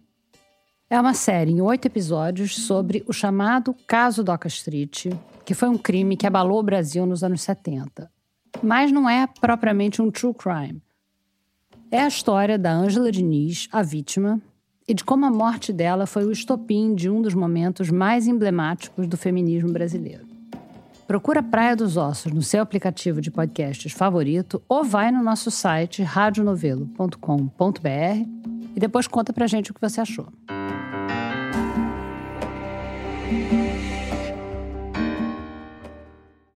É 0.90 1.00
uma 1.00 1.14
série 1.14 1.52
em 1.52 1.62
oito 1.62 1.86
episódios 1.86 2.54
sobre 2.54 3.02
o 3.08 3.12
chamado 3.14 3.74
Caso 3.86 4.22
Doca 4.22 4.46
Street, 4.48 5.06
que 5.46 5.54
foi 5.54 5.70
um 5.70 5.78
crime 5.78 6.18
que 6.18 6.26
abalou 6.26 6.60
o 6.60 6.62
Brasil 6.62 7.06
nos 7.06 7.24
anos 7.24 7.40
70. 7.40 8.10
Mas 8.62 8.92
não 8.92 9.08
é 9.08 9.26
propriamente 9.40 10.02
um 10.02 10.10
true 10.10 10.34
crime. 10.34 10.82
É 11.90 12.02
a 12.02 12.08
história 12.08 12.58
da 12.58 12.74
Ângela 12.74 13.10
Diniz, 13.10 13.70
a 13.72 13.80
vítima, 13.80 14.38
e 14.86 14.92
de 14.92 15.02
como 15.02 15.24
a 15.24 15.30
morte 15.30 15.72
dela 15.72 16.04
foi 16.04 16.26
o 16.26 16.32
estopim 16.32 16.94
de 16.94 17.08
um 17.08 17.22
dos 17.22 17.32
momentos 17.32 17.90
mais 17.90 18.26
emblemáticos 18.26 19.06
do 19.06 19.16
feminismo 19.16 19.72
brasileiro. 19.72 20.27
Procura 21.08 21.42
Praia 21.42 21.74
dos 21.74 21.96
Ossos 21.96 22.30
no 22.30 22.42
seu 22.42 22.60
aplicativo 22.60 23.18
de 23.18 23.30
podcasts 23.30 23.90
favorito 23.94 24.62
ou 24.68 24.84
vai 24.84 25.10
no 25.10 25.22
nosso 25.22 25.50
site 25.50 26.02
radionovelo.com.br 26.02 27.88
e 28.76 28.78
depois 28.78 29.06
conta 29.08 29.32
pra 29.32 29.46
gente 29.46 29.70
o 29.70 29.74
que 29.74 29.80
você 29.80 30.02
achou. 30.02 30.28